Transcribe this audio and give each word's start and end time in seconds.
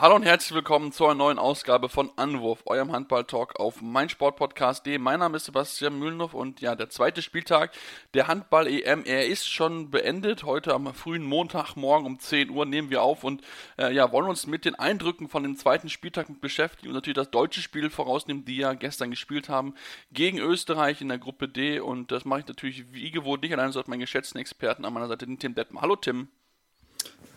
Hallo 0.00 0.14
und 0.14 0.22
herzlich 0.22 0.54
willkommen 0.54 0.92
zu 0.92 1.06
einer 1.06 1.16
neuen 1.16 1.40
Ausgabe 1.40 1.88
von 1.88 2.12
Anwurf, 2.14 2.62
eurem 2.66 2.92
Handball-Talk 2.92 3.58
auf 3.58 3.82
meinsportpodcast.de. 3.82 4.96
Mein 4.98 5.18
Name 5.18 5.38
ist 5.38 5.46
Sebastian 5.46 5.98
Mühlenhoff 5.98 6.34
und 6.34 6.60
ja, 6.60 6.76
der 6.76 6.88
zweite 6.88 7.20
Spieltag 7.20 7.72
der 8.14 8.28
Handball-EM, 8.28 9.02
er 9.04 9.26
ist 9.26 9.48
schon 9.48 9.90
beendet. 9.90 10.44
Heute 10.44 10.72
am 10.72 10.94
frühen 10.94 11.24
Montagmorgen 11.24 12.06
um 12.06 12.20
10 12.20 12.50
Uhr 12.50 12.64
nehmen 12.64 12.90
wir 12.90 13.02
auf 13.02 13.24
und 13.24 13.42
äh, 13.76 13.92
ja, 13.92 14.12
wollen 14.12 14.28
uns 14.28 14.46
mit 14.46 14.66
den 14.66 14.76
Eindrücken 14.76 15.28
von 15.28 15.42
dem 15.42 15.56
zweiten 15.56 15.88
Spieltag 15.88 16.28
beschäftigen 16.40 16.90
und 16.90 16.94
natürlich 16.94 17.16
das 17.16 17.32
deutsche 17.32 17.60
Spiel 17.60 17.90
vorausnehmen, 17.90 18.44
die 18.44 18.58
ja 18.58 18.74
gestern 18.74 19.10
gespielt 19.10 19.48
haben 19.48 19.74
gegen 20.12 20.38
Österreich 20.38 21.00
in 21.00 21.08
der 21.08 21.18
Gruppe 21.18 21.48
D. 21.48 21.80
Und 21.80 22.12
das 22.12 22.24
mache 22.24 22.38
ich 22.38 22.46
natürlich 22.46 22.92
wie 22.92 23.10
gewohnt 23.10 23.42
nicht 23.42 23.52
allein, 23.52 23.72
sondern 23.72 23.90
meinen 23.90 24.00
geschätzten 24.00 24.40
Experten 24.40 24.84
an 24.84 24.92
meiner 24.92 25.08
Seite, 25.08 25.26
den 25.26 25.40
Tim 25.40 25.56
Dettmann. 25.56 25.82
Hallo 25.82 25.96
Tim. 25.96 26.28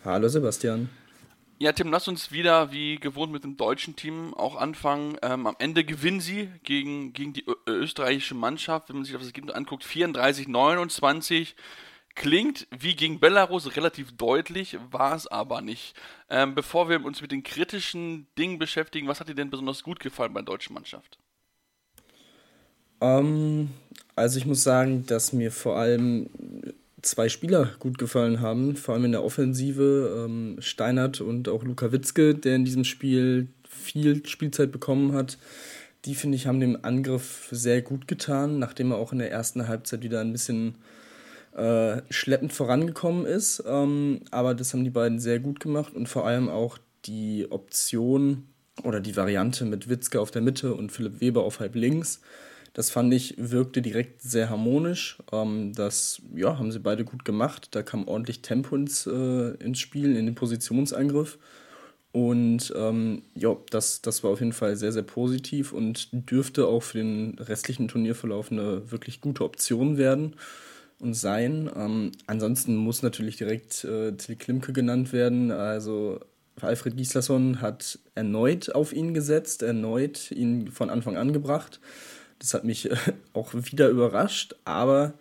Hallo 0.05 0.27
Sebastian. 0.27 0.89
Ja, 1.61 1.73
Tim, 1.73 1.91
lass 1.91 2.07
uns 2.07 2.31
wieder 2.31 2.71
wie 2.71 2.95
gewohnt 2.95 3.31
mit 3.31 3.43
dem 3.43 3.55
deutschen 3.55 3.95
Team 3.95 4.33
auch 4.33 4.55
anfangen. 4.55 5.17
Ähm, 5.21 5.45
am 5.45 5.55
Ende 5.59 5.83
gewinnen 5.83 6.19
sie 6.19 6.49
gegen, 6.63 7.13
gegen 7.13 7.33
die 7.33 7.45
österreichische 7.67 8.33
Mannschaft, 8.33 8.89
wenn 8.89 8.95
man 8.95 9.05
sich 9.05 9.13
das 9.13 9.27
Ergebnis 9.27 9.53
anguckt, 9.53 9.83
34-29. 9.83 11.53
Klingt 12.15 12.65
wie 12.75 12.95
gegen 12.95 13.19
Belarus 13.19 13.75
relativ 13.75 14.11
deutlich, 14.17 14.79
war 14.89 15.15
es 15.15 15.27
aber 15.27 15.61
nicht. 15.61 15.93
Ähm, 16.31 16.55
bevor 16.55 16.89
wir 16.89 17.05
uns 17.05 17.21
mit 17.21 17.31
den 17.31 17.43
kritischen 17.43 18.25
Dingen 18.39 18.57
beschäftigen, 18.57 19.07
was 19.07 19.19
hat 19.19 19.29
dir 19.29 19.35
denn 19.35 19.51
besonders 19.51 19.83
gut 19.83 19.99
gefallen 19.99 20.33
bei 20.33 20.41
der 20.41 20.47
deutschen 20.47 20.73
Mannschaft? 20.73 21.19
Um, 22.97 23.07
ähm, 23.07 23.69
also 24.15 24.39
ich 24.39 24.47
muss 24.47 24.63
sagen, 24.63 25.05
dass 25.05 25.31
mir 25.31 25.51
vor 25.51 25.77
allem 25.77 26.27
zwei 27.01 27.29
Spieler 27.29 27.71
gut 27.79 27.97
gefallen 27.97 28.41
haben, 28.41 28.75
vor 28.75 28.93
allem 28.93 29.05
in 29.05 29.11
der 29.11 29.23
Offensive. 29.23 30.25
Ähm, 30.25 30.57
Steinert 30.59 31.21
und 31.21 31.49
auch 31.49 31.63
Luka 31.63 31.91
Witzke, 31.91 32.35
der 32.35 32.55
in 32.55 32.65
diesem 32.65 32.83
Spiel 32.83 33.47
viel 33.67 34.25
Spielzeit 34.25 34.71
bekommen 34.71 35.13
hat. 35.13 35.37
Die, 36.05 36.15
finde 36.15 36.35
ich, 36.35 36.47
haben 36.47 36.59
dem 36.59 36.83
Angriff 36.83 37.47
sehr 37.51 37.81
gut 37.81 38.07
getan, 38.07 38.59
nachdem 38.59 38.91
er 38.91 38.97
auch 38.97 39.13
in 39.13 39.19
der 39.19 39.31
ersten 39.31 39.67
Halbzeit 39.67 40.01
wieder 40.01 40.21
ein 40.21 40.31
bisschen 40.31 40.75
äh, 41.55 42.01
schleppend 42.09 42.53
vorangekommen 42.53 43.25
ist. 43.25 43.63
Ähm, 43.67 44.21
aber 44.31 44.55
das 44.55 44.73
haben 44.73 44.83
die 44.83 44.89
beiden 44.89 45.19
sehr 45.19 45.39
gut 45.39 45.59
gemacht 45.59 45.93
und 45.93 46.09
vor 46.09 46.25
allem 46.25 46.49
auch 46.49 46.77
die 47.05 47.47
Option 47.49 48.47
oder 48.83 48.99
die 48.99 49.15
Variante 49.15 49.65
mit 49.65 49.89
Witzke 49.89 50.19
auf 50.19 50.31
der 50.31 50.41
Mitte 50.41 50.73
und 50.73 50.91
Philipp 50.91 51.21
Weber 51.21 51.43
auf 51.43 51.59
halb 51.59 51.75
links 51.75 52.21
das 52.73 52.89
fand 52.89 53.13
ich, 53.13 53.35
wirkte 53.37 53.81
direkt 53.81 54.21
sehr 54.21 54.49
harmonisch. 54.49 55.17
Ähm, 55.31 55.73
das 55.73 56.21
ja, 56.35 56.57
haben 56.57 56.71
sie 56.71 56.79
beide 56.79 57.03
gut 57.03 57.25
gemacht. 57.25 57.69
Da 57.71 57.83
kam 57.83 58.07
ordentlich 58.07 58.41
Tempo 58.41 58.75
ins, 58.75 59.05
äh, 59.07 59.51
ins 59.63 59.79
Spiel, 59.79 60.15
in 60.15 60.25
den 60.25 60.35
Positionsangriff. 60.35 61.37
Und 62.13 62.73
ähm, 62.75 63.23
ja, 63.35 63.55
das, 63.69 64.01
das 64.01 64.23
war 64.23 64.31
auf 64.31 64.39
jeden 64.39 64.53
Fall 64.53 64.75
sehr, 64.75 64.91
sehr 64.91 65.03
positiv 65.03 65.71
und 65.71 66.09
dürfte 66.11 66.67
auch 66.67 66.83
für 66.83 66.97
den 66.97 67.37
restlichen 67.39 67.87
Turnierverlauf 67.87 68.51
eine 68.51 68.91
wirklich 68.91 69.21
gute 69.21 69.45
Option 69.45 69.97
werden 69.97 70.35
und 70.99 71.13
sein. 71.13 71.69
Ähm, 71.75 72.11
ansonsten 72.27 72.75
muss 72.75 73.01
natürlich 73.01 73.37
direkt 73.37 73.85
äh, 73.85 74.11
Till 74.13 74.35
Klimke 74.35 74.73
genannt 74.73 75.13
werden. 75.13 75.51
Also 75.51 76.19
Alfred 76.59 76.97
Gislason 76.97 77.61
hat 77.61 77.99
erneut 78.13 78.75
auf 78.75 78.93
ihn 78.93 79.13
gesetzt, 79.13 79.63
erneut 79.63 80.31
ihn 80.31 80.69
von 80.69 80.89
Anfang 80.89 81.17
an 81.17 81.31
gebracht. 81.31 81.79
Das 82.41 82.55
hat 82.55 82.63
mich 82.63 82.89
auch 83.33 83.53
wieder 83.53 83.89
überrascht, 83.89 84.55
aber 84.65 85.13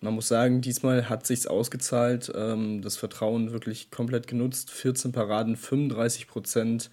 man 0.00 0.14
muss 0.14 0.28
sagen, 0.28 0.60
diesmal 0.60 1.08
hat 1.08 1.26
sich's 1.26 1.46
ausgezahlt. 1.46 2.30
Ähm, 2.34 2.82
das 2.82 2.96
Vertrauen 2.96 3.52
wirklich 3.52 3.90
komplett 3.90 4.28
genutzt. 4.28 4.70
14 4.70 5.10
Paraden, 5.10 5.56
35 5.56 6.28
Prozent. 6.28 6.90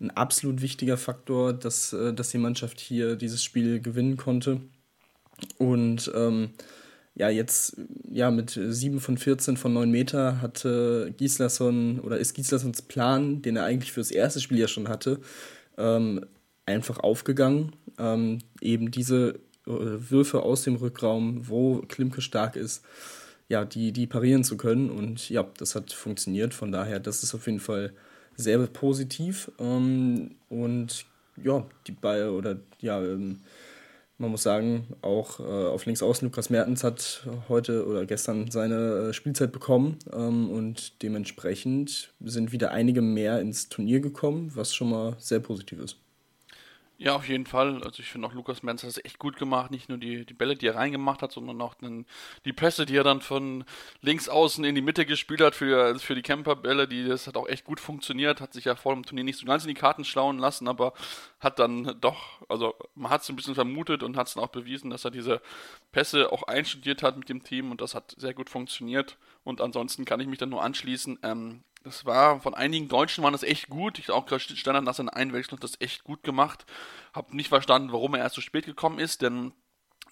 Ein 0.00 0.10
absolut 0.10 0.62
wichtiger 0.62 0.96
Faktor, 0.96 1.52
dass, 1.52 1.92
äh, 1.92 2.14
dass 2.14 2.30
die 2.30 2.38
Mannschaft 2.38 2.80
hier 2.80 3.16
dieses 3.16 3.44
Spiel 3.44 3.80
gewinnen 3.80 4.16
konnte. 4.16 4.62
Und 5.58 6.10
ähm, 6.14 6.50
ja, 7.14 7.28
jetzt 7.28 7.76
ja, 8.10 8.30
mit 8.30 8.58
7 8.58 9.00
von 9.00 9.18
14 9.18 9.58
von 9.58 9.74
9 9.74 9.90
Meter 9.90 10.40
hatte 10.40 11.12
Gislason 11.18 12.00
oder 12.00 12.18
ist 12.18 12.34
Gislassons 12.34 12.82
Plan, 12.82 13.42
den 13.42 13.56
er 13.56 13.64
eigentlich 13.64 13.92
fürs 13.92 14.10
erste 14.10 14.40
Spiel 14.40 14.58
ja 14.58 14.68
schon 14.68 14.88
hatte, 14.88 15.20
ähm, 15.76 16.24
einfach 16.64 17.00
aufgegangen. 17.00 17.72
Ähm, 17.98 18.38
eben 18.60 18.90
diese 18.90 19.40
äh, 19.66 19.70
Würfe 19.70 20.42
aus 20.42 20.62
dem 20.62 20.76
Rückraum, 20.76 21.48
wo 21.48 21.78
Klimke 21.88 22.20
stark 22.20 22.56
ist, 22.56 22.84
ja, 23.48 23.64
die, 23.64 23.92
die 23.92 24.06
parieren 24.06 24.44
zu 24.44 24.56
können. 24.56 24.90
Und 24.90 25.28
ja, 25.30 25.46
das 25.58 25.74
hat 25.74 25.92
funktioniert. 25.92 26.54
Von 26.54 26.72
daher, 26.72 27.00
das 27.00 27.22
ist 27.22 27.34
auf 27.34 27.46
jeden 27.46 27.60
Fall 27.60 27.92
sehr 28.36 28.58
positiv. 28.66 29.50
Ähm, 29.58 30.36
und 30.48 31.06
ja, 31.42 31.66
die 31.86 31.92
Ball 31.92 32.30
oder 32.30 32.58
ja, 32.80 33.02
ähm, 33.02 33.40
man 34.18 34.30
muss 34.30 34.42
sagen, 34.42 34.86
auch 35.02 35.40
äh, 35.40 35.42
auf 35.42 35.84
links 35.84 36.02
außen 36.02 36.26
Lukas 36.26 36.48
Mertens 36.48 36.82
hat 36.84 37.26
heute 37.48 37.86
oder 37.86 38.06
gestern 38.06 38.50
seine 38.50 39.08
äh, 39.08 39.12
Spielzeit 39.12 39.52
bekommen 39.52 39.98
ähm, 40.12 40.48
und 40.50 41.02
dementsprechend 41.02 42.14
sind 42.20 42.52
wieder 42.52 42.70
einige 42.70 43.02
mehr 43.02 43.40
ins 43.40 43.68
Turnier 43.68 44.00
gekommen, 44.00 44.52
was 44.54 44.74
schon 44.74 44.90
mal 44.90 45.16
sehr 45.18 45.40
positiv 45.40 45.80
ist. 45.80 45.98
Ja, 46.98 47.14
auf 47.14 47.28
jeden 47.28 47.44
Fall. 47.44 47.82
Also 47.82 48.00
ich 48.00 48.08
finde 48.08 48.26
auch 48.26 48.32
Lukas 48.32 48.62
Menz 48.62 48.82
hat 48.82 48.88
es 48.88 49.04
echt 49.04 49.18
gut 49.18 49.36
gemacht. 49.36 49.70
Nicht 49.70 49.90
nur 49.90 49.98
die, 49.98 50.24
die 50.24 50.32
Bälle, 50.32 50.56
die 50.56 50.66
er 50.66 50.76
reingemacht 50.76 51.20
hat, 51.20 51.30
sondern 51.30 51.60
auch 51.60 51.74
den, 51.74 52.06
die 52.46 52.54
Pässe, 52.54 52.86
die 52.86 52.96
er 52.96 53.04
dann 53.04 53.20
von 53.20 53.64
links 54.00 54.30
außen 54.30 54.64
in 54.64 54.74
die 54.74 54.80
Mitte 54.80 55.04
gespielt 55.04 55.42
hat 55.42 55.54
für, 55.54 55.98
für 55.98 56.14
die 56.14 56.22
Camperbälle. 56.22 56.88
Die, 56.88 57.06
das 57.06 57.26
hat 57.26 57.36
auch 57.36 57.48
echt 57.48 57.64
gut 57.64 57.80
funktioniert. 57.80 58.40
Hat 58.40 58.54
sich 58.54 58.64
ja 58.64 58.76
vor 58.76 58.94
dem 58.94 59.04
Turnier 59.04 59.24
nicht 59.24 59.38
so 59.38 59.44
ganz 59.44 59.64
in 59.64 59.68
die 59.68 59.74
Karten 59.74 60.06
schlauen 60.06 60.38
lassen, 60.38 60.68
aber 60.68 60.94
hat 61.38 61.58
dann 61.58 61.98
doch, 62.00 62.40
also 62.48 62.74
man 62.94 63.10
hat 63.10 63.20
es 63.20 63.28
ein 63.28 63.36
bisschen 63.36 63.54
vermutet 63.54 64.02
und 64.02 64.16
hat 64.16 64.28
es 64.28 64.34
dann 64.34 64.44
auch 64.44 64.48
bewiesen, 64.48 64.88
dass 64.88 65.04
er 65.04 65.10
diese 65.10 65.42
Pässe 65.92 66.32
auch 66.32 66.44
einstudiert 66.44 67.02
hat 67.02 67.18
mit 67.18 67.28
dem 67.28 67.44
Team 67.44 67.72
und 67.72 67.82
das 67.82 67.94
hat 67.94 68.14
sehr 68.16 68.32
gut 68.32 68.48
funktioniert. 68.48 69.18
Und 69.44 69.60
ansonsten 69.60 70.06
kann 70.06 70.20
ich 70.20 70.28
mich 70.28 70.38
dann 70.38 70.48
nur 70.48 70.62
anschließen. 70.62 71.18
Ähm, 71.22 71.62
das 71.86 72.04
war 72.04 72.40
von 72.40 72.52
einigen 72.52 72.88
Deutschen 72.88 73.22
waren 73.22 73.32
das 73.32 73.44
echt 73.44 73.68
gut. 73.68 74.00
Ich 74.00 74.10
auch 74.10 74.26
Standard 74.40 74.82
nach 74.82 74.94
seiner 74.94 75.14
Einwechslung 75.14 75.60
das 75.60 75.80
echt 75.80 76.02
gut 76.02 76.24
gemacht. 76.24 76.66
Hab 77.14 77.32
nicht 77.32 77.48
verstanden, 77.48 77.92
warum 77.92 78.14
er 78.14 78.22
erst 78.22 78.34
so 78.34 78.40
spät 78.40 78.66
gekommen 78.66 78.98
ist, 78.98 79.22
denn 79.22 79.52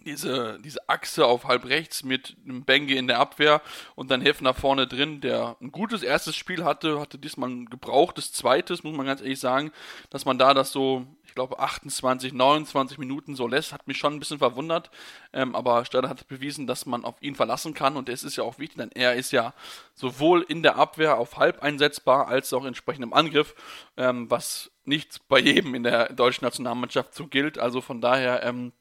diese, 0.05 0.59
diese 0.61 0.89
Achse 0.89 1.27
auf 1.27 1.45
halb 1.45 1.65
rechts 1.67 2.05
mit 2.05 2.37
einem 2.45 2.65
Benge 2.65 2.95
in 2.95 3.07
der 3.07 3.19
Abwehr 3.19 3.63
und 3.95 4.11
dann 4.11 4.21
Heffner 4.21 4.55
vorne 4.55 4.87
drin, 4.87 5.21
der 5.21 5.57
ein 5.61 5.73
gutes 5.73 6.03
erstes 6.03 6.37
Spiel 6.37 6.65
hatte, 6.65 7.01
hatte 7.01 7.19
diesmal 7.19 7.51
ein 7.51 7.67
gebrauchtes 7.67 8.33
zweites, 8.33 8.83
muss 8.85 8.97
man 8.97 9.07
ganz 9.07 9.21
ehrlich 9.21 9.41
sagen, 9.41 9.73
dass 10.11 10.25
man 10.25 10.39
da 10.39 10.55
das 10.55 10.73
so, 10.73 11.07
ich 11.25 11.35
glaube, 11.35 11.59
28, 11.59 12.33
29 12.33 12.99
Minuten 12.99 13.35
so 13.35 13.49
lässt, 13.49 13.73
hat 13.73 13.87
mich 13.87 13.99
schon 13.99 14.15
ein 14.15 14.21
bisschen 14.21 14.39
verwundert, 14.39 14.91
ähm, 15.33 15.55
aber 15.55 15.85
Stade 15.85 16.09
hat 16.09 16.29
bewiesen, 16.29 16.67
dass 16.67 16.87
man 16.87 17.05
auf 17.05 17.21
ihn 17.21 17.35
verlassen 17.35 17.75
kann 17.75 17.97
und 17.97 18.09
es 18.09 18.23
ist 18.25 18.37
ja 18.37 18.45
auch 18.45 18.59
wichtig, 18.59 18.79
denn 18.79 18.93
er 18.93 19.15
ist 19.15 19.33
ja 19.33 19.55
sowohl 19.95 20.43
in 20.43 20.63
der 20.63 20.77
Abwehr 20.77 21.19
auf 21.19 21.37
halb 21.37 21.63
einsetzbar, 21.63 22.29
als 22.29 22.53
auch 22.53 22.65
entsprechend 22.65 23.05
im 23.05 23.13
Angriff, 23.13 23.55
ähm, 23.97 24.31
was 24.31 24.71
nicht 24.85 25.27
bei 25.29 25.39
jedem 25.39 25.75
in 25.75 25.83
der 25.83 26.13
deutschen 26.13 26.45
Nationalmannschaft 26.45 27.15
so 27.15 27.27
gilt, 27.27 27.59
also 27.59 27.81
von 27.81 28.01
daher, 28.01 28.43
ähm, 28.45 28.73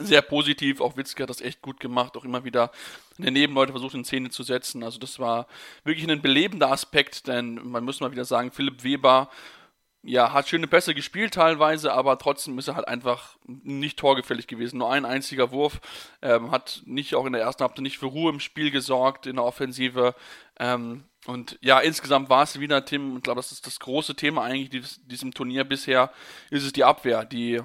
sehr 0.00 0.22
positiv. 0.22 0.80
Auch 0.80 0.96
Witzke 0.96 1.22
hat 1.22 1.30
das 1.30 1.40
echt 1.40 1.62
gut 1.62 1.80
gemacht, 1.80 2.16
auch 2.16 2.24
immer 2.24 2.44
wieder 2.44 2.70
in 3.16 3.24
der 3.24 3.32
Nebenleute 3.32 3.72
versucht 3.72 3.94
in 3.94 4.04
Szene 4.04 4.30
zu 4.30 4.42
setzen. 4.42 4.82
Also 4.82 4.98
das 4.98 5.18
war 5.18 5.46
wirklich 5.84 6.08
ein 6.08 6.22
belebender 6.22 6.70
Aspekt, 6.70 7.26
denn 7.26 7.60
man 7.62 7.84
muss 7.84 8.00
mal 8.00 8.12
wieder 8.12 8.24
sagen, 8.24 8.50
Philipp 8.52 8.84
Weber 8.84 9.28
ja, 10.02 10.32
hat 10.32 10.48
schöne 10.48 10.66
Pässe 10.66 10.94
gespielt 10.94 11.34
teilweise, 11.34 11.92
aber 11.92 12.18
trotzdem 12.18 12.58
ist 12.58 12.68
er 12.68 12.76
halt 12.76 12.86
einfach 12.88 13.36
nicht 13.46 13.98
torgefällig 13.98 14.46
gewesen. 14.46 14.78
Nur 14.78 14.92
ein 14.92 15.04
einziger 15.04 15.50
Wurf, 15.50 15.80
ähm, 16.22 16.50
hat 16.50 16.82
nicht 16.86 17.14
auch 17.14 17.26
in 17.26 17.32
der 17.32 17.42
ersten 17.42 17.62
Halbzeit 17.62 17.82
nicht 17.82 17.98
für 17.98 18.06
Ruhe 18.06 18.30
im 18.30 18.40
Spiel 18.40 18.70
gesorgt, 18.70 19.26
in 19.26 19.36
der 19.36 19.44
Offensive. 19.44 20.14
Ähm, 20.58 21.04
und 21.26 21.58
ja, 21.60 21.80
insgesamt 21.80 22.30
war 22.30 22.44
es 22.44 22.60
wieder, 22.60 22.84
Tim, 22.84 23.16
ich 23.16 23.22
glaube, 23.22 23.38
das 23.38 23.52
ist 23.52 23.66
das 23.66 23.80
große 23.80 24.14
Thema 24.14 24.44
eigentlich 24.44 24.70
dieses, 24.70 25.04
diesem 25.06 25.34
Turnier 25.34 25.64
bisher, 25.64 26.12
ist 26.50 26.64
es 26.64 26.72
die 26.72 26.84
Abwehr, 26.84 27.24
die 27.24 27.60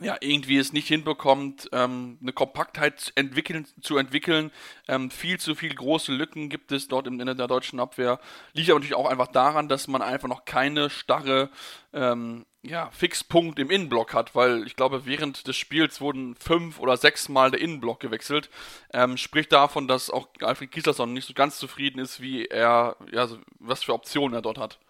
ja, 0.00 0.16
irgendwie 0.20 0.58
es 0.58 0.72
nicht 0.72 0.88
hinbekommt, 0.88 1.68
ähm, 1.72 2.18
eine 2.20 2.32
Kompaktheit 2.32 3.12
entwickeln, 3.14 3.66
zu 3.80 3.96
entwickeln. 3.96 4.50
Ähm, 4.88 5.10
viel 5.10 5.38
zu 5.38 5.54
viele 5.54 5.74
große 5.74 6.12
Lücken 6.12 6.48
gibt 6.48 6.72
es 6.72 6.88
dort 6.88 7.06
im 7.06 7.20
Ende 7.20 7.36
der 7.36 7.46
deutschen 7.46 7.78
Abwehr. 7.78 8.18
Liegt 8.54 8.70
aber 8.70 8.80
natürlich 8.80 8.96
auch 8.96 9.08
einfach 9.08 9.28
daran, 9.28 9.68
dass 9.68 9.86
man 9.86 10.02
einfach 10.02 10.28
noch 10.28 10.44
keine 10.44 10.90
starre 10.90 11.50
ähm, 11.92 12.44
ja, 12.62 12.90
Fixpunkt 12.90 13.58
im 13.58 13.70
Innenblock 13.70 14.14
hat, 14.14 14.34
weil 14.34 14.66
ich 14.66 14.74
glaube, 14.74 15.06
während 15.06 15.46
des 15.46 15.56
Spiels 15.56 16.00
wurden 16.00 16.34
fünf 16.36 16.80
oder 16.80 16.96
sechs 16.96 17.28
Mal 17.28 17.52
der 17.52 17.60
Innenblock 17.60 18.00
gewechselt. 18.00 18.50
Ähm, 18.92 19.16
spricht 19.16 19.52
davon, 19.52 19.86
dass 19.86 20.10
auch 20.10 20.28
Alfred 20.40 20.72
Gislason 20.72 21.12
nicht 21.12 21.28
so 21.28 21.34
ganz 21.34 21.58
zufrieden 21.58 22.00
ist, 22.00 22.20
wie 22.20 22.46
er, 22.46 22.96
ja, 23.12 23.28
was 23.60 23.84
für 23.84 23.92
Optionen 23.92 24.34
er 24.34 24.42
dort 24.42 24.58
hat. 24.58 24.80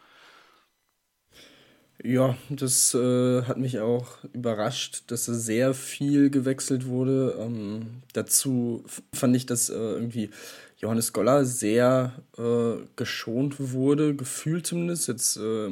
Ja, 2.03 2.37
das 2.51 2.93
äh, 2.95 3.43
hat 3.43 3.57
mich 3.57 3.79
auch 3.79 4.25
überrascht, 4.33 5.05
dass 5.07 5.27
sehr 5.27 5.75
viel 5.75 6.29
gewechselt 6.29 6.87
wurde. 6.87 7.37
Ähm, 7.39 8.03
dazu 8.13 8.85
fand 9.13 9.37
ich, 9.37 9.47
dass 9.47 9.71
äh, 9.71 9.75
irgendwie 9.75 10.31
Johannes 10.79 11.13
Goller 11.13 11.45
sehr 11.45 12.13
äh, 12.37 12.85
geschont 12.97 13.73
wurde, 13.73 14.15
gefühlt 14.15 14.67
zumindest. 14.67 15.09
Jetzt 15.09 15.37
äh, 15.37 15.71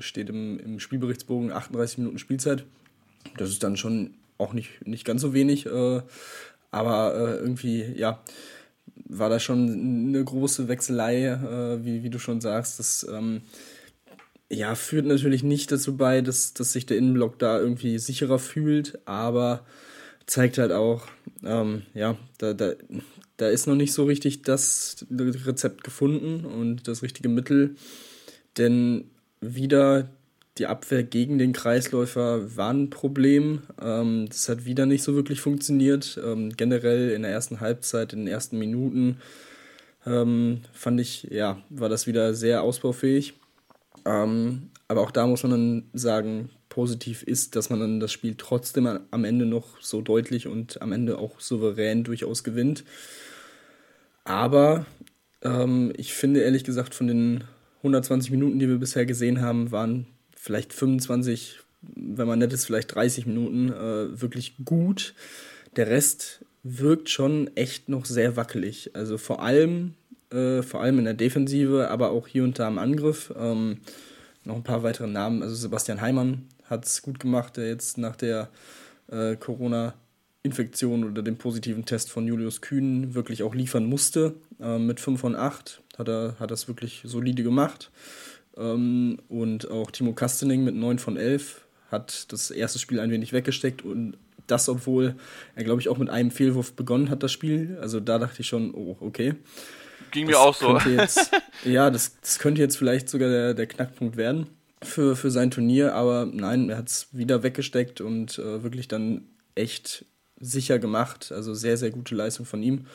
steht 0.00 0.28
im, 0.28 0.58
im 0.58 0.80
Spielberichtsbogen 0.80 1.52
38 1.52 1.98
Minuten 1.98 2.18
Spielzeit. 2.18 2.64
Das 3.36 3.48
ist 3.48 3.62
dann 3.62 3.76
schon 3.76 4.14
auch 4.38 4.52
nicht, 4.52 4.86
nicht 4.86 5.04
ganz 5.04 5.22
so 5.22 5.32
wenig, 5.34 5.66
äh, 5.66 6.02
aber 6.70 7.14
äh, 7.14 7.36
irgendwie, 7.36 7.84
ja, 7.96 8.20
war 9.04 9.28
da 9.28 9.38
schon 9.38 10.08
eine 10.08 10.24
große 10.24 10.68
Wechselei, 10.68 11.26
äh, 11.26 11.84
wie, 11.84 12.02
wie 12.02 12.10
du 12.10 12.18
schon 12.18 12.40
sagst. 12.40 12.78
Das 12.78 13.06
ähm, 13.10 13.42
ja, 14.50 14.74
führt 14.74 15.06
natürlich 15.06 15.42
nicht 15.42 15.70
dazu 15.70 15.96
bei, 15.96 16.20
dass, 16.20 16.54
dass 16.54 16.72
sich 16.72 16.84
der 16.84 16.96
Innenblock 16.98 17.38
da 17.38 17.58
irgendwie 17.58 17.98
sicherer 17.98 18.38
fühlt, 18.38 18.98
aber 19.06 19.64
zeigt 20.26 20.58
halt 20.58 20.72
auch, 20.72 21.06
ähm, 21.44 21.82
ja, 21.94 22.16
da, 22.38 22.52
da, 22.52 22.72
da 23.36 23.48
ist 23.48 23.66
noch 23.66 23.76
nicht 23.76 23.92
so 23.92 24.04
richtig 24.04 24.42
das 24.42 25.06
Rezept 25.10 25.84
gefunden 25.84 26.44
und 26.44 26.88
das 26.88 27.02
richtige 27.02 27.28
Mittel. 27.28 27.76
Denn 28.58 29.04
wieder 29.40 30.10
die 30.58 30.66
Abwehr 30.66 31.04
gegen 31.04 31.38
den 31.38 31.52
Kreisläufer 31.52 32.56
war 32.56 32.72
ein 32.72 32.90
Problem. 32.90 33.62
Ähm, 33.80 34.26
das 34.28 34.48
hat 34.48 34.64
wieder 34.64 34.84
nicht 34.84 35.02
so 35.02 35.14
wirklich 35.14 35.40
funktioniert. 35.40 36.20
Ähm, 36.22 36.50
generell 36.56 37.10
in 37.10 37.22
der 37.22 37.30
ersten 37.30 37.60
Halbzeit, 37.60 38.12
in 38.12 38.20
den 38.20 38.28
ersten 38.28 38.58
Minuten 38.58 39.18
ähm, 40.06 40.62
fand 40.72 41.00
ich, 41.00 41.24
ja, 41.30 41.62
war 41.70 41.88
das 41.88 42.06
wieder 42.06 42.34
sehr 42.34 42.62
ausbaufähig. 42.62 43.34
Ähm, 44.04 44.70
aber 44.88 45.02
auch 45.02 45.10
da 45.10 45.26
muss 45.26 45.42
man 45.42 45.52
dann 45.52 45.84
sagen, 45.92 46.50
positiv 46.68 47.22
ist, 47.22 47.56
dass 47.56 47.70
man 47.70 47.80
dann 47.80 48.00
das 48.00 48.12
Spiel 48.12 48.34
trotzdem 48.36 48.86
am 48.86 49.24
Ende 49.24 49.46
noch 49.46 49.80
so 49.80 50.00
deutlich 50.00 50.46
und 50.46 50.80
am 50.82 50.92
Ende 50.92 51.18
auch 51.18 51.40
souverän 51.40 52.04
durchaus 52.04 52.44
gewinnt. 52.44 52.84
Aber 54.24 54.86
ähm, 55.42 55.92
ich 55.96 56.14
finde 56.14 56.40
ehrlich 56.40 56.64
gesagt, 56.64 56.94
von 56.94 57.06
den 57.06 57.44
120 57.78 58.30
Minuten, 58.30 58.58
die 58.58 58.68
wir 58.68 58.78
bisher 58.78 59.06
gesehen 59.06 59.40
haben, 59.40 59.72
waren 59.72 60.06
vielleicht 60.34 60.72
25, 60.72 61.60
wenn 61.82 62.28
man 62.28 62.38
nett 62.38 62.52
ist, 62.52 62.66
vielleicht 62.66 62.94
30 62.94 63.26
Minuten 63.26 63.70
äh, 63.70 64.20
wirklich 64.20 64.54
gut. 64.64 65.14
Der 65.76 65.88
Rest 65.88 66.44
wirkt 66.62 67.08
schon 67.08 67.50
echt 67.56 67.88
noch 67.88 68.04
sehr 68.04 68.36
wackelig. 68.36 68.94
Also 68.94 69.18
vor 69.18 69.42
allem, 69.42 69.94
äh, 70.32 70.62
vor 70.62 70.80
allem 70.82 70.98
in 70.98 71.04
der 71.04 71.14
Defensive, 71.14 71.88
aber 71.90 72.10
auch 72.10 72.26
hier 72.26 72.44
und 72.44 72.58
da 72.58 72.68
im 72.68 72.78
Angriff. 72.78 73.32
Ähm, 73.38 73.78
noch 74.44 74.56
ein 74.56 74.64
paar 74.64 74.82
weitere 74.82 75.06
Namen. 75.06 75.42
Also 75.42 75.54
Sebastian 75.54 76.00
Heimann 76.00 76.46
hat 76.64 76.86
es 76.86 77.02
gut 77.02 77.20
gemacht, 77.20 77.56
der 77.56 77.68
jetzt 77.68 77.98
nach 77.98 78.16
der 78.16 78.48
äh, 79.08 79.36
Corona- 79.36 79.94
Infektion 80.42 81.04
oder 81.04 81.22
dem 81.22 81.36
positiven 81.36 81.84
Test 81.84 82.10
von 82.10 82.26
Julius 82.26 82.60
Kühn 82.62 83.14
wirklich 83.14 83.42
auch 83.42 83.54
liefern 83.54 83.84
musste. 83.84 84.34
Ähm, 84.58 84.86
mit 84.86 85.00
5 85.00 85.20
von 85.20 85.36
8 85.36 85.82
hat 85.98 86.08
er 86.08 86.36
hat 86.40 86.50
das 86.50 86.66
wirklich 86.66 87.02
solide 87.04 87.42
gemacht. 87.42 87.90
Ähm, 88.56 89.18
und 89.28 89.70
auch 89.70 89.90
Timo 89.90 90.14
Kastening 90.14 90.64
mit 90.64 90.74
9 90.74 90.98
von 90.98 91.16
11 91.16 91.66
hat 91.90 92.32
das 92.32 92.50
erste 92.50 92.78
Spiel 92.78 93.00
ein 93.00 93.10
wenig 93.10 93.32
weggesteckt 93.32 93.82
und 93.82 94.16
das, 94.46 94.68
obwohl 94.68 95.14
er, 95.54 95.64
glaube 95.64 95.80
ich, 95.80 95.88
auch 95.88 95.98
mit 95.98 96.08
einem 96.08 96.30
Fehlwurf 96.30 96.72
begonnen 96.72 97.10
hat, 97.10 97.22
das 97.22 97.30
Spiel. 97.30 97.78
Also 97.80 98.00
da 98.00 98.18
dachte 98.18 98.40
ich 98.40 98.48
schon, 98.48 98.74
oh, 98.74 98.96
okay. 99.00 99.34
Ging 100.10 100.26
mir 100.26 100.38
auch 100.38 100.54
so. 100.54 100.78
Jetzt, 100.78 101.30
ja, 101.64 101.90
das, 101.90 102.16
das 102.20 102.38
könnte 102.38 102.60
jetzt 102.60 102.76
vielleicht 102.76 103.08
sogar 103.08 103.28
der, 103.28 103.54
der 103.54 103.66
Knackpunkt 103.66 104.16
werden 104.16 104.46
für, 104.82 105.16
für 105.16 105.30
sein 105.30 105.50
Turnier, 105.50 105.94
aber 105.94 106.26
nein, 106.26 106.70
er 106.70 106.78
hat 106.78 106.88
es 106.88 107.08
wieder 107.12 107.42
weggesteckt 107.42 108.00
und 108.00 108.38
äh, 108.38 108.62
wirklich 108.62 108.88
dann 108.88 109.22
echt 109.54 110.04
sicher 110.38 110.78
gemacht. 110.78 111.32
Also 111.32 111.54
sehr, 111.54 111.76
sehr 111.76 111.90
gute 111.90 112.14
Leistung 112.14 112.46
von 112.46 112.62
ihm. 112.62 112.86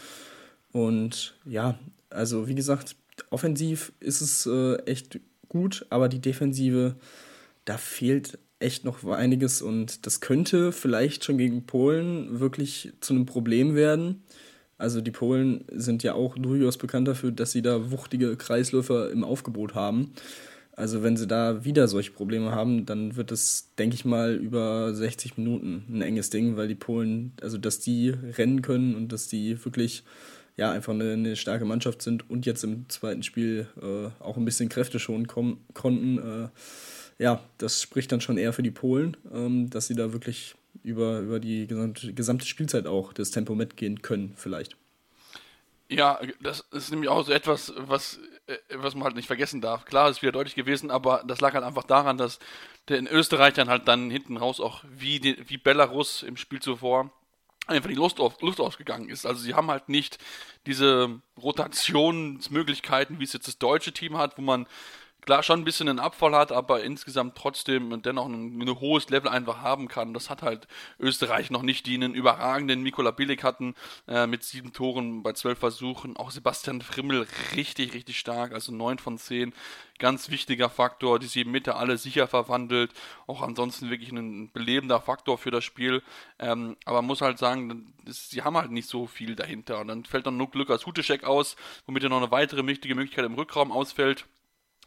Und 0.72 1.36
ja, 1.46 1.78
also 2.10 2.48
wie 2.48 2.56
gesagt, 2.56 2.96
offensiv 3.30 3.94
ist 4.00 4.22
es 4.22 4.46
äh, 4.46 4.76
echt 4.86 5.20
gut, 5.48 5.86
aber 5.90 6.10
die 6.10 6.20
Defensive, 6.20 6.96
da 7.66 7.78
fehlt 7.78 8.40
echt 8.60 8.84
noch 8.84 9.04
einiges 9.04 9.62
und 9.62 10.06
das 10.06 10.22
könnte 10.22 10.72
vielleicht 10.72 11.24
schon 11.24 11.38
gegen 11.38 11.66
Polen 11.66 12.40
wirklich 12.40 12.94
zu 13.00 13.14
einem 13.14 13.26
Problem 13.26 13.76
werden. 13.76 14.24
Also 14.78 15.02
die 15.02 15.12
Polen 15.12 15.64
sind 15.72 16.04
ja 16.04 16.14
auch 16.14 16.36
durchaus 16.38 16.78
bekannt 16.78 17.08
dafür, 17.08 17.32
dass 17.32 17.52
sie 17.52 17.62
da 17.62 17.92
wuchtige 17.92 18.36
Kreisläufer 18.36 19.10
im 19.12 19.24
Aufgebot 19.24 19.74
haben. 19.74 20.12
Also 20.76 21.04
wenn 21.04 21.16
sie 21.16 21.28
da 21.28 21.64
wieder 21.64 21.88
solche 21.88 22.12
Probleme 22.12 22.52
haben, 22.52 22.86
dann 22.86 23.16
wird 23.16 23.32
es, 23.32 23.72
denke 23.78 23.96
ich 23.96 24.04
mal, 24.04 24.36
über 24.36 24.94
60 24.94 25.38
Minuten 25.38 25.86
ein 25.90 26.02
enges 26.02 26.30
Ding, 26.30 26.58
weil 26.58 26.68
die 26.68 26.76
Polen, 26.76 27.32
also 27.42 27.58
dass 27.58 27.80
die 27.80 28.10
rennen 28.10 28.62
können 28.62 28.96
und 28.96 29.14
dass 29.14 29.30
die 29.30 29.64
wirklich 29.64 30.04
ja 30.58 30.72
einfach 30.72 30.94
eine, 30.94 31.14
eine 31.14 31.36
starke 31.38 31.64
Mannschaft 31.64 32.02
sind 32.02 32.30
und 32.30 32.46
jetzt 32.46 32.64
im 32.66 32.90
zweiten 32.90 33.24
Spiel 33.24 33.68
äh, 33.82 34.10
auch 34.22 34.36
ein 34.36 34.46
bisschen 34.46 34.68
Kräfte 34.68 35.00
schon 35.00 35.28
kommen, 35.28 35.60
konnten. 35.74 36.18
Äh, 36.18 36.50
ja, 37.18 37.42
das 37.58 37.82
spricht 37.82 38.12
dann 38.12 38.20
schon 38.20 38.38
eher 38.38 38.52
für 38.52 38.64
die 38.64 38.72
Polen, 38.72 39.16
ähm, 39.34 39.70
dass 39.70 39.88
sie 39.88 39.96
da 39.96 40.12
wirklich 40.12 40.56
über, 40.86 41.20
über 41.20 41.40
die 41.40 41.68
gesamte, 41.68 42.14
gesamte 42.14 42.46
Spielzeit 42.46 42.88
auch 42.88 43.14
das 43.14 43.32
Tempo 43.32 43.56
mitgehen 43.56 44.02
können, 44.02 44.34
vielleicht. 44.36 44.78
Ja, 45.90 46.20
das 46.42 46.62
ist 46.72 46.92
nämlich 46.92 47.10
auch 47.10 47.26
so 47.26 47.32
etwas, 47.32 47.74
was 47.78 48.20
äh, 48.48 48.58
was 48.76 48.94
man 48.94 49.06
halt 49.06 49.16
nicht 49.16 49.28
vergessen 49.28 49.62
darf. 49.62 49.86
Klar, 49.86 50.10
ist 50.10 50.22
wieder 50.22 50.32
deutlich 50.32 50.56
gewesen, 50.56 50.92
aber 50.92 51.24
das 51.28 51.42
lag 51.42 51.54
halt 51.54 51.64
einfach 51.64 51.84
daran, 51.84 52.18
dass 52.18 52.40
der 52.88 52.98
in 53.00 53.08
Österreich 53.08 53.54
dann 53.56 53.70
halt 53.70 53.88
dann 53.88 54.12
hinten 54.12 54.38
raus 54.38 54.60
auch 54.60 54.84
wie, 54.88 55.20
die, 55.20 55.50
wie 55.50 55.58
Belarus 55.58 56.22
im 56.24 56.38
Spiel 56.38 56.62
zuvor 56.62 57.12
einfach 57.68 57.90
die 57.90 57.96
Lust, 57.96 58.20
auf, 58.20 58.40
Lust 58.42 58.60
ausgegangen 58.60 59.10
ist. 59.10 59.26
Also 59.26 59.42
sie 59.42 59.56
haben 59.56 59.72
halt 59.72 59.90
nicht 59.90 60.20
diese 60.68 61.20
Rotationsmöglichkeiten, 61.42 63.20
wie 63.20 63.24
es 63.24 63.34
jetzt 63.34 63.48
das 63.48 63.58
deutsche 63.58 63.92
Team 63.92 64.18
hat, 64.18 64.38
wo 64.38 64.44
man 64.44 64.68
klar 65.26 65.44
schon 65.44 65.62
ein 65.62 65.66
bisschen 65.66 65.90
einen 65.90 66.00
Abfall 66.00 66.36
hat, 66.36 66.52
aber 66.52 66.84
insgesamt 66.84 67.36
trotzdem 67.36 68.02
dennoch 68.02 68.28
ein, 68.28 68.58
ein, 68.58 68.80
hohes 68.80 69.10
Level 69.10 69.30
einfach 69.30 69.62
haben 69.62 69.88
kann. 69.88 70.14
Das 70.14 70.30
hat 70.30 70.42
halt 70.42 70.68
Österreich 71.00 71.52
noch 71.52 71.62
nicht, 71.62 71.86
die 71.86 71.96
einen 71.96 72.14
überragenden 72.14 72.82
Mikola 72.82 73.12
Billig 73.12 73.44
hatten 73.44 73.76
äh, 74.08 74.28
mit 74.28 74.44
sieben 74.44 74.74
Toren 74.74 75.24
bei 75.24 75.34
zwölf 75.34 75.60
Versuchen. 75.60 76.18
Auch 76.18 76.32
Sebastian 76.32 76.82
Frimmel 76.82 77.28
richtig, 77.56 77.94
richtig 77.94 78.20
stark, 78.20 78.54
also 78.54 78.72
neun 78.72 79.00
von 79.00 79.18
zehn. 79.18 79.54
Ganz 79.98 80.30
wichtiger 80.30 80.70
Faktor, 80.70 81.20
die 81.20 81.28
sieben 81.28 81.52
Meter 81.52 81.78
alle 81.78 81.98
sicher 81.98 82.28
verwandelt. 82.28 82.92
Auch 83.28 83.42
ansonsten 83.42 83.90
wirklich 83.90 84.12
ein 84.12 84.52
belebender 84.52 85.00
Faktor 85.00 85.38
für 85.38 85.52
das 85.52 85.64
Spiel. 85.64 86.04
Ähm, 86.38 86.76
aber 86.86 86.98
man 86.98 87.08
muss 87.08 87.22
halt 87.22 87.38
sagen, 87.38 87.94
das, 88.04 88.30
sie 88.30 88.44
haben 88.44 88.58
halt 88.58 88.72
nicht 88.72 88.90
so 88.90 89.08
viel 89.08 89.36
dahinter. 89.36 89.80
Und 89.80 89.88
dann 89.88 90.06
fällt 90.06 90.28
dann 90.28 90.38
nur 90.38 90.50
Lukas 90.54 90.86
Huteschek 90.86 91.24
aus, 91.24 91.56
womit 91.86 92.04
er 92.04 92.10
noch 92.10 92.18
eine 92.18 92.32
weitere 92.32 92.66
wichtige 92.68 92.96
Möglichkeit 92.96 93.26
im 93.26 93.36
Rückraum 93.36 93.72
ausfällt. 93.72 94.26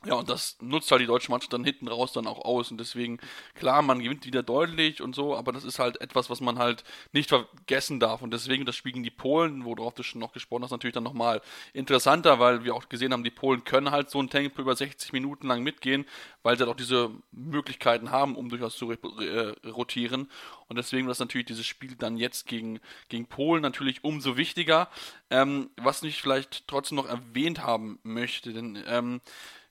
Ja, 0.06 0.14
und 0.14 0.30
das 0.30 0.56
nutzt 0.60 0.92
halt 0.92 1.00
die 1.00 1.06
deutsche 1.06 1.28
Mannschaft 1.32 1.52
dann 1.52 1.64
hinten 1.64 1.88
raus 1.88 2.12
dann 2.12 2.28
auch 2.28 2.44
aus. 2.44 2.70
Und 2.70 2.78
deswegen, 2.78 3.18
klar, 3.54 3.82
man 3.82 3.98
gewinnt 3.98 4.26
wieder 4.26 4.44
deutlich 4.44 5.02
und 5.02 5.12
so, 5.12 5.34
aber 5.36 5.50
das 5.50 5.64
ist 5.64 5.80
halt 5.80 6.00
etwas, 6.00 6.30
was 6.30 6.40
man 6.40 6.56
halt 6.58 6.84
nicht 7.12 7.30
vergessen 7.30 7.98
darf. 7.98 8.22
Und 8.22 8.30
deswegen 8.32 8.64
das 8.64 8.76
Spiel 8.76 8.92
die 8.92 9.10
Polen, 9.10 9.64
worauf 9.64 9.94
du 9.94 10.04
schon 10.04 10.20
noch 10.20 10.32
gesprochen 10.32 10.62
hast, 10.62 10.70
natürlich 10.70 10.94
dann 10.94 11.02
nochmal 11.02 11.42
interessanter, 11.72 12.38
weil 12.38 12.62
wir 12.62 12.76
auch 12.76 12.88
gesehen 12.88 13.12
haben, 13.12 13.24
die 13.24 13.32
Polen 13.32 13.64
können 13.64 13.90
halt 13.90 14.08
so 14.08 14.20
ein 14.22 14.30
Tempo 14.30 14.62
über 14.62 14.76
60 14.76 15.12
Minuten 15.12 15.48
lang 15.48 15.64
mitgehen, 15.64 16.06
weil 16.44 16.56
sie 16.56 16.62
halt 16.62 16.70
auch 16.70 16.76
diese 16.76 17.10
Möglichkeiten 17.32 18.12
haben, 18.12 18.36
um 18.36 18.48
durchaus 18.50 18.76
zu 18.76 18.92
äh, 18.92 19.68
rotieren. 19.68 20.30
Und 20.68 20.76
deswegen 20.76 21.08
ist 21.08 21.18
natürlich 21.18 21.46
dieses 21.46 21.66
Spiel 21.66 21.96
dann 21.96 22.16
jetzt 22.16 22.46
gegen, 22.46 22.78
gegen 23.08 23.26
Polen 23.26 23.62
natürlich 23.62 24.04
umso 24.04 24.36
wichtiger. 24.36 24.88
Ähm, 25.30 25.70
was 25.76 26.02
ich 26.04 26.22
vielleicht 26.22 26.68
trotzdem 26.68 26.96
noch 26.96 27.08
erwähnt 27.08 27.62
haben 27.62 27.98
möchte, 28.04 28.52
denn 28.52 28.82
ähm, 28.86 29.20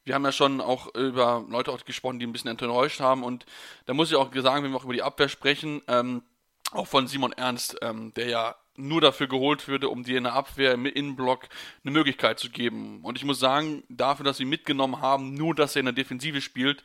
wir 0.08 0.16
haben 0.16 0.26
ja 0.26 0.32
schon 0.32 0.62
auch 0.62 0.94
über 0.96 1.46
Leute 1.50 1.72
auch 1.72 1.84
gesprochen, 1.84 2.20
die 2.20 2.26
ein 2.26 2.32
bisschen 2.32 2.50
enttäuscht 2.50 3.02
haben. 3.02 3.24
Und 3.24 3.46
da 3.86 3.94
muss 3.94 4.10
ich 4.10 4.16
auch 4.16 4.34
sagen, 4.34 4.64
wenn 4.64 4.72
wir 4.72 4.78
auch 4.78 4.86
über 4.86 4.94
die 4.94 5.04
Abwehr 5.04 5.30
sprechen, 5.30 5.82
ähm, 5.88 6.24
auch 6.72 6.88
von 6.88 7.08
Simon 7.08 7.34
Ernst, 7.34 7.78
ähm, 7.82 8.14
der 8.16 8.30
ja 8.30 8.56
nur 8.78 9.02
dafür 9.02 9.28
geholt 9.28 9.68
würde, 9.68 9.90
um 9.90 10.04
dir 10.04 10.18
in 10.18 10.24
der 10.24 10.34
Abwehr 10.34 10.74
im 10.74 10.86
Innenblock 10.86 11.50
eine 11.84 11.92
Möglichkeit 11.92 12.40
zu 12.40 12.50
geben. 12.50 13.02
Und 13.04 13.18
ich 13.18 13.26
muss 13.26 13.40
sagen, 13.40 13.84
dafür, 13.90 14.24
dass 14.24 14.38
sie 14.38 14.46
mitgenommen 14.46 15.02
haben, 15.02 15.34
nur 15.34 15.56
dass 15.56 15.76
er 15.76 15.82
in 15.82 15.88
der 15.88 15.94
Defensive 15.94 16.42
spielt, 16.42 16.84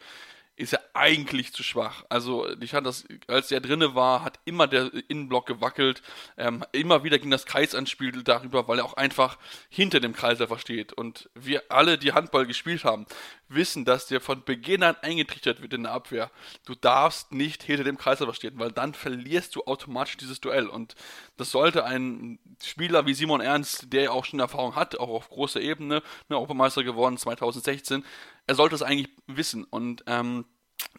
ist 0.56 0.74
er 0.74 0.80
eigentlich 0.92 1.52
zu 1.52 1.62
schwach. 1.62 2.04
Also 2.08 2.46
ich 2.60 2.74
hatte 2.74 2.84
das, 2.84 3.04
als 3.26 3.50
er 3.50 3.60
drinne 3.60 3.94
war, 3.94 4.22
hat 4.22 4.38
immer 4.44 4.66
der 4.66 4.90
Innenblock 5.08 5.46
gewackelt, 5.46 6.02
ähm, 6.36 6.64
immer 6.72 7.04
wieder 7.04 7.18
ging 7.18 7.30
das 7.30 7.46
Kreisanspiel 7.46 8.22
darüber, 8.22 8.68
weil 8.68 8.78
er 8.78 8.84
auch 8.84 8.94
einfach 8.94 9.38
hinter 9.70 10.00
dem 10.00 10.12
Kreiser 10.12 10.46
steht. 10.58 10.92
Und 10.92 11.30
wir 11.34 11.62
alle, 11.70 11.96
die 11.96 12.12
Handball 12.12 12.46
gespielt 12.46 12.84
haben, 12.84 13.06
wissen, 13.48 13.84
dass 13.84 14.06
der 14.06 14.20
von 14.20 14.44
Beginn 14.44 14.82
an 14.82 14.96
eingetrichtert 15.00 15.62
wird 15.62 15.72
in 15.72 15.84
der 15.84 15.92
Abwehr. 15.92 16.30
Du 16.66 16.74
darfst 16.74 17.32
nicht 17.32 17.62
hinter 17.62 17.84
dem 17.84 17.98
Kreiser 17.98 18.32
stehen, 18.34 18.58
weil 18.58 18.72
dann 18.72 18.94
verlierst 18.94 19.56
du 19.56 19.64
automatisch 19.64 20.16
dieses 20.18 20.40
Duell. 20.40 20.66
Und 20.66 20.94
das 21.36 21.50
sollte 21.50 21.84
ein 21.84 22.38
Spieler 22.62 23.06
wie 23.06 23.14
Simon 23.14 23.40
Ernst, 23.40 23.92
der 23.92 24.02
ja 24.02 24.10
auch 24.10 24.24
schon 24.24 24.40
Erfahrung 24.40 24.76
hat, 24.76 24.98
auch 24.98 25.08
auf 25.08 25.28
großer 25.30 25.60
Ebene, 25.60 26.02
ne, 26.28 26.36
Europameister 26.36 26.84
geworden 26.84 27.16
2016, 27.16 28.04
er 28.46 28.54
sollte 28.54 28.74
es 28.74 28.82
eigentlich 28.82 29.10
wissen. 29.26 29.64
Und 29.64 30.04
ähm, 30.06 30.44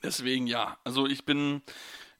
Deswegen 0.02 0.48
ja, 0.48 0.78
also 0.84 1.08
ich 1.08 1.26
bin, 1.26 1.62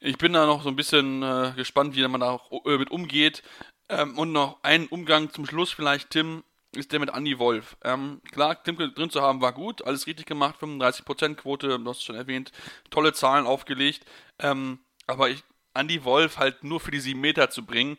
ich 0.00 0.18
bin 0.18 0.32
da 0.32 0.46
noch 0.46 0.62
so 0.62 0.68
ein 0.68 0.76
bisschen 0.76 1.22
äh, 1.22 1.52
gespannt, 1.56 1.96
wie 1.96 2.06
man 2.06 2.20
da 2.20 2.30
auch 2.30 2.64
äh, 2.66 2.78
mit 2.78 2.90
umgeht. 2.90 3.42
Ähm, 3.88 4.18
und 4.18 4.32
noch 4.32 4.62
ein 4.62 4.86
Umgang 4.86 5.30
zum 5.30 5.46
Schluss 5.46 5.70
vielleicht, 5.70 6.10
Tim, 6.10 6.42
ist 6.74 6.92
der 6.92 7.00
mit 7.00 7.10
Andy 7.10 7.38
Wolf. 7.38 7.76
Ähm, 7.84 8.20
klar, 8.32 8.62
Tim 8.62 8.76
drin 8.76 9.10
zu 9.10 9.20
haben 9.20 9.40
war 9.40 9.52
gut, 9.52 9.84
alles 9.84 10.06
richtig 10.06 10.26
gemacht, 10.26 10.56
35% 10.60 11.34
Quote, 11.34 11.78
du 11.78 11.90
hast 11.90 11.98
es 11.98 12.04
schon 12.04 12.16
erwähnt, 12.16 12.50
tolle 12.90 13.12
Zahlen 13.12 13.46
aufgelegt. 13.46 14.06
Ähm, 14.38 14.80
aber 15.06 15.28
ich, 15.28 15.44
Andy 15.74 16.04
Wolf 16.04 16.38
halt 16.38 16.64
nur 16.64 16.80
für 16.80 16.90
die 16.90 17.00
7 17.00 17.20
Meter 17.20 17.50
zu 17.50 17.64
bringen, 17.66 17.98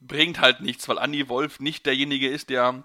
bringt 0.00 0.40
halt 0.40 0.60
nichts, 0.60 0.88
weil 0.88 0.98
Andy 0.98 1.28
Wolf 1.28 1.60
nicht 1.60 1.84
derjenige 1.84 2.28
ist, 2.28 2.48
der 2.48 2.84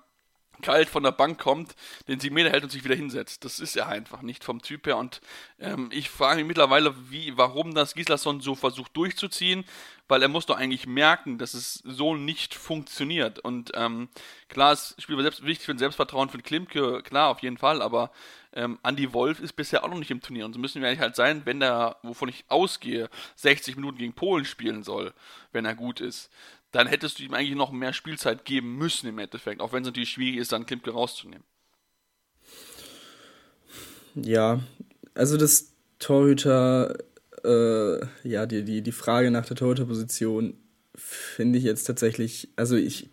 kalt 0.62 0.90
von 0.90 1.04
der 1.04 1.12
Bank 1.12 1.40
kommt, 1.40 1.76
den 2.08 2.20
7 2.20 2.34
Meter 2.34 2.50
hält 2.50 2.64
und 2.64 2.72
sich 2.72 2.84
wieder 2.84 2.96
hinsetzt. 2.96 3.46
Das 3.46 3.60
ist 3.60 3.76
er 3.76 3.88
einfach 3.88 4.22
nicht 4.22 4.44
vom 4.44 4.62
Typ 4.62 4.88
her. 4.88 4.98
Und 4.98 5.22
ähm, 5.60 5.90
ich 5.92 6.10
frage 6.10 6.38
mich 6.38 6.48
mittlerweile, 6.48 6.94
wie, 7.10 7.38
warum 7.38 7.74
das 7.74 7.94
Gislason 7.96 8.42
so 8.42 8.56
versucht 8.56 8.96
durchzuziehen, 8.96 9.66
weil 10.08 10.22
er 10.22 10.28
muss 10.28 10.46
doch 10.46 10.58
eigentlich 10.58 10.88
merken, 10.88 11.38
dass 11.38 11.54
es 11.54 11.76
so 11.84 12.16
nicht 12.16 12.54
funktioniert. 12.54 13.40
Und 13.40 13.72
ähm, 13.76 14.10
klar, 14.50 14.74
es 14.74 14.96
spielt 15.00 15.22
selbst, 15.22 15.46
wichtig 15.46 15.66
für 15.66 15.72
ein 15.72 15.80
Selbstvertrauen 15.80 16.30
für 16.30 16.38
den 16.38 16.44
Klimke, 16.44 17.02
klar, 17.04 17.30
auf 17.30 17.40
jeden 17.42 17.58
Fall, 17.58 17.82
aber 17.82 18.12
ähm, 18.54 18.80
Andy 18.84 19.14
Wolf 19.14 19.40
ist 19.40 19.54
bisher 19.54 19.84
auch 19.84 19.90
noch 19.90 19.98
nicht 19.98 20.12
im 20.12 20.22
Turnier. 20.22 20.46
Und 20.46 20.54
so 20.54 20.60
müssen 20.60 20.82
wir 20.82 20.88
eigentlich 20.88 21.02
halt 21.02 21.16
sein, 21.16 21.42
wenn 21.46 21.60
der, 21.60 21.98
wovon 22.04 22.30
ich 22.30 22.46
ausgehe, 22.48 23.10
60 23.36 23.76
Minuten 23.76 23.98
gegen 23.98 24.14
Polen 24.14 24.46
spielen 24.46 24.84
soll, 24.84 25.14
wenn 25.52 25.66
er 25.66 25.76
gut 25.76 26.02
ist 26.02 26.30
dann 26.76 26.88
hättest 26.88 27.20
du 27.20 27.24
ihm 27.24 27.34
eigentlich 27.34 27.56
noch 27.56 27.72
mehr 27.72 27.94
Spielzeit 27.94 28.44
geben 28.44 28.78
müssen 28.78 29.08
im 29.08 29.18
Endeffekt, 29.18 29.62
auch 29.62 29.72
wenn 29.72 29.84
es 29.84 29.88
natürlich 29.88 30.10
schwierig 30.10 30.42
ist, 30.42 30.52
dann 30.52 30.66
Klimke 30.66 30.92
rauszunehmen. 30.92 31.46
Ja, 34.16 34.60
also 35.14 35.38
das 35.38 35.74
Torhüter, 36.00 36.98
äh, 37.46 38.06
ja, 38.24 38.46
die, 38.46 38.64
die, 38.66 38.82
die 38.82 38.92
Frage 38.92 39.32
nach 39.32 39.46
der 39.46 39.56
Torhüterposition 39.56 40.56
finde 40.96 41.60
ich 41.60 41.64
jetzt 41.64 41.86
tatsächlich, 41.86 42.50
also 42.58 42.76
ich, 42.76 43.10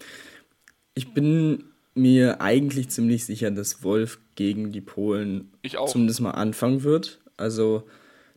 ich 0.94 1.14
bin 1.14 1.64
mir 1.94 2.40
eigentlich 2.40 2.88
ziemlich 2.88 3.24
sicher, 3.24 3.52
dass 3.52 3.84
Wolf 3.84 4.18
gegen 4.34 4.72
die 4.72 4.80
Polen 4.80 5.52
zumindest 5.86 6.20
mal 6.20 6.32
anfangen 6.32 6.82
wird. 6.82 7.20
Also 7.36 7.86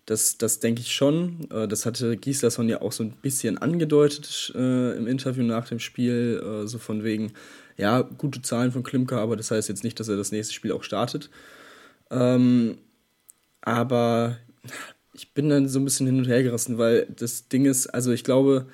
das, 0.06 0.38
das 0.38 0.60
denke 0.60 0.82
ich 0.82 0.94
schon. 0.94 1.50
Äh, 1.52 1.68
das 1.68 1.86
hatte 1.86 2.18
Gislason 2.18 2.70
ja 2.70 2.82
auch 2.82 2.92
so 2.92 3.04
ein 3.04 3.12
bisschen 3.12 3.58
angedeutet 3.58 4.54
äh, 4.56 4.98
im 4.98 5.08
Interview 5.08 5.44
nach 5.44 5.68
dem 5.68 5.80
Spiel, 5.80 6.42
äh, 6.44 6.68
so 6.68 6.78
von 6.78 7.04
wegen, 7.04 7.34
ja, 7.78 8.02
gute 8.02 8.42
Zahlen 8.42 8.72
von 8.72 8.84
Klimka, 8.84 9.18
aber 9.18 9.36
das 9.36 9.52
heißt 9.52 9.70
jetzt 9.70 9.84
nicht, 9.84 10.00
dass 10.00 10.08
er 10.08 10.18
das 10.18 10.32
nächste 10.32 10.54
Spiel 10.54 10.72
auch 10.72 10.84
startet. 10.84 11.30
Ähm, 12.12 12.78
aber 13.62 14.38
ich 15.14 15.34
bin 15.34 15.50
dann 15.50 15.68
so 15.68 15.80
ein 15.80 15.86
bisschen 15.86 16.06
hin 16.06 16.20
und 16.20 16.28
her 16.28 16.44
gerissen, 16.44 16.78
weil 16.78 17.08
das 17.16 17.48
Ding 17.48 17.66
ist, 17.66 17.88
also 17.88 18.12
ich 18.12 18.24
glaube, 18.24 18.68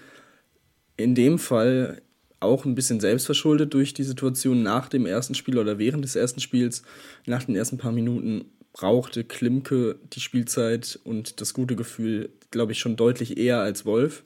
in 0.97 1.15
dem 1.15 1.39
Fall 1.39 2.01
auch 2.39 2.65
ein 2.65 2.75
bisschen 2.75 2.99
selbstverschuldet 2.99 3.73
durch 3.73 3.93
die 3.93 4.03
Situation 4.03 4.63
nach 4.63 4.89
dem 4.89 5.05
ersten 5.05 5.35
Spiel 5.35 5.57
oder 5.57 5.77
während 5.77 6.03
des 6.03 6.15
ersten 6.15 6.41
Spiels, 6.41 6.81
nach 7.25 7.43
den 7.43 7.55
ersten 7.55 7.77
paar 7.77 7.91
Minuten 7.91 8.45
brauchte 8.73 9.23
Klimke 9.23 9.97
die 10.13 10.19
Spielzeit 10.19 10.99
und 11.03 11.41
das 11.41 11.53
gute 11.53 11.75
Gefühl, 11.75 12.29
glaube 12.51 12.71
ich, 12.71 12.79
schon 12.79 12.95
deutlich 12.95 13.37
eher 13.37 13.59
als 13.59 13.85
Wolf. 13.85 14.23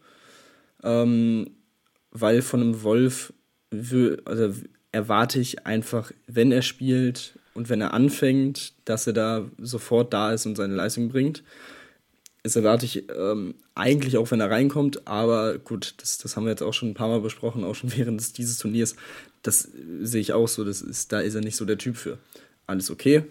Ähm, 0.84 1.52
weil 2.12 2.42
von 2.42 2.62
einem 2.62 2.84
Wolf 2.84 3.34
also 4.26 4.54
erwarte 4.92 5.40
ich 5.40 5.66
einfach, 5.66 6.12
wenn 6.28 6.52
er 6.52 6.62
spielt 6.62 7.38
und 7.54 7.70
wenn 7.70 7.82
er 7.82 7.94
anfängt, 7.94 8.74
dass 8.86 9.08
er 9.08 9.14
da 9.14 9.46
sofort 9.58 10.14
da 10.14 10.32
ist 10.32 10.46
und 10.46 10.56
seine 10.56 10.76
Leistung 10.76 11.10
bringt. 11.10 11.44
Das 12.44 12.56
erwarte 12.56 12.86
ich 12.86 13.10
ähm, 13.10 13.56
eigentlich 13.74 14.18
auch, 14.18 14.30
wenn 14.30 14.40
er 14.40 14.52
reinkommt, 14.52 15.08
aber 15.08 15.58
gut, 15.58 15.96
das, 15.98 16.20
das 16.20 16.38
haben 16.38 16.46
wir 16.46 16.52
jetzt 16.52 16.62
auch 16.62 16.74
schon 16.74 16.90
ein 16.90 16.94
paar 16.94 17.10
Mal 17.10 17.20
besprochen, 17.20 17.64
auch 17.64 17.74
schon 17.74 17.94
während 17.98 18.38
dieses 18.38 18.60
Turniers. 18.60 18.96
Das 19.42 19.68
sehe 20.02 20.22
ich 20.22 20.32
auch 20.32 20.48
so, 20.48 20.64
das 20.64 20.82
ist, 20.82 21.12
da 21.12 21.20
ist 21.20 21.36
er 21.36 21.42
nicht 21.42 21.56
so 21.56 21.66
der 21.66 21.80
Typ 21.80 21.98
für. 21.98 22.20
Alles 22.68 22.92
okay 22.92 23.24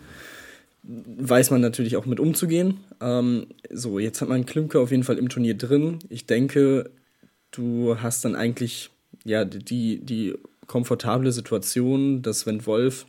weiß 0.86 1.50
man 1.50 1.60
natürlich 1.60 1.96
auch 1.96 2.06
mit 2.06 2.20
umzugehen. 2.20 2.80
Ähm, 3.00 3.46
so, 3.70 3.98
jetzt 3.98 4.20
hat 4.20 4.28
man 4.28 4.46
Klimke 4.46 4.80
auf 4.80 4.90
jeden 4.90 5.04
Fall 5.04 5.18
im 5.18 5.28
Turnier 5.28 5.56
drin. 5.56 5.98
Ich 6.08 6.26
denke, 6.26 6.90
du 7.50 7.96
hast 8.00 8.24
dann 8.24 8.34
eigentlich 8.34 8.90
ja 9.24 9.44
die, 9.44 9.98
die 10.04 10.34
komfortable 10.66 11.32
Situation, 11.32 12.22
dass 12.22 12.46
wenn 12.46 12.66
Wolf 12.66 13.06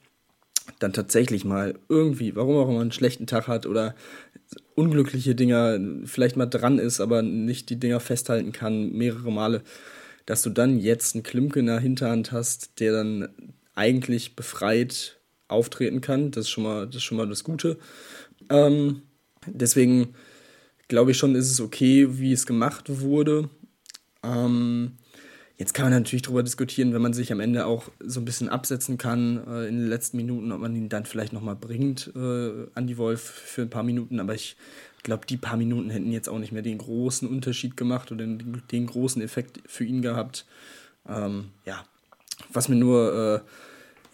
dann 0.79 0.93
tatsächlich 0.93 1.45
mal 1.45 1.75
irgendwie, 1.89 2.35
warum 2.35 2.57
auch 2.57 2.69
immer, 2.69 2.81
einen 2.81 2.91
schlechten 2.91 3.27
Tag 3.27 3.47
hat 3.47 3.65
oder 3.65 3.95
unglückliche 4.73 5.35
Dinger 5.35 5.79
vielleicht 6.05 6.37
mal 6.37 6.45
dran 6.45 6.79
ist, 6.79 6.99
aber 6.99 7.21
nicht 7.21 7.69
die 7.69 7.79
Dinger 7.79 7.99
festhalten 7.99 8.51
kann, 8.51 8.91
mehrere 8.91 9.31
Male, 9.31 9.61
dass 10.25 10.41
du 10.41 10.49
dann 10.49 10.79
jetzt 10.79 11.15
einen 11.15 11.23
Klimke 11.23 11.59
in 11.59 11.67
der 11.67 11.79
Hinterhand 11.79 12.31
hast, 12.31 12.79
der 12.79 12.93
dann 12.93 13.29
eigentlich 13.75 14.35
befreit 14.35 15.14
auftreten 15.47 16.01
kann. 16.01 16.31
Das 16.31 16.45
ist 16.45 16.49
schon 16.49 16.63
mal 16.63 16.87
das, 16.87 17.03
schon 17.03 17.17
mal 17.17 17.27
das 17.27 17.43
Gute. 17.43 17.77
Ähm, 18.49 19.01
deswegen 19.45 20.15
glaube 20.87 21.11
ich 21.11 21.17
schon, 21.17 21.35
ist 21.35 21.51
es 21.51 21.61
okay, 21.61 22.07
wie 22.19 22.31
es 22.31 22.45
gemacht 22.45 22.99
wurde. 23.01 23.49
Ähm, 24.23 24.93
jetzt 25.57 25.73
kann 25.73 25.85
man 25.85 25.93
natürlich 25.93 26.23
darüber 26.23 26.43
diskutieren, 26.43 26.93
wenn 26.93 27.01
man 27.01 27.13
sich 27.13 27.31
am 27.31 27.39
Ende 27.39 27.65
auch 27.65 27.89
so 27.99 28.19
ein 28.19 28.25
bisschen 28.25 28.49
absetzen 28.49 28.97
kann 28.97 29.43
äh, 29.47 29.67
in 29.67 29.79
den 29.79 29.87
letzten 29.87 30.17
Minuten, 30.17 30.51
ob 30.51 30.61
man 30.61 30.75
ihn 30.75 30.89
dann 30.89 31.05
vielleicht 31.05 31.33
nochmal 31.33 31.55
bringt 31.55 32.11
äh, 32.15 32.67
an 32.73 32.87
die 32.87 32.97
Wolf 32.97 33.21
für 33.21 33.61
ein 33.61 33.69
paar 33.69 33.83
Minuten. 33.83 34.19
Aber 34.19 34.33
ich 34.33 34.55
glaube, 35.03 35.25
die 35.25 35.37
paar 35.37 35.57
Minuten 35.57 35.89
hätten 35.89 36.11
jetzt 36.11 36.29
auch 36.29 36.39
nicht 36.39 36.51
mehr 36.51 36.61
den 36.61 36.79
großen 36.79 37.27
Unterschied 37.27 37.77
gemacht 37.77 38.11
oder 38.11 38.25
den, 38.25 38.63
den 38.71 38.87
großen 38.87 39.21
Effekt 39.21 39.61
für 39.65 39.85
ihn 39.85 40.01
gehabt. 40.01 40.45
Ähm, 41.07 41.45
ja, 41.65 41.85
was 42.51 42.67
mir 42.67 42.75
nur 42.75 43.43
äh, 43.45 43.49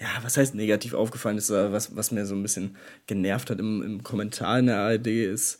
ja, 0.01 0.07
was 0.23 0.35
heißt 0.35 0.55
negativ 0.55 0.95
aufgefallen 0.95 1.37
ist, 1.37 1.51
was, 1.51 1.95
was 1.95 2.11
mir 2.11 2.25
so 2.25 2.33
ein 2.33 2.41
bisschen 2.41 2.75
genervt 3.05 3.51
hat 3.51 3.59
im, 3.59 3.83
im 3.83 4.03
Kommentar 4.03 4.57
in 4.57 4.65
der 4.65 4.79
ARD, 4.79 5.07
ist 5.07 5.59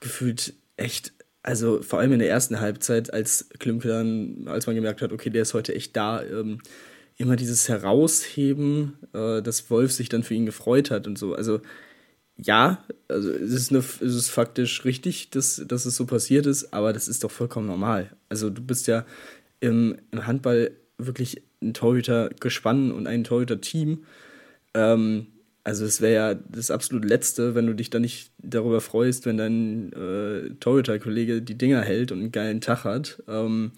gefühlt 0.00 0.54
echt, 0.76 1.12
also 1.42 1.82
vor 1.82 1.98
allem 1.98 2.12
in 2.12 2.18
der 2.18 2.30
ersten 2.30 2.60
Halbzeit, 2.60 3.12
als 3.12 3.50
Klimke 3.58 3.88
dann, 3.88 4.48
als 4.48 4.66
man 4.66 4.74
gemerkt 4.74 5.02
hat, 5.02 5.12
okay, 5.12 5.28
der 5.28 5.42
ist 5.42 5.52
heute 5.52 5.74
echt 5.74 5.94
da, 5.96 6.22
ähm, 6.22 6.60
immer 7.18 7.36
dieses 7.36 7.68
Herausheben, 7.68 8.96
äh, 9.12 9.42
dass 9.42 9.68
Wolf 9.70 9.92
sich 9.92 10.08
dann 10.08 10.22
für 10.22 10.34
ihn 10.34 10.46
gefreut 10.46 10.90
hat 10.90 11.06
und 11.06 11.18
so. 11.18 11.34
Also 11.34 11.60
ja, 12.36 12.82
also 13.06 13.30
es 13.30 13.52
ist, 13.52 13.70
eine, 13.70 13.80
es 13.80 14.00
ist 14.00 14.30
faktisch 14.30 14.84
richtig, 14.86 15.30
dass, 15.30 15.62
dass 15.68 15.84
es 15.84 15.94
so 15.94 16.06
passiert 16.06 16.46
ist, 16.46 16.72
aber 16.72 16.94
das 16.94 17.06
ist 17.06 17.22
doch 17.22 17.30
vollkommen 17.30 17.66
normal. 17.66 18.16
Also 18.30 18.48
du 18.48 18.62
bist 18.62 18.86
ja 18.86 19.04
im, 19.60 19.98
im 20.10 20.26
Handball 20.26 20.72
wirklich 20.96 21.42
ein 21.64 21.74
Torhüter-Gespann 21.74 22.92
und 22.92 23.06
ein 23.06 23.24
Torhüter-Team. 23.24 24.04
Ähm, 24.74 25.26
also 25.64 25.84
es 25.86 26.00
wäre 26.00 26.14
ja 26.14 26.34
das 26.34 26.70
absolut 26.70 27.04
Letzte, 27.04 27.54
wenn 27.54 27.66
du 27.66 27.74
dich 27.74 27.90
da 27.90 27.98
nicht 27.98 28.30
darüber 28.38 28.80
freust, 28.80 29.24
wenn 29.24 29.38
dein 29.38 29.92
äh, 29.92 30.50
Torhüter-Kollege 30.60 31.40
die 31.42 31.56
Dinger 31.56 31.80
hält 31.80 32.12
und 32.12 32.20
einen 32.20 32.32
geilen 32.32 32.60
Tag 32.60 32.84
hat. 32.84 33.22
Ähm, 33.28 33.72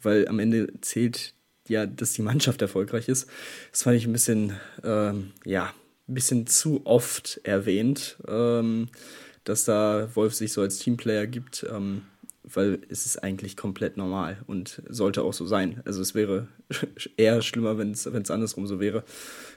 weil 0.00 0.28
am 0.28 0.38
Ende 0.38 0.68
zählt 0.80 1.34
ja, 1.68 1.86
dass 1.86 2.12
die 2.12 2.22
Mannschaft 2.22 2.62
erfolgreich 2.62 3.08
ist. 3.08 3.28
Das 3.72 3.82
fand 3.82 3.96
ich 3.96 4.06
ein 4.06 4.12
bisschen, 4.12 4.52
ähm, 4.82 5.32
ja, 5.44 5.72
ein 6.08 6.14
bisschen 6.14 6.46
zu 6.46 6.82
oft 6.84 7.40
erwähnt, 7.44 8.16
ähm, 8.28 8.88
dass 9.44 9.64
da 9.64 10.08
Wolf 10.14 10.34
sich 10.34 10.52
so 10.52 10.60
als 10.60 10.78
Teamplayer 10.78 11.26
gibt. 11.26 11.66
Ähm, 11.70 12.02
weil 12.56 12.80
es 12.88 13.06
ist 13.06 13.22
eigentlich 13.22 13.56
komplett 13.56 13.96
normal 13.96 14.38
und 14.46 14.82
sollte 14.88 15.22
auch 15.22 15.32
so 15.32 15.46
sein. 15.46 15.82
Also 15.84 16.00
es 16.02 16.14
wäre 16.14 16.48
eher 17.16 17.42
schlimmer, 17.42 17.78
wenn 17.78 17.92
es 17.92 18.30
andersrum 18.30 18.66
so 18.66 18.80
wäre. 18.80 19.04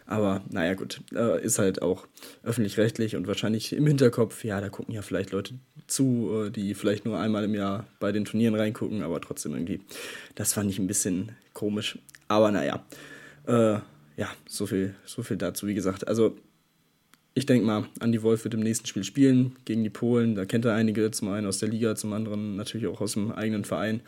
Aber 0.05 0.41
naja, 0.49 0.73
gut, 0.73 1.01
äh, 1.13 1.43
ist 1.43 1.59
halt 1.59 1.81
auch 1.81 2.07
öffentlich-rechtlich 2.43 3.15
und 3.15 3.27
wahrscheinlich 3.27 3.73
im 3.73 3.85
Hinterkopf, 3.85 4.43
ja, 4.43 4.61
da 4.61 4.69
gucken 4.69 4.93
ja 4.93 5.01
vielleicht 5.01 5.31
Leute 5.31 5.55
zu, 5.87 6.45
äh, 6.47 6.49
die 6.49 6.73
vielleicht 6.73 7.05
nur 7.05 7.19
einmal 7.19 7.43
im 7.43 7.53
Jahr 7.53 7.85
bei 7.99 8.11
den 8.11 8.25
Turnieren 8.25 8.55
reingucken, 8.55 9.03
aber 9.03 9.19
trotzdem 9.21 9.53
irgendwie, 9.53 9.81
das 10.35 10.53
fand 10.53 10.69
ich 10.71 10.79
ein 10.79 10.87
bisschen 10.87 11.33
komisch. 11.53 11.99
Aber 12.27 12.51
naja, 12.51 12.85
äh, 13.47 13.79
ja, 14.17 14.29
so 14.47 14.65
viel, 14.65 14.95
so 15.05 15.23
viel 15.23 15.37
dazu, 15.37 15.67
wie 15.67 15.75
gesagt. 15.75 16.07
Also 16.07 16.35
ich 17.37 17.45
denke 17.45 17.67
mal, 17.67 17.87
Andy 17.99 18.23
Wolf 18.23 18.45
wird 18.45 18.55
im 18.55 18.61
nächsten 18.61 18.87
Spiel 18.87 19.03
spielen 19.03 19.55
gegen 19.63 19.83
die 19.83 19.91
Polen. 19.91 20.33
Da 20.33 20.45
kennt 20.45 20.65
er 20.65 20.73
einige, 20.73 21.11
zum 21.11 21.29
einen 21.29 21.45
aus 21.45 21.59
der 21.59 21.69
Liga, 21.69 21.95
zum 21.95 22.11
anderen 22.13 22.55
natürlich 22.55 22.87
auch 22.87 22.99
aus 22.99 23.13
dem 23.13 23.31
eigenen 23.31 23.63
Verein. 23.63 24.01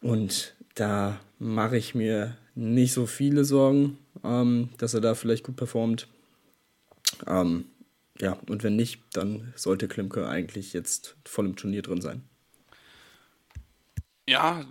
Und 0.00 0.56
da 0.74 1.20
mache 1.38 1.76
ich 1.76 1.94
mir 1.94 2.36
nicht 2.56 2.92
so 2.92 3.06
viele 3.06 3.44
Sorgen, 3.44 3.98
ähm, 4.24 4.70
dass 4.78 4.94
er 4.94 5.02
da 5.02 5.14
vielleicht 5.14 5.44
gut 5.44 5.54
performt. 5.54 6.08
Ähm, 7.28 7.66
ja, 8.20 8.38
und 8.48 8.64
wenn 8.64 8.74
nicht, 8.74 9.00
dann 9.12 9.52
sollte 9.54 9.86
Klimke 9.86 10.28
eigentlich 10.28 10.72
jetzt 10.72 11.14
voll 11.24 11.46
im 11.46 11.54
Turnier 11.54 11.82
drin 11.82 12.00
sein. 12.00 12.24
Ja, 14.26 14.64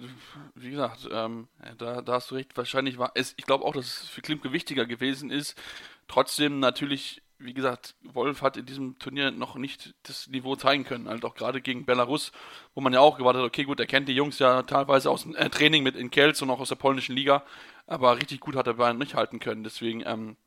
wie 0.56 0.72
gesagt, 0.72 1.08
ähm, 1.12 1.48
da, 1.78 2.02
da 2.02 2.14
hast 2.14 2.32
du 2.32 2.36
recht. 2.36 2.58
Wahrscheinlich 2.58 2.98
war 2.98 3.12
es, 3.16 3.34
ich 3.38 3.46
glaube 3.46 3.64
auch, 3.64 3.74
dass 3.74 3.86
es 3.86 4.10
für 4.10 4.22
Klimke 4.22 4.52
wichtiger 4.52 4.86
gewesen 4.86 5.30
ist, 5.30 5.56
Trotzdem 6.08 6.60
natürlich 6.60 7.24
wie 7.44 7.54
gesagt, 7.54 7.96
Wolf 8.04 8.42
hat 8.42 8.58
in 8.58 8.66
diesem 8.66 8.98
Turnier 9.00 9.32
noch 9.32 9.56
nicht 9.56 9.94
das 10.04 10.28
Niveau 10.28 10.56
zeigen 10.56 10.86
können. 10.86 11.10
Halt 11.10 11.26
auch 11.26 11.36
gerade 11.36 11.62
gegen 11.62 11.86
Belarus, 11.86 12.32
wo 12.74 12.82
man 12.82 12.94
ja 12.94 13.00
auch 13.00 13.18
gewartet 13.18 13.42
hat, 13.42 13.48
okay, 13.48 13.64
gut, 13.64 13.80
er 13.80 13.86
kennt 13.86 14.08
die 14.08 14.16
Jungs 14.16 14.40
ja 14.40 14.64
teilweise 14.64 15.10
aus 15.10 15.24
dem 15.24 15.36
äh, 15.36 15.50
Training 15.50 15.84
mit 15.84 15.96
in 15.96 16.12
Kelz 16.12 16.42
und 16.42 16.50
auch 16.50 16.60
aus 16.60 16.70
der 16.70 16.76
polnischen 16.76 17.16
Liga, 17.16 17.44
aber 17.86 18.18
richtig 18.18 18.40
gut 18.40 18.56
hat 18.56 18.68
er 18.68 18.76
bei 18.76 18.94
nicht 18.94 19.16
halten 19.16 19.40
können. 19.40 19.64
Deswegen, 19.64 20.04
ähm, 20.06 20.38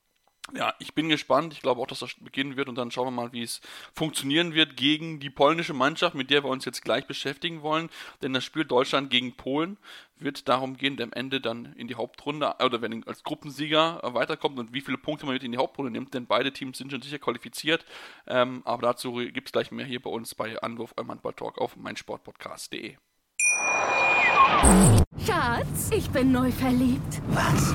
ja, 0.55 0.75
ich 0.79 0.95
bin 0.95 1.09
gespannt. 1.09 1.53
Ich 1.53 1.63
glaube 1.63 1.81
auch, 1.81 1.87
dass 1.87 2.01
das 2.01 2.15
beginnen 2.15 2.57
wird 2.57 2.69
und 2.69 2.77
dann 2.77 2.91
schauen 2.91 3.07
wir 3.07 3.11
mal, 3.11 3.33
wie 3.33 3.43
es 3.43 3.61
funktionieren 3.93 4.55
wird 4.55 4.77
gegen 4.77 5.19
die 5.19 5.31
polnische 5.31 5.75
Mannschaft, 5.75 6.15
mit 6.15 6.31
der 6.31 6.45
wir 6.45 6.51
uns 6.51 6.65
jetzt 6.65 6.83
gleich 6.83 7.07
beschäftigen 7.07 7.63
wollen. 7.63 7.91
Denn 8.23 8.33
das 8.33 8.45
Spiel 8.45 8.65
Deutschland 8.65 9.11
gegen 9.11 9.35
Polen 9.35 9.77
wird 10.19 10.49
darum 10.49 10.77
gehen, 10.77 10.97
der 10.97 11.05
am 11.05 11.13
Ende 11.13 11.41
dann 11.41 11.75
in 11.77 11.89
die 11.89 11.97
Hauptrunde 11.97 12.55
oder 12.65 12.81
wenn 12.81 13.05
als 13.07 13.23
Gruppensieger 13.23 14.01
weiterkommt 14.03 14.59
und 14.59 14.73
wie 14.73 14.81
viele 14.81 14.99
Punkte 14.99 15.27
man 15.27 15.35
mit 15.35 15.43
in 15.43 15.53
die 15.53 15.59
Hauptrunde 15.59 15.91
nimmt. 15.91 16.15
Denn 16.15 16.27
beide 16.27 16.53
Teams 16.53 16.79
sind 16.79 16.91
schon 16.91 17.03
sicher 17.03 17.19
qualifiziert. 17.19 17.85
Ähm, 18.27 18.63
aber 18.65 18.83
dazu 18.83 19.15
gibt 19.15 19.49
es 19.49 19.53
gleich 19.53 19.71
mehr 19.71 19.87
hier 19.87 20.01
bei 20.01 20.11
uns 20.11 20.35
bei 20.35 20.61
Anwurf 20.63 20.95
eurem 20.97 21.11
Handball-Talk 21.11 21.59
auf 21.59 21.77
meinsportpodcast.de. 21.77 22.97
Schatz, 25.27 25.91
ich 25.91 26.09
bin 26.11 26.33
neu 26.33 26.51
verliebt. 26.51 27.21
Was? 27.29 27.75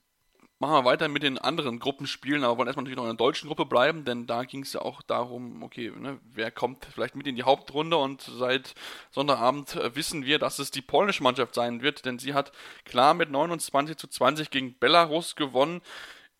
machen 0.61 0.73
wir 0.73 0.85
weiter 0.85 1.07
mit 1.07 1.23
den 1.23 1.39
anderen 1.39 1.79
Gruppenspielen, 1.79 2.43
aber 2.43 2.55
wollen 2.55 2.67
erstmal 2.67 2.83
natürlich 2.83 2.97
noch 2.97 3.09
in 3.09 3.17
der 3.17 3.25
deutschen 3.25 3.47
Gruppe 3.47 3.65
bleiben, 3.65 4.05
denn 4.05 4.27
da 4.27 4.43
ging 4.43 4.61
es 4.61 4.73
ja 4.73 4.81
auch 4.83 5.01
darum, 5.01 5.63
okay, 5.63 5.91
ne, 5.97 6.19
wer 6.23 6.51
kommt 6.51 6.85
vielleicht 6.85 7.15
mit 7.15 7.25
in 7.25 7.35
die 7.35 7.41
Hauptrunde 7.41 7.97
und 7.97 8.21
seit 8.21 8.75
Sonntagabend 9.09 9.75
äh, 9.75 9.95
wissen 9.95 10.23
wir, 10.23 10.37
dass 10.37 10.59
es 10.59 10.69
die 10.69 10.83
polnische 10.83 11.23
Mannschaft 11.23 11.55
sein 11.55 11.81
wird, 11.81 12.05
denn 12.05 12.19
sie 12.19 12.35
hat 12.35 12.51
klar 12.85 13.15
mit 13.15 13.31
29 13.31 13.97
zu 13.97 14.07
20 14.07 14.51
gegen 14.51 14.77
Belarus 14.77 15.35
gewonnen. 15.35 15.81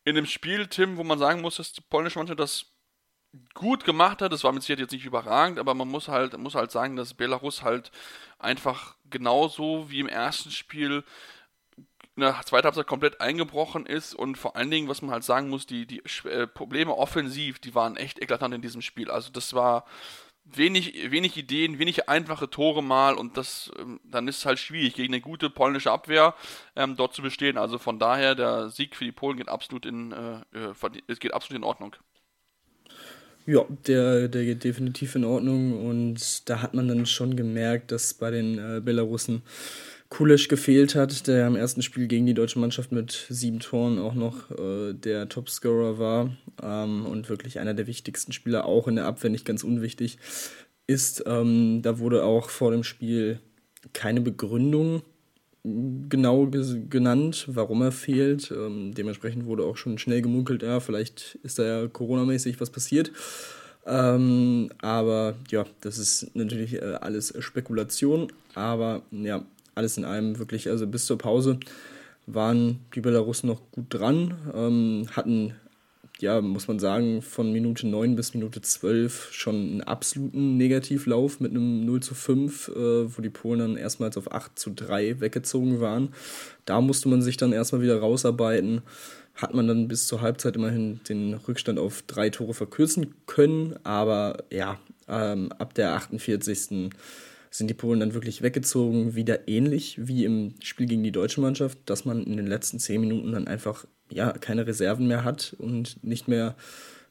In 0.04 0.14
dem 0.14 0.28
Spiel, 0.28 0.68
Tim, 0.68 0.98
wo 0.98 1.04
man 1.04 1.18
sagen 1.18 1.42
muss, 1.42 1.56
dass 1.56 1.74
die 1.74 1.82
polnische 1.82 2.20
Mannschaft 2.20 2.40
das 2.40 2.68
gut 3.56 3.86
gemacht 3.86 4.22
hat. 4.22 4.32
Das 4.32 4.44
war 4.44 4.52
mit 4.52 4.62
Sicherheit 4.62 4.82
jetzt 4.82 4.92
nicht 4.92 5.06
überragend, 5.06 5.58
aber 5.58 5.74
man 5.74 5.88
muss 5.88 6.08
halt, 6.08 6.38
muss 6.38 6.54
halt 6.54 6.70
sagen, 6.70 6.96
dass 6.96 7.16
Belarus 7.16 7.64
halt 7.64 7.92
einfach 8.38 8.96
genauso 9.10 9.90
wie 9.90 10.00
im 10.00 10.08
ersten 10.08 10.52
Spiel 10.52 11.04
in 12.16 12.22
der 12.22 12.42
zweiten 12.46 12.66
Halbzeit 12.66 12.88
komplett 12.88 13.22
eingebrochen 13.22 13.86
ist 13.86 14.14
und 14.14 14.38
vor 14.38 14.56
allen 14.56 14.70
Dingen, 14.70 14.90
was 14.90 15.02
man 15.02 15.12
halt 15.12 15.24
sagen 15.24 15.50
muss, 15.50 15.66
die, 15.66 15.86
die 15.86 16.02
äh, 16.26 16.46
Probleme 16.46 16.96
offensiv, 16.96 17.60
die 17.60 17.74
waren 17.74 17.96
echt 17.96 18.22
eklatant 18.22 18.54
in 18.54 18.62
diesem 18.62 18.82
Spiel. 18.82 19.10
Also 19.10 19.32
das 19.32 19.54
war 19.54 19.86
wenig, 20.44 21.12
wenig 21.12 21.38
Ideen, 21.38 21.80
wenig 21.80 22.10
einfache 22.10 22.50
Tore 22.50 22.84
mal 22.84 23.16
und 23.16 23.38
das, 23.38 23.72
ähm, 23.80 24.00
dann 24.04 24.28
ist 24.28 24.40
es 24.40 24.46
halt 24.46 24.60
schwierig, 24.60 24.96
gegen 24.96 25.14
eine 25.14 25.22
gute 25.22 25.50
polnische 25.50 25.92
Abwehr 25.92 26.36
ähm, 26.76 26.96
dort 26.98 27.14
zu 27.14 27.22
bestehen. 27.22 27.58
Also 27.58 27.78
von 27.78 28.00
daher, 28.00 28.36
der 28.36 28.70
Sieg 28.70 28.96
für 28.96 29.06
die 29.06 29.12
Polen 29.12 29.38
geht 29.38 29.50
absolut 29.50 29.86
in, 29.86 30.12
äh, 30.12 30.42
äh 30.54 30.74
es 31.08 31.20
geht 31.20 31.34
absolut 31.34 31.60
in 31.60 31.64
Ordnung. 31.64 31.96
Ja, 33.46 33.66
der, 33.88 34.28
der 34.28 34.46
geht 34.46 34.64
definitiv 34.64 35.16
in 35.16 35.26
Ordnung 35.26 35.88
und 35.88 36.48
da 36.48 36.62
hat 36.62 36.74
man 36.74 36.88
dann 36.88 37.06
schon 37.06 37.36
gemerkt, 37.36 37.92
dass 37.92 38.14
bei 38.14 38.30
den 38.30 38.60
äh, 38.60 38.82
Belarussen 38.82 39.42
Kulisch 40.12 40.50
gefehlt 40.50 40.94
hat, 40.94 41.26
der 41.28 41.48
im 41.48 41.56
ersten 41.56 41.82
Spiel 41.82 42.06
gegen 42.08 42.26
die 42.26 42.34
deutsche 42.34 42.60
Mannschaft 42.60 42.92
mit 42.92 43.28
sieben 43.30 43.62
Toren 43.62 43.98
auch 43.98 44.14
noch 44.14 44.52
äh, 44.52 44.94
der 44.94 45.30
Topscorer 45.30 46.00
war 46.00 46.36
ähm, 46.62 47.06
und 47.06 47.30
wirklich 47.30 47.60
einer 47.60 47.74
der 47.74 47.88
wichtigsten 47.88 48.34
Spieler, 48.34 48.66
auch 48.66 48.90
in 48.90 48.98
der 48.98 49.06
Abwehr 49.06 49.30
nicht 49.30 49.46
ganz 49.46 49.64
unwichtig 49.64 50.18
ist. 50.86 51.24
Ähm, 51.26 51.82
da 51.82 51.98
wurde 52.00 52.26
auch 52.26 52.50
vor 52.50 52.72
dem 52.72 52.84
Spiel 52.84 53.40
keine 53.94 54.20
Begründung 54.20 55.02
genau 55.64 56.46
genannt, 56.48 57.46
warum 57.48 57.82
er 57.82 57.94
fehlt. 57.94 58.52
Ähm, 58.52 58.94
dementsprechend 58.94 59.46
wurde 59.46 59.64
auch 59.64 59.78
schon 59.78 59.98
schnell 59.98 60.22
gemunkelt, 60.22 60.62
ja, 60.62 60.82
vielleicht 60.82 61.40
ist 61.44 61.58
da 61.58 61.64
ja 61.64 61.88
coronamäßig 61.88 62.60
was 62.60 62.70
passiert. 62.70 63.14
Ähm, 63.86 64.72
aber 64.82 65.36
ja, 65.50 65.66
das 65.80 65.98
ist 65.98 66.36
natürlich 66.36 66.74
äh, 66.74 66.98
alles 67.00 67.34
Spekulation. 67.40 68.28
Aber 68.56 69.04
ja, 69.12 69.46
alles 69.76 69.98
in 69.98 70.06
allem 70.06 70.40
wirklich, 70.40 70.70
also 70.70 70.88
bis 70.88 71.06
zur 71.06 71.18
Pause 71.18 71.60
waren 72.28 72.80
die 72.96 73.02
Belarussen 73.02 73.50
noch 73.50 73.62
gut 73.72 73.86
dran, 73.90 74.36
ähm, 74.54 75.08
hatten 75.12 75.54
ja, 76.22 76.40
muss 76.40 76.68
man 76.68 76.80
sagen, 76.80 77.22
von 77.22 77.52
Minute 77.52 77.88
9 77.88 78.16
bis 78.16 78.34
Minute 78.34 78.62
12 78.62 79.30
schon 79.32 79.56
einen 79.56 79.82
absoluten 79.82 80.56
Negativlauf 80.56 81.40
mit 81.40 81.52
einem 81.52 81.86
0 81.86 82.02
zu 82.02 82.14
5, 82.14 82.68
äh, 82.70 83.18
wo 83.18 83.22
die 83.22 83.30
Polen 83.30 83.60
dann 83.60 83.78
erstmals 83.78 84.18
auf 84.18 84.32
8 84.32 84.58
zu 84.58 84.72
3 84.72 85.20
weggezogen 85.20 85.80
waren. 85.80 86.10
Da 86.66 86.80
musste 86.80 87.10
man 87.10 87.22
sich 87.22 87.38
dann 87.38 87.54
erstmal 87.54 87.82
wieder 87.82 88.00
rausarbeiten. 88.00 88.82
Hat 89.34 89.54
man 89.54 89.68
dann 89.68 89.88
bis 89.88 90.06
zur 90.06 90.22
Halbzeit 90.22 90.56
immerhin 90.56 91.00
den 91.10 91.34
Rückstand 91.34 91.80
auf 91.80 92.04
drei 92.04 92.30
Tore 92.30 92.54
verkürzen 92.54 93.16
können, 93.26 93.76
aber 93.84 94.44
ja, 94.52 94.78
ähm, 95.08 95.52
ab 95.54 95.74
der 95.74 95.94
48 95.94 96.90
sind 97.52 97.70
die 97.70 97.76
Polen 97.76 98.00
dann 98.00 98.14
wirklich 98.14 98.42
weggezogen, 98.42 99.14
wieder 99.14 99.48
ähnlich 99.48 100.08
wie 100.08 100.24
im 100.26 100.56
Spiel 100.64 100.88
gegen 100.88 101.04
die 101.04 101.12
deutsche 101.12 101.42
Mannschaft, 101.42 101.78
dass 101.86 102.06
man 102.06 102.24
in 102.24 102.38
den 102.38 102.48
letzten 102.48 102.80
zehn 102.80 103.02
Minuten 103.02 103.34
dann 103.34 103.48
einfach 103.48 103.86
ja 104.10 104.32
keine 104.32 104.66
Reserven 104.66 105.08
mehr 105.08 105.24
hat 105.24 105.56
und 105.60 106.02
nicht 106.04 106.28
mehr 106.28 106.56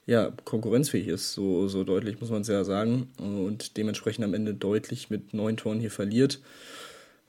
ja, 0.07 0.33
konkurrenzfähig 0.44 1.09
ist, 1.09 1.35
so, 1.35 1.68
so 1.68 1.85
deutlich 1.85 2.20
muss 2.20 2.31
man 2.31 2.40
es 2.40 2.48
ja 2.48 2.64
sagen. 2.64 3.09
Und 3.18 3.76
dementsprechend 3.76 4.24
am 4.24 4.35
Ende 4.35 4.55
deutlich 4.55 5.11
mit 5.11 5.35
neun 5.35 5.57
Toren 5.57 5.79
hier 5.79 5.90
verliert. 5.90 6.40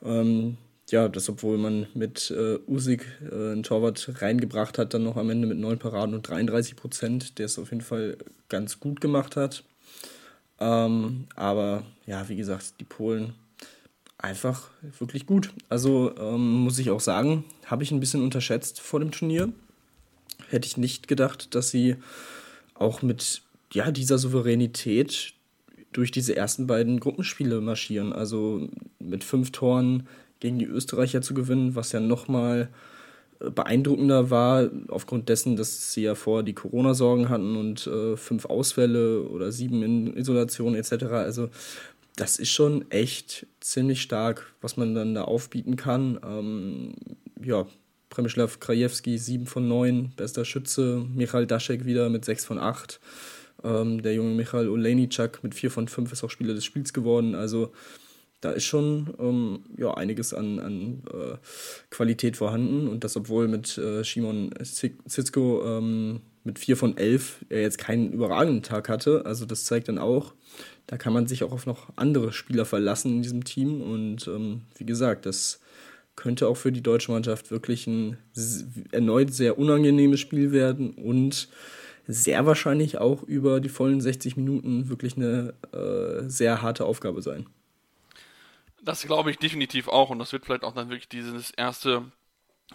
Ähm, 0.04 0.58
ja, 0.90 1.08
das 1.08 1.30
obwohl 1.30 1.58
man 1.58 1.88
mit 1.94 2.32
äh, 2.32 2.58
Usik 2.68 3.06
äh, 3.30 3.52
einen 3.52 3.64
Torwart 3.64 4.10
reingebracht 4.22 4.78
hat, 4.78 4.94
dann 4.94 5.04
noch 5.04 5.18
am 5.18 5.30
Ende 5.30 5.48
mit 5.48 5.58
neun 5.58 5.80
Paraden 5.80 6.16
und 6.16 6.28
33 6.28 6.76
Prozent, 6.76 7.38
der 7.38 7.46
es 7.46 7.60
auf 7.60 7.72
jeden 7.72 7.84
Fall 7.84 8.18
ganz 8.50 8.80
gut 8.80 9.00
gemacht 9.00 9.36
hat. 9.36 9.64
Ähm, 10.62 11.26
aber 11.36 11.84
ja, 12.06 12.30
wie 12.30 12.36
gesagt, 12.36 12.76
die 12.80 12.86
Polen 12.86 13.34
einfach 14.20 14.70
wirklich 15.00 15.26
gut. 15.26 15.52
Also 15.68 16.16
ähm, 16.18 16.64
muss 16.64 16.78
ich 16.78 16.92
auch 16.92 17.00
sagen, 17.00 17.44
habe 17.66 17.84
ich 17.84 17.92
ein 17.92 18.00
bisschen 18.00 18.22
unterschätzt 18.22 18.80
vor 18.80 19.00
dem 19.00 19.12
Turnier. 19.12 19.52
Hätte 20.50 20.68
ich 20.68 20.78
nicht 20.78 21.08
gedacht, 21.08 21.56
dass 21.56 21.72
sie 21.72 21.96
auch 22.76 23.02
mit 23.02 23.42
ja, 23.74 23.90
dieser 23.90 24.20
Souveränität 24.20 25.34
durch 25.94 26.12
diese 26.12 26.36
ersten 26.36 26.68
beiden 26.68 27.00
Gruppenspiele 27.00 27.60
marschieren. 27.60 28.14
Also 28.14 28.70
mit 29.00 29.24
fünf 29.24 29.52
Toren 29.52 30.08
gegen 30.40 30.60
die 30.60 30.66
Österreicher 30.66 31.24
zu 31.24 31.34
gewinnen, 31.34 31.76
was 31.76 31.92
ja 31.92 32.00
nochmal 32.00 32.70
beeindruckender 33.50 34.30
war, 34.30 34.70
aufgrund 34.90 35.30
dessen, 35.30 35.56
dass 35.56 35.94
sie 35.94 36.04
ja 36.04 36.16
vorher 36.16 36.44
die 36.44 36.54
Corona-Sorgen 36.54 37.30
hatten 37.30 37.56
und 37.56 37.88
äh, 37.88 38.16
fünf 38.18 38.46
Ausfälle 38.46 39.24
oder 39.24 39.52
sieben 39.52 39.82
in 39.84 40.16
Isolation 40.16 40.76
etc. 40.76 41.06
Also 41.06 41.50
das 42.16 42.38
ist 42.38 42.50
schon 42.50 42.90
echt 42.92 43.48
ziemlich 43.60 44.02
stark, 44.02 44.54
was 44.62 44.78
man 44.78 44.94
dann 44.94 45.16
da 45.16 45.24
aufbieten 45.24 45.76
kann. 45.76 46.20
Ähm, 46.24 46.94
ja, 47.44 47.66
Premislav 48.10 48.60
Krajewski 48.60 49.18
7 49.18 49.48
von 49.48 49.68
9, 49.68 50.12
bester 50.16 50.46
Schütze. 50.46 51.06
Michal 51.16 51.48
Daschek 51.48 51.86
wieder 51.86 52.10
mit 52.10 52.26
6 52.26 52.46
von 52.46 52.60
8. 52.60 53.00
Ähm, 53.64 54.02
der 54.02 54.14
junge 54.14 54.36
Michal 54.36 54.70
Olejniczak 54.70 55.44
mit 55.44 55.56
4 55.56 55.72
von 55.72 55.88
5 55.88 56.12
ist 56.12 56.24
auch 56.24 56.30
Spieler 56.30 56.54
des 56.54 56.66
Spiels 56.66 56.94
geworden. 56.94 57.36
Also 57.36 57.72
da 58.42 58.52
ist 58.52 58.66
schon 58.66 59.14
ähm, 59.20 59.60
ja, 59.78 59.94
einiges 59.94 60.34
an, 60.34 60.60
an 60.60 61.04
äh, 61.14 61.38
Qualität 61.92 62.38
vorhanden 62.38 62.88
und 62.88 63.04
das, 63.04 63.16
obwohl 63.16 63.48
mit 63.48 63.78
äh, 63.78 64.04
Shimon 64.04 64.52
Zizko 64.64 65.64
ähm, 65.66 66.22
mit 66.44 66.58
4 66.58 66.76
von 66.76 66.98
11 66.98 67.46
er 67.50 67.62
jetzt 67.62 67.78
keinen 67.78 68.12
überragenden 68.12 68.64
Tag 68.64 68.90
hatte. 68.90 69.26
Also 69.28 69.46
das 69.46 69.66
zeigt 69.66 69.88
dann 69.88 70.00
auch, 70.00 70.34
da 70.88 70.98
kann 70.98 71.14
man 71.14 71.28
sich 71.28 71.44
auch 71.44 71.52
auf 71.52 71.68
noch 71.68 71.90
andere 71.96 72.34
Spieler 72.34 72.66
verlassen 72.66 73.18
in 73.18 73.22
diesem 73.22 73.44
Team 73.44 73.82
und 73.82 74.28
ähm, 74.28 74.62
wie 74.76 74.86
gesagt, 74.86 75.28
das 75.28 75.60
könnte 76.16 76.48
auch 76.48 76.58
für 76.58 76.72
die 76.72 76.84
deutsche 76.84 77.12
Mannschaft 77.12 77.52
wirklich 77.52 77.88
ein 77.88 78.18
erneut 78.92 79.34
sehr 79.34 79.58
unangenehmes 79.58 80.20
Spiel 80.20 80.52
werden 80.52 80.92
und 80.92 81.48
sehr 82.08 82.46
wahrscheinlich 82.46 82.98
auch 82.98 83.24
über 83.24 83.60
die 83.60 83.70
vollen 83.70 84.02
60 84.02 84.36
Minuten 84.36 84.90
wirklich 84.90 85.16
eine 85.16 85.54
äh, 85.72 86.28
sehr 86.28 86.62
harte 86.62 86.86
Aufgabe 86.86 87.22
sein. 87.22 87.46
Das 88.84 89.04
glaube 89.04 89.32
ich 89.32 89.38
definitiv 89.38 89.88
auch 89.88 90.10
und 90.10 90.20
das 90.20 90.32
wird 90.32 90.46
vielleicht 90.46 90.64
auch 90.64 90.74
dann 90.74 90.90
wirklich 90.90 91.10
dieses 91.10 91.52
erste 91.52 92.12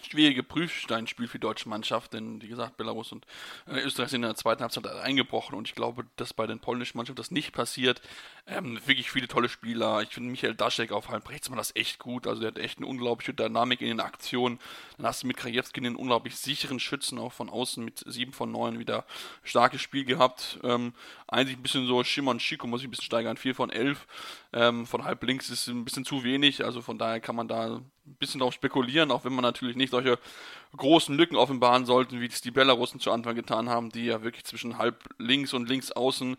schwierige 0.03 0.43
Prüfsteinspiel 0.43 1.27
für 1.29 1.39
die 1.39 1.43
deutsche 1.43 1.69
Mannschaft, 1.69 2.13
denn 2.13 2.43
wie 2.43 2.49
gesagt, 2.49 2.77
Belarus 2.77 3.13
und 3.13 3.27
äh, 3.67 3.81
Österreich 3.81 4.11
sind 4.11 4.23
in 4.23 4.29
der 4.29 4.35
zweiten 4.35 4.63
Halbzeit 4.63 4.87
eingebrochen 4.87 5.57
und 5.57 5.69
ich 5.69 5.75
glaube, 5.75 6.05
dass 6.17 6.35
bei 6.35 6.47
den 6.47 6.61
polnischen 6.61 6.99
Mannschaften 6.99 7.17
das 7.17 7.31
nicht 7.31 7.53
passiert. 7.53 8.03
Ähm, 8.49 8.79
wirklich 8.87 9.11
viele 9.11 9.27
tolle 9.27 9.49
Spieler. 9.49 10.03
Ich 10.03 10.11
finde 10.11 10.31
Michael 10.31 10.55
Daschek 10.55 10.93
auf 10.93 11.09
halb 11.09 11.29
das 11.57 11.75
echt 11.75 11.99
gut. 11.99 12.29
Also 12.29 12.43
der 12.43 12.53
hat 12.53 12.59
echt 12.59 12.79
eine 12.79 12.87
unglaubliche 12.87 13.35
Dynamik 13.35 13.81
in 13.81 13.89
den 13.89 13.99
Aktionen. 14.01 14.61
Dann 14.97 15.07
hast 15.07 15.25
du 15.25 15.27
mit 15.27 15.37
Krajewski 15.37 15.81
einen 15.81 15.97
unglaublich 15.97 16.37
sicheren 16.37 16.79
Schützen 16.79 17.19
auch 17.19 17.33
von 17.33 17.51
außen 17.51 17.85
mit 17.85 18.05
7 18.07 18.33
von 18.33 18.53
9 18.53 18.79
wieder 18.79 19.05
starkes 19.43 19.81
Spiel 19.81 20.05
gehabt. 20.05 20.61
Ähm, 20.63 20.93
eigentlich 21.27 21.57
ein 21.57 21.63
bisschen 21.63 21.89
so 21.89 22.05
Shimon 22.05 22.39
Chico 22.39 22.69
muss 22.69 22.83
ich 22.83 22.87
ein 22.87 22.91
bisschen 22.91 23.07
steigern. 23.07 23.37
4 23.37 23.57
von 23.57 23.71
11 23.71 24.07
ähm, 24.53 24.87
von 24.87 25.03
halb 25.03 25.25
links 25.25 25.51
ist 25.51 25.67
ein 25.67 25.85
bisschen 25.85 26.05
zu 26.05 26.23
wenig. 26.23 26.65
Also 26.65 26.83
von 26.83 26.99
daher 26.99 27.19
kann 27.19 27.35
man 27.35 27.49
da 27.49 27.77
ein 27.77 27.91
bisschen 28.21 28.39
darauf 28.39 28.55
spekulieren, 28.55 29.11
auch 29.11 29.25
wenn 29.25 29.35
man 29.35 29.43
natürlich 29.43 29.75
nicht 29.75 29.91
solche 29.91 30.21
großen 30.77 31.17
Lücken 31.17 31.35
offenbaren 31.35 31.85
sollte, 31.85 32.21
wie 32.21 32.27
es 32.27 32.43
die 32.43 32.53
Belarussen 32.53 33.01
zu 33.01 33.11
Anfang 33.11 33.35
getan 33.35 33.69
haben, 33.69 33.91
die 33.91 34.05
ja 34.05 34.23
wirklich 34.23 34.45
zwischen 34.45 34.79
halb 34.79 35.03
links 35.19 35.53
und 35.53 35.69
links 35.69 35.91
außen, 35.91 36.37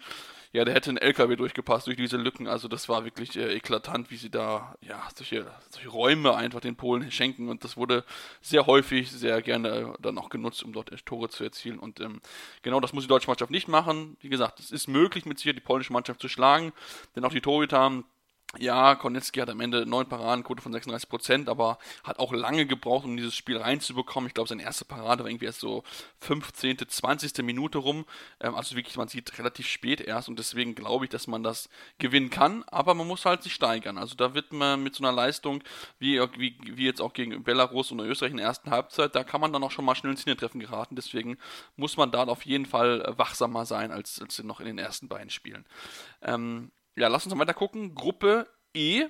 ja, 0.54 0.66
der 0.66 0.74
hätte 0.74 0.90
ein 0.90 0.98
LKW 0.98 1.36
durchgepasst 1.36 1.88
durch 1.88 1.98
diese 1.98 2.18
Lücken. 2.18 2.48
Also 2.48 2.68
das 2.68 2.90
war 2.90 3.04
wirklich 3.04 3.38
äh, 3.38 3.56
eklatant, 3.56 4.12
wie 4.12 4.18
sie 4.18 4.30
da, 4.30 4.76
ja, 4.82 5.08
solche, 5.16 5.46
solche 5.70 5.90
Räume 5.90 6.36
einfach 6.36 6.62
den 6.62 6.76
Polen 6.76 7.12
schenken. 7.12 7.50
Und 7.50 7.64
das 7.64 7.78
wurde 7.78 8.04
sehr 8.42 8.66
häufig, 8.66 9.12
sehr 9.12 9.42
gerne 9.42 9.94
dann 10.00 10.18
auch 10.18 10.30
genutzt, 10.30 10.64
um 10.64 10.74
dort 10.74 10.90
Tore 11.06 11.30
zu 11.30 11.44
erzielen. 11.44 11.80
Und 11.80 12.00
ähm, 12.00 12.22
genau 12.62 12.80
das 12.80 12.94
muss 12.94 13.04
die 13.04 13.10
deutsche 13.10 13.28
Mannschaft 13.28 13.52
nicht 13.52 13.68
machen. 13.68 14.18
Wie 14.22 14.30
gesagt, 14.30 14.60
es 14.60 14.72
ist 14.72 14.88
möglich, 14.88 15.26
mit 15.26 15.40
sich 15.40 15.54
die 15.54 15.60
polnische 15.60 15.94
Mannschaft 15.94 16.22
zu 16.22 16.30
schlagen, 16.30 16.74
denn 17.16 17.26
auch 17.26 17.34
die 17.34 17.42
Torhüter 17.42 18.04
ja, 18.58 18.96
Konecki 18.96 19.40
hat 19.40 19.50
am 19.50 19.60
Ende 19.60 19.86
9 19.86 20.08
Paradenquote 20.08 20.62
von 20.62 20.74
36%, 20.74 21.50
aber 21.50 21.78
hat 22.04 22.18
auch 22.18 22.32
lange 22.32 22.66
gebraucht, 22.66 23.04
um 23.06 23.18
dieses 23.18 23.36
Spiel 23.36 23.58
reinzubekommen. 23.58 24.28
Ich 24.28 24.34
glaube, 24.34 24.48
seine 24.48 24.64
erste 24.64 24.86
Parade 24.86 25.24
war 25.24 25.30
irgendwie 25.30 25.46
erst 25.46 25.60
so 25.60 25.84
15., 26.22 26.78
20. 26.88 27.44
Minute 27.44 27.78
rum. 27.78 28.06
Ähm, 28.40 28.56
also 28.56 28.76
wirklich, 28.76 28.96
man 28.96 29.10
sieht 29.10 29.38
relativ 29.38 29.68
spät 29.68 30.00
erst 30.00 30.30
und 30.30 30.40
deswegen 30.40 30.76
glaube 30.76 31.06
ich, 31.06 31.12
dass 31.12 31.28
man 31.28 31.44
das 31.44 31.70
gewinnen 32.00 32.30
kann, 32.30 32.64
aber 32.68 32.94
man 32.94 33.06
muss 33.06 33.26
halt 33.26 33.44
sich 33.44 33.54
steigern. 33.54 33.98
Also 33.98 34.16
da 34.16 34.34
wird 34.34 34.54
man 34.54 34.82
mit 34.82 34.96
so 34.96 35.04
einer 35.04 35.14
Leistung, 35.14 35.62
wie, 36.00 36.20
wie, 36.38 36.56
wie 36.64 36.86
jetzt 36.86 37.02
auch 37.02 37.14
gegen 37.14 37.44
Belarus 37.44 37.92
und 37.92 38.00
Österreich 38.00 38.32
in 38.32 38.38
der 38.38 38.48
ersten 38.48 38.72
Halbzeit, 38.72 39.14
da 39.14 39.26
kann 39.26 39.42
man 39.42 39.52
dann 39.52 39.64
auch 39.64 39.72
schon 39.72 39.86
mal 39.86 39.96
schnell 39.96 40.14
ins 40.14 40.24
Hintertreffen 40.24 40.62
geraten. 40.62 40.96
Deswegen 40.96 41.38
muss 41.76 41.98
man 41.98 42.12
da 42.12 42.24
auf 42.24 42.46
jeden 42.46 42.66
Fall 42.66 43.14
wachsamer 43.18 43.66
sein, 43.66 43.92
als, 43.92 44.22
als 44.22 44.42
noch 44.42 44.62
in 44.62 44.68
den 44.68 44.80
ersten 44.80 45.10
beiden 45.10 45.30
Spielen. 45.30 45.66
Ähm, 46.22 46.72
ja, 46.98 47.08
lass 47.08 47.26
uns 47.26 47.34
mal 47.34 47.42
weiter 47.42 47.54
gucken. 47.54 47.96
Gruppe 47.96 48.48
E. 48.74 49.06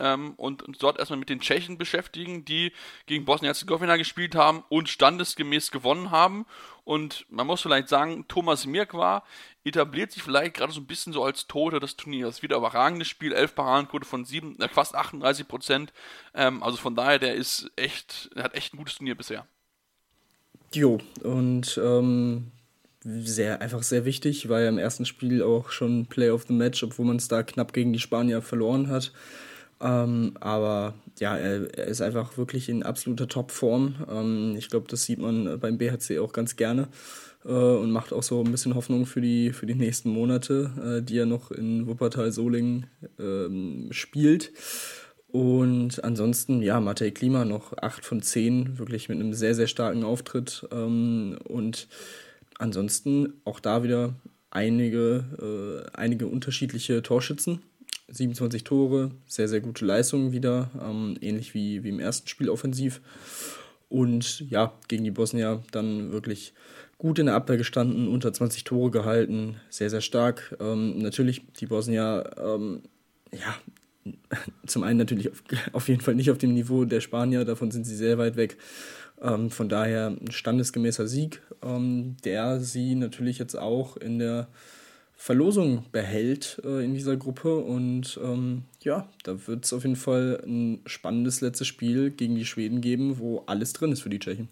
Ähm, 0.00 0.34
und 0.36 0.62
uns 0.62 0.78
dort 0.78 0.98
erstmal 0.98 1.20
mit 1.20 1.28
den 1.28 1.38
Tschechen 1.38 1.78
beschäftigen, 1.78 2.44
die 2.44 2.72
gegen 3.06 3.24
Bosnien-Herzegowina 3.24 3.96
gespielt 3.96 4.34
haben 4.34 4.64
und 4.68 4.88
standesgemäß 4.88 5.70
gewonnen 5.70 6.10
haben. 6.10 6.46
Und 6.82 7.26
man 7.28 7.46
muss 7.46 7.62
vielleicht 7.62 7.88
sagen, 7.88 8.26
Thomas 8.26 8.66
Mirkwa 8.66 9.22
etabliert 9.62 10.10
sich 10.10 10.24
vielleicht 10.24 10.54
gerade 10.54 10.72
so 10.72 10.80
ein 10.80 10.88
bisschen 10.88 11.12
so 11.12 11.22
als 11.22 11.46
Tote 11.46 11.78
des 11.78 11.96
Turniers. 11.96 12.42
Wieder 12.42 12.56
überragendes 12.56 13.06
Spiel, 13.06 13.32
11 13.32 13.54
Paradenquote 13.54 14.04
von 14.04 14.24
7, 14.24 14.58
äh, 14.58 14.68
fast 14.68 14.96
38 14.96 15.46
Prozent. 15.46 15.92
Ähm, 16.34 16.60
also 16.64 16.76
von 16.76 16.96
daher, 16.96 17.20
der 17.20 17.34
ist 17.36 17.70
echt, 17.76 18.34
der 18.34 18.42
hat 18.42 18.54
echt 18.54 18.74
ein 18.74 18.78
gutes 18.78 18.96
Turnier 18.96 19.14
bisher. 19.14 19.46
Jo, 20.72 20.98
und 21.22 21.80
ähm, 21.82 22.50
sehr, 23.04 23.60
einfach 23.60 23.82
sehr 23.82 24.04
wichtig, 24.04 24.48
war 24.48 24.60
ja 24.60 24.68
im 24.68 24.78
ersten 24.78 25.04
Spiel 25.04 25.42
auch 25.42 25.70
schon 25.70 26.06
Play 26.06 26.30
of 26.30 26.46
the 26.48 26.54
Match, 26.54 26.82
obwohl 26.82 27.06
man 27.06 27.16
es 27.16 27.28
da 27.28 27.42
knapp 27.42 27.72
gegen 27.72 27.92
die 27.92 27.98
Spanier 27.98 28.42
verloren 28.42 28.88
hat. 28.88 29.12
Ähm, 29.80 30.32
aber 30.40 30.94
ja, 31.18 31.36
er, 31.36 31.76
er, 31.76 31.86
ist 31.86 32.00
einfach 32.00 32.38
wirklich 32.38 32.68
in 32.68 32.82
absoluter 32.82 33.28
Topform. 33.28 33.96
Ähm, 34.10 34.54
ich 34.56 34.70
glaube, 34.70 34.86
das 34.88 35.04
sieht 35.04 35.18
man 35.18 35.58
beim 35.60 35.78
BHC 35.78 36.18
auch 36.20 36.32
ganz 36.32 36.56
gerne 36.56 36.88
äh, 37.44 37.48
und 37.50 37.90
macht 37.90 38.12
auch 38.12 38.22
so 38.22 38.42
ein 38.42 38.50
bisschen 38.50 38.74
Hoffnung 38.74 39.04
für 39.04 39.20
die, 39.20 39.52
für 39.52 39.66
die 39.66 39.74
nächsten 39.74 40.10
Monate, 40.10 40.70
äh, 41.00 41.02
die 41.02 41.18
er 41.18 41.26
noch 41.26 41.50
in 41.50 41.86
Wuppertal-Solingen 41.86 42.86
ähm, 43.18 43.88
spielt. 43.90 44.52
Und 45.28 46.02
ansonsten, 46.04 46.62
ja, 46.62 46.80
Matej 46.80 47.10
Klima 47.10 47.44
noch 47.44 47.76
8 47.76 48.04
von 48.04 48.22
10, 48.22 48.78
wirklich 48.78 49.08
mit 49.08 49.18
einem 49.18 49.34
sehr, 49.34 49.54
sehr 49.54 49.66
starken 49.66 50.04
Auftritt. 50.04 50.66
Ähm, 50.70 51.38
und 51.44 51.88
ansonsten 52.58 53.34
auch 53.44 53.60
da 53.60 53.82
wieder 53.82 54.14
einige, 54.50 55.84
äh, 55.92 55.96
einige 55.96 56.26
unterschiedliche 56.26 57.02
Torschützen. 57.02 57.60
27 58.08 58.64
Tore, 58.64 59.10
sehr, 59.26 59.48
sehr 59.48 59.60
gute 59.60 59.84
Leistungen 59.84 60.32
wieder, 60.32 60.70
ähm, 60.82 61.16
ähnlich 61.20 61.54
wie, 61.54 61.82
wie 61.84 61.88
im 61.88 62.00
ersten 62.00 62.28
Spiel 62.28 62.50
offensiv. 62.50 63.00
Und 63.88 64.40
ja, 64.50 64.72
gegen 64.88 65.04
die 65.04 65.10
Bosnier 65.10 65.62
dann 65.72 66.12
wirklich 66.12 66.52
gut 66.98 67.18
in 67.18 67.26
der 67.26 67.34
Abwehr 67.34 67.56
gestanden, 67.56 68.08
unter 68.08 68.32
20 68.32 68.64
Tore 68.64 68.90
gehalten, 68.90 69.56
sehr, 69.70 69.90
sehr 69.90 70.00
stark. 70.00 70.56
Ähm, 70.60 70.98
natürlich 70.98 71.42
die 71.60 71.66
Bosnier, 71.66 72.30
ähm, 72.38 72.82
ja, 73.32 73.54
zum 74.66 74.82
einen 74.82 74.98
natürlich 74.98 75.30
auf, 75.30 75.42
auf, 75.72 75.88
jeden 75.88 76.00
Fall 76.00 76.14
nicht 76.14 76.30
auf 76.30 76.38
dem 76.38 76.54
Niveau 76.54 76.84
der 76.84 77.00
Spanier, 77.00 77.44
davon 77.44 77.70
sind 77.70 77.84
sie 77.84 77.96
sehr 77.96 78.18
weit 78.18 78.36
weg. 78.36 78.56
Ähm, 79.20 79.50
von 79.50 79.68
daher 79.68 80.08
ein 80.08 80.30
standesgemäßer 80.30 81.06
Sieg, 81.06 81.40
ähm, 81.64 82.16
der 82.24 82.60
sie 82.60 82.94
natürlich 82.94 83.38
jetzt 83.38 83.56
auch 83.56 83.96
in 83.96 84.18
der 84.18 84.48
Verlosung 85.16 85.86
behält 85.90 86.60
äh, 86.64 86.84
in 86.84 86.94
dieser 86.94 87.16
Gruppe. 87.16 87.56
Und 87.56 88.18
ähm, 88.22 88.64
ja, 88.82 89.08
da 89.22 89.46
wird 89.46 89.64
es 89.64 89.72
auf 89.72 89.82
jeden 89.82 89.96
Fall 89.96 90.42
ein 90.44 90.82
spannendes 90.86 91.40
letztes 91.40 91.66
Spiel 91.66 92.10
gegen 92.10 92.34
die 92.34 92.44
Schweden 92.44 92.80
geben, 92.80 93.18
wo 93.18 93.44
alles 93.46 93.72
drin 93.72 93.92
ist 93.92 94.02
für 94.02 94.10
die 94.10 94.18
Tschechen. 94.18 94.48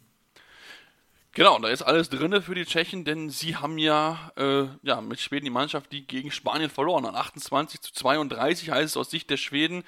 Genau, 1.35 1.59
da 1.59 1.68
ist 1.68 1.81
alles 1.81 2.11
drin 2.11 2.42
für 2.42 2.55
die 2.55 2.66
Tschechen, 2.66 3.05
denn 3.05 3.31
sie 3.31 3.57
haben 3.57 3.79
ja, 3.79 4.33
äh, 4.37 4.64
ja 4.83 5.01
mit 5.01 5.18
Schweden 5.18 5.46
die 5.46 5.51
Mannschaft, 5.51 5.90
die 5.90 6.07
gegen 6.07 6.31
Spanien 6.31 6.68
verloren 6.68 7.07
hat. 7.07 7.14
28 7.14 7.81
zu 7.81 7.92
32 7.94 8.70
heißt 8.70 8.90
es 8.90 8.96
aus 8.98 9.11
Sicht 9.11 9.31
der 9.31 9.38
Schweden 9.38 9.83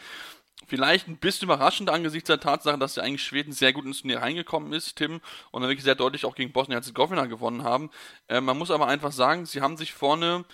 vielleicht 0.67 1.09
ein 1.09 1.17
bisschen 1.17 1.47
überraschend 1.47 1.91
angesichts 1.91 2.27
der 2.27 2.41
Tatsache, 2.41 2.79
dass 2.79 2.97
ja 2.97 3.03
eigentlich 3.03 3.23
Schweden 3.23 3.53
sehr 3.53 3.73
gut 3.73 3.85
ins 3.85 4.01
Turnier 4.01 4.21
reingekommen 4.21 4.73
ist, 4.73 4.97
Tim, 4.97 5.21
und 5.51 5.63
dann 5.63 5.71
wirklich 5.71 5.85
sehr 5.85 5.95
deutlich 5.95 6.25
auch 6.25 6.35
gegen 6.35 6.53
Bosnien-Herzegowina 6.53 7.27
gewonnen 7.27 7.63
haben. 7.65 7.91
Äh, 8.29 8.41
man 8.41 8.59
muss 8.59 8.71
aber 8.71 8.87
einfach 8.87 9.13
sagen, 9.13 9.47
sie 9.47 9.61
haben 9.61 9.77
sich 9.77 9.93
vorne 9.93 10.45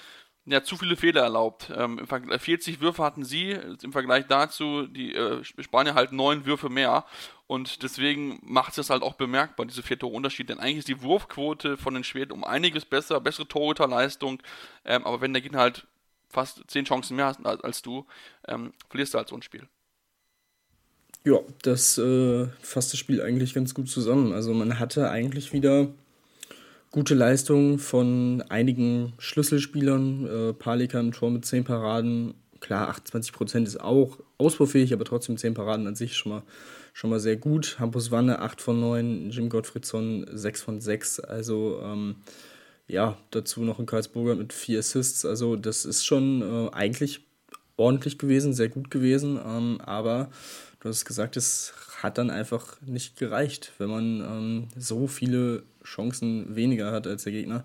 ja, 0.46 0.62
zu 0.62 0.76
viele 0.76 0.96
Fehler 0.96 1.22
erlaubt. 1.22 1.70
Ähm, 1.74 2.00
40 2.06 2.80
Würfe 2.80 3.04
hatten 3.04 3.24
sie, 3.24 3.52
im 3.82 3.92
Vergleich 3.92 4.26
dazu, 4.26 4.86
die 4.86 5.14
äh, 5.14 5.44
Spanier 5.44 5.94
halt 5.94 6.12
neun 6.12 6.46
Würfe 6.46 6.68
mehr. 6.68 7.04
Und 7.46 7.82
deswegen 7.82 8.40
macht 8.42 8.70
es 8.70 8.76
das 8.76 8.90
halt 8.90 9.02
auch 9.02 9.14
bemerkbar, 9.14 9.66
diese 9.66 9.82
vier 9.82 9.98
Tore 9.98 10.14
Unterschied. 10.14 10.48
Denn 10.48 10.58
eigentlich 10.58 10.78
ist 10.78 10.88
die 10.88 11.02
Wurfquote 11.02 11.76
von 11.76 11.94
den 11.94 12.04
Schweden 12.04 12.32
um 12.32 12.44
einiges 12.44 12.84
besser, 12.84 13.20
bessere 13.20 13.48
Torhüterleistung. 13.48 14.42
Ähm, 14.84 15.04
aber 15.04 15.20
wenn 15.20 15.32
der 15.32 15.42
Gegner 15.42 15.60
halt 15.60 15.86
fast 16.28 16.62
zehn 16.68 16.84
Chancen 16.84 17.16
mehr 17.16 17.26
hat 17.26 17.44
als, 17.44 17.82
du, 17.82 18.06
ähm, 18.46 18.72
verlierst 18.88 19.14
du 19.14 19.18
halt 19.18 19.28
so 19.28 19.36
ein 19.36 19.42
Spiel. 19.42 19.68
Ja, 21.24 21.38
das 21.62 21.98
äh, 21.98 22.46
fasst 22.62 22.92
das 22.92 22.98
Spiel 22.98 23.20
eigentlich 23.20 23.52
ganz 23.52 23.74
gut 23.74 23.90
zusammen. 23.90 24.32
Also 24.32 24.54
man 24.54 24.78
hatte 24.78 25.10
eigentlich 25.10 25.52
wieder 25.52 25.88
gute 26.90 27.14
Leistungen 27.14 27.78
von 27.78 28.42
einigen 28.48 29.12
Schlüsselspielern. 29.18 30.26
Äh, 30.26 30.52
Palika 30.54 30.98
im 30.98 31.12
Tor 31.12 31.30
mit 31.30 31.44
10 31.44 31.64
Paraden. 31.64 32.34
Klar, 32.60 32.88
28 32.88 33.32
Prozent 33.32 33.68
ist 33.68 33.80
auch 33.80 34.18
ausbaufähig, 34.38 34.94
aber 34.94 35.04
trotzdem 35.04 35.36
10 35.36 35.54
Paraden 35.54 35.86
an 35.86 35.94
sich 35.94 36.16
schon 36.16 36.32
mal, 36.32 36.42
schon 36.94 37.10
mal 37.10 37.20
sehr 37.20 37.36
gut. 37.36 37.76
Hampus 37.78 38.10
Wanne 38.10 38.38
8 38.38 38.62
von 38.62 38.80
9, 38.80 39.30
Jim 39.30 39.50
Gottfriedson 39.50 40.26
6 40.30 40.62
von 40.62 40.80
6. 40.80 41.20
Also 41.20 41.80
ähm, 41.82 42.16
ja, 42.88 43.18
dazu 43.30 43.60
noch 43.60 43.78
ein 43.78 43.86
Karlsburger 43.86 44.36
mit 44.36 44.54
4 44.54 44.78
Assists. 44.78 45.26
Also 45.26 45.56
das 45.56 45.84
ist 45.84 46.06
schon 46.06 46.40
äh, 46.42 46.70
eigentlich 46.72 47.20
ordentlich 47.76 48.18
gewesen, 48.18 48.52
sehr 48.52 48.68
gut 48.68 48.90
gewesen. 48.90 49.38
Ähm, 49.44 49.80
aber 49.82 50.30
du 50.80 50.88
hast 50.88 51.04
gesagt, 51.04 51.36
es 51.36 51.72
hat 52.02 52.18
dann 52.18 52.30
einfach 52.30 52.80
nicht 52.80 53.16
gereicht. 53.16 53.72
Wenn 53.78 53.90
man 53.90 54.20
ähm, 54.20 54.68
so 54.76 55.06
viele 55.06 55.62
Chancen 55.84 56.56
weniger 56.56 56.92
hat 56.92 57.06
als 57.06 57.24
der 57.24 57.32
Gegner, 57.32 57.64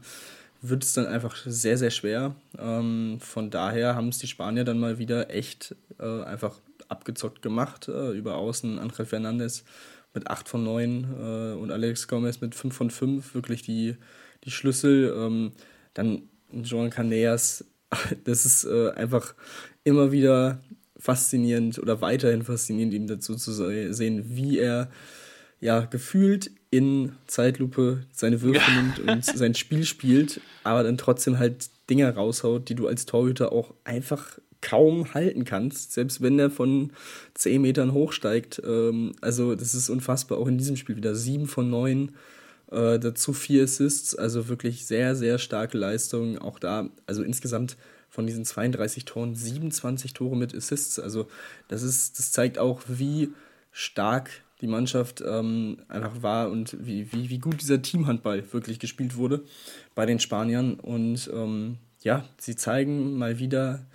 wird 0.62 0.84
es 0.84 0.94
dann 0.94 1.06
einfach 1.06 1.36
sehr, 1.46 1.78
sehr 1.78 1.92
schwer. 1.92 2.36
Ähm, 2.58 3.18
von 3.22 3.50
daher 3.50 3.96
haben 3.96 4.10
es 4.10 4.18
die 4.20 4.28
Spanier 4.28 4.64
dann 4.64 4.80
mal 4.80 4.98
wieder 4.98 5.30
echt 5.30 5.76
äh, 6.00 6.24
einfach 6.24 6.60
abgezockt 6.90 7.42
gemacht. 7.42 7.88
Äh, 7.88 8.12
über 8.12 8.36
Außen 8.36 8.80
Angel 8.80 9.06
Fernandes 9.06 9.64
mit 10.14 10.28
8 10.28 10.48
von 10.48 10.64
9 10.64 11.04
äh, 11.04 11.58
und 11.58 11.72
Alex 11.72 12.08
Gomez 12.08 12.42
mit 12.42 12.56
5 12.56 12.76
von 12.76 12.90
5. 12.90 13.36
Wirklich 13.36 13.62
die, 13.62 13.96
die 14.44 14.52
Schlüssel. 14.52 15.14
Ähm, 15.18 15.52
dann 15.94 16.24
Joan 16.52 16.90
Caneas, 16.90 17.66
das 18.24 18.46
ist 18.46 18.66
äh, 18.66 18.92
einfach 18.92 19.36
immer 19.84 20.12
wieder 20.12 20.60
faszinierend 21.06 21.78
oder 21.78 22.02
weiterhin 22.02 22.42
faszinierend, 22.42 22.94
ihm 22.94 23.06
dazu 23.06 23.36
zu 23.36 23.52
sehen, 23.54 24.36
wie 24.36 24.58
er 24.58 24.90
ja 25.60 25.82
gefühlt 25.82 26.50
in 26.72 27.14
Zeitlupe 27.28 28.02
seine 28.12 28.42
Würfe 28.42 28.72
nimmt 28.72 29.00
und 29.00 29.24
sein 29.38 29.54
Spiel 29.54 29.86
spielt, 29.86 30.42
aber 30.64 30.82
dann 30.82 30.98
trotzdem 30.98 31.38
halt 31.38 31.70
Dinge 31.92 32.14
raushaut, 32.14 32.70
die 32.70 32.76
du 32.76 32.88
als 32.88 33.06
Torhüter 33.06 33.52
auch 33.52 33.76
einfach 33.84 34.40
kaum 34.62 35.14
halten 35.14 35.46
kannst, 35.46 35.94
selbst 35.94 36.24
wenn 36.24 36.40
er 36.40 36.50
von 36.50 36.92
10 37.36 37.62
Metern 37.62 37.94
hochsteigt. 37.94 38.60
Ähm, 38.66 39.14
also 39.22 39.54
das 39.54 39.76
ist 39.76 39.90
unfassbar, 39.90 40.40
auch 40.40 40.48
in 40.48 40.58
diesem 40.58 40.76
Spiel 40.76 40.96
wieder 40.96 41.14
7 41.14 41.46
von 41.46 41.70
9, 41.70 42.16
äh, 42.72 42.98
dazu 42.98 43.32
4 43.32 43.66
Assists, 43.66 44.16
also 44.16 44.48
wirklich 44.48 44.88
sehr, 44.88 45.16
sehr 45.16 45.38
starke 45.38 45.78
Leistung. 45.78 46.40
Auch 46.40 46.58
da, 46.58 46.90
also 47.06 47.22
insgesamt 47.22 47.78
von 48.16 48.26
diesen 48.26 48.46
32 48.46 49.06
Toren 49.06 49.36
27 49.36 50.14
Tore 50.14 50.36
mit 50.36 50.56
Assists. 50.56 51.00
Also 51.00 51.28
das 51.68 51.84
ist, 51.84 52.18
das 52.18 52.32
zeigt 52.32 52.58
auch, 52.58 52.82
wie 52.88 53.30
stark 53.72 54.30
die 54.62 54.68
Mannschaft 54.68 55.22
ähm, 55.26 55.78
einfach 55.90 56.24
war 56.24 56.50
und 56.50 56.78
wie, 56.80 57.12
wie, 57.12 57.30
wie 57.30 57.40
gut 57.40 57.62
dieser 57.62 57.82
Teamhandball 57.82 58.52
wirklich 58.54 58.80
gespielt 58.80 59.18
wurde 59.18 59.44
bei 59.94 60.06
den 60.06 60.20
Spaniern. 60.20 60.76
Und 60.76 61.30
ähm, 61.34 61.78
ja, 62.02 62.24
sie 62.38 62.56
zeigen 62.56 63.18
mal 63.18 63.38
wieder, 63.38 63.86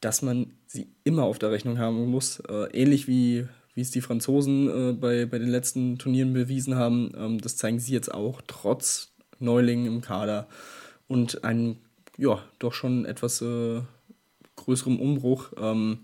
dass 0.00 0.22
man 0.22 0.54
sie 0.66 0.88
immer 1.04 1.24
auf 1.24 1.38
der 1.38 1.50
Rechnung 1.50 1.78
haben 1.78 2.06
muss. 2.06 2.40
Äh, 2.48 2.70
ähnlich 2.72 3.08
wie, 3.08 3.46
wie 3.74 3.82
es 3.82 3.90
die 3.90 4.00
Franzosen 4.00 4.68
äh, 4.68 4.92
bei, 4.94 5.26
bei 5.26 5.38
den 5.38 5.50
letzten 5.50 5.98
Turnieren 5.98 6.32
bewiesen 6.32 6.76
haben. 6.76 7.12
Ähm, 7.14 7.40
das 7.40 7.58
zeigen 7.58 7.78
sie 7.78 7.92
jetzt 7.92 8.12
auch, 8.12 8.40
trotz 8.46 9.12
Neulingen 9.38 9.86
im 9.86 10.00
Kader 10.00 10.48
und 11.08 11.44
einem, 11.44 11.76
ja, 12.20 12.44
doch 12.58 12.74
schon 12.74 13.06
etwas 13.06 13.40
äh, 13.40 13.80
größerem 14.56 15.00
Umbruch. 15.00 15.52
Ähm, 15.56 16.00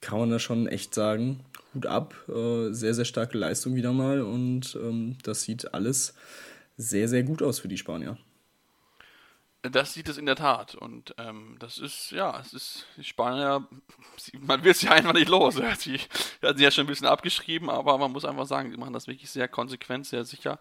kann 0.00 0.18
man 0.18 0.30
da 0.30 0.38
schon 0.38 0.66
echt 0.68 0.94
sagen, 0.94 1.40
Hut 1.74 1.86
ab, 1.86 2.14
äh, 2.28 2.72
sehr, 2.72 2.94
sehr 2.94 3.04
starke 3.04 3.36
Leistung 3.36 3.74
wieder 3.74 3.92
mal 3.92 4.22
und 4.22 4.78
ähm, 4.80 5.16
das 5.22 5.42
sieht 5.42 5.74
alles 5.74 6.14
sehr, 6.76 7.08
sehr 7.08 7.24
gut 7.24 7.42
aus 7.42 7.58
für 7.58 7.68
die 7.68 7.78
Spanier. 7.78 8.16
Das 9.70 9.94
sieht 9.94 10.10
es 10.10 10.18
in 10.18 10.26
der 10.26 10.36
Tat. 10.36 10.74
Und 10.74 11.14
ähm, 11.16 11.56
das 11.58 11.78
ist, 11.78 12.10
ja, 12.10 12.38
es 12.38 12.52
ist, 12.52 12.86
die 12.98 13.04
Spanier, 13.04 13.66
man 14.40 14.62
wird 14.62 14.76
sie 14.76 14.88
einfach 14.88 15.14
nicht 15.14 15.30
los. 15.30 15.54
Sie 15.54 15.98
hat 16.42 16.58
sie 16.58 16.62
ja 16.62 16.70
schon 16.70 16.84
ein 16.84 16.88
bisschen 16.88 17.06
abgeschrieben, 17.06 17.70
aber 17.70 17.96
man 17.96 18.12
muss 18.12 18.26
einfach 18.26 18.46
sagen, 18.46 18.70
sie 18.70 18.76
machen 18.76 18.92
das 18.92 19.06
wirklich 19.06 19.30
sehr 19.30 19.48
konsequent, 19.48 20.06
sehr 20.06 20.26
sicher. 20.26 20.58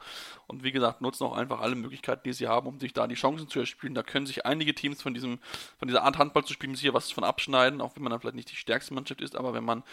Und 0.47 0.63
wie 0.63 0.71
gesagt, 0.71 1.01
nutzen 1.01 1.25
auch 1.25 1.35
einfach 1.35 1.59
alle 1.59 1.75
Möglichkeiten, 1.75 2.21
die 2.23 2.31
sie 2.31 2.47
haben, 2.47 2.65
um 2.67 2.79
sich 2.79 2.93
da 2.93 3.05
die 3.07 3.15
Chancen 3.15 3.49
zu 3.49 3.59
erspielen. 3.59 3.93
Da 3.93 4.03
können 4.03 4.25
sich 4.25 4.45
einige 4.45 4.73
Teams 4.73 5.01
von 5.01 5.13
diesem, 5.13 5.39
von 5.79 5.89
dieser 5.89 6.03
Art 6.03 6.17
Handball 6.17 6.45
zu 6.45 6.53
spielen, 6.53 6.73
hier 6.73 6.93
was 6.93 7.11
von 7.11 7.25
abschneiden, 7.25 7.81
auch 7.81 7.95
wenn 7.95 8.03
man 8.03 8.11
dann 8.11 8.21
vielleicht 8.21 8.37
nicht 8.37 8.51
die 8.51 8.55
stärkste 8.55 8.93
Mannschaft 8.93 9.19
ist, 9.21 9.35
aber 9.35 9.53
wenn 9.53 9.65
man 9.65 9.83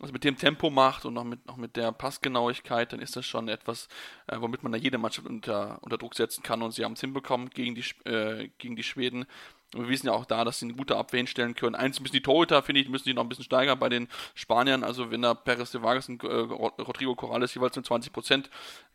was 0.00 0.12
mit 0.12 0.24
dem 0.24 0.36
Tempo 0.36 0.70
macht 0.70 1.04
und 1.04 1.14
noch 1.14 1.24
mit, 1.24 1.46
noch 1.46 1.56
mit 1.56 1.76
der 1.76 1.92
Passgenauigkeit, 1.92 2.92
dann 2.92 3.00
ist 3.00 3.16
das 3.16 3.26
schon 3.26 3.48
etwas, 3.48 3.88
äh, 4.26 4.36
womit 4.40 4.62
man 4.62 4.72
da 4.72 4.78
jede 4.78 4.98
Mannschaft 4.98 5.28
unter, 5.28 5.78
unter 5.82 5.98
Druck 5.98 6.14
setzen 6.14 6.42
kann. 6.42 6.62
Und 6.62 6.72
sie 6.72 6.84
haben 6.84 6.94
es 6.94 7.00
hinbekommen 7.00 7.50
gegen 7.50 7.74
die, 7.74 7.84
äh, 8.08 8.48
gegen 8.58 8.76
die 8.76 8.82
Schweden. 8.82 9.26
Und 9.74 9.82
wir 9.82 9.88
wissen 9.88 10.08
ja 10.08 10.14
auch 10.14 10.24
da, 10.24 10.44
dass 10.44 10.58
sie 10.58 10.66
eine 10.66 10.74
gute 10.74 10.96
Abwehr 10.96 11.18
hinstellen 11.18 11.54
können. 11.54 11.76
Eins 11.76 12.00
müssen 12.00 12.14
die 12.14 12.22
Torhüter, 12.22 12.62
finde 12.62 12.80
ich, 12.80 12.88
müssen 12.88 13.04
die 13.04 13.14
noch 13.14 13.22
ein 13.22 13.28
bisschen 13.28 13.44
steigern 13.44 13.78
bei 13.78 13.88
den 13.88 14.08
Spaniern. 14.34 14.82
Also 14.82 15.12
wenn 15.12 15.22
da 15.22 15.34
Perez 15.34 15.70
de 15.70 15.82
Vargas 15.82 16.08
und 16.08 16.24
äh, 16.24 16.26
Rodrigo 16.26 17.14
Corrales 17.14 17.54
jeweils 17.54 17.76
eine 17.76 17.86
20% 17.86 18.46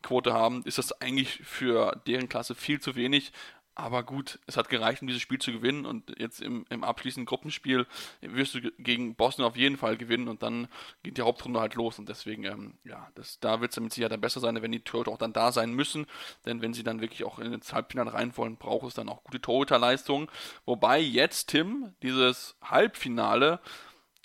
Quote 0.02 0.34
haben, 0.34 0.64
ist 0.64 0.78
das 0.78 1.02
eigentlich 1.02 1.40
für 1.44 2.02
deren 2.08 2.28
Klasse 2.28 2.56
viel 2.56 2.82
zu 2.82 2.96
wenig. 2.96 3.32
Aber 3.78 4.04
gut, 4.04 4.40
es 4.48 4.56
hat 4.56 4.70
gereicht, 4.70 5.02
um 5.02 5.08
dieses 5.08 5.22
Spiel 5.22 5.40
zu 5.40 5.52
gewinnen. 5.52 5.86
Und 5.86 6.18
jetzt 6.18 6.42
im, 6.42 6.66
im 6.70 6.86
abschließenden 6.86 7.26
Gruppenspiel 7.26 7.86
wirst 8.22 8.56
du 8.56 8.62
gegen 8.80 9.16
Boston 9.16 9.44
auf 9.44 9.58
jeden 9.58 9.76
Fall 9.76 9.98
gewinnen. 9.98 10.30
Und 10.30 10.44
dann 10.44 10.70
geht 11.04 11.18
die 11.18 11.22
Hauptrunde 11.22 11.60
halt 11.60 11.76
los. 11.76 12.00
Und 12.00 12.08
deswegen, 12.08 12.46
ähm, 12.46 12.78
ja, 12.86 13.10
das, 13.16 13.40
da 13.42 13.60
wird 13.60 13.72
es 13.72 13.80
mit 13.80 13.92
Sicherheit 13.92 14.14
dann 14.14 14.22
besser 14.22 14.40
sein, 14.40 14.62
wenn 14.62 14.72
die 14.72 14.80
Torhüter 14.80 15.12
auch 15.12 15.18
dann 15.18 15.34
da 15.34 15.52
sein 15.52 15.74
müssen. 15.74 16.06
Denn 16.46 16.62
wenn 16.62 16.74
sie 16.74 16.84
dann 16.84 17.02
wirklich 17.02 17.26
auch 17.26 17.38
in 17.38 17.52
ins 17.52 17.74
Halbfinale 17.74 18.14
rein 18.14 18.36
wollen, 18.38 18.56
braucht 18.56 18.88
es 18.88 18.94
dann 18.94 19.10
auch 19.10 19.24
gute 19.26 19.42
Torhüterleistungen. 19.42 20.30
Wobei 20.66 21.00
jetzt, 21.00 21.48
Tim, 21.48 21.94
dieses 22.02 22.56
Halbfinale 22.64 23.60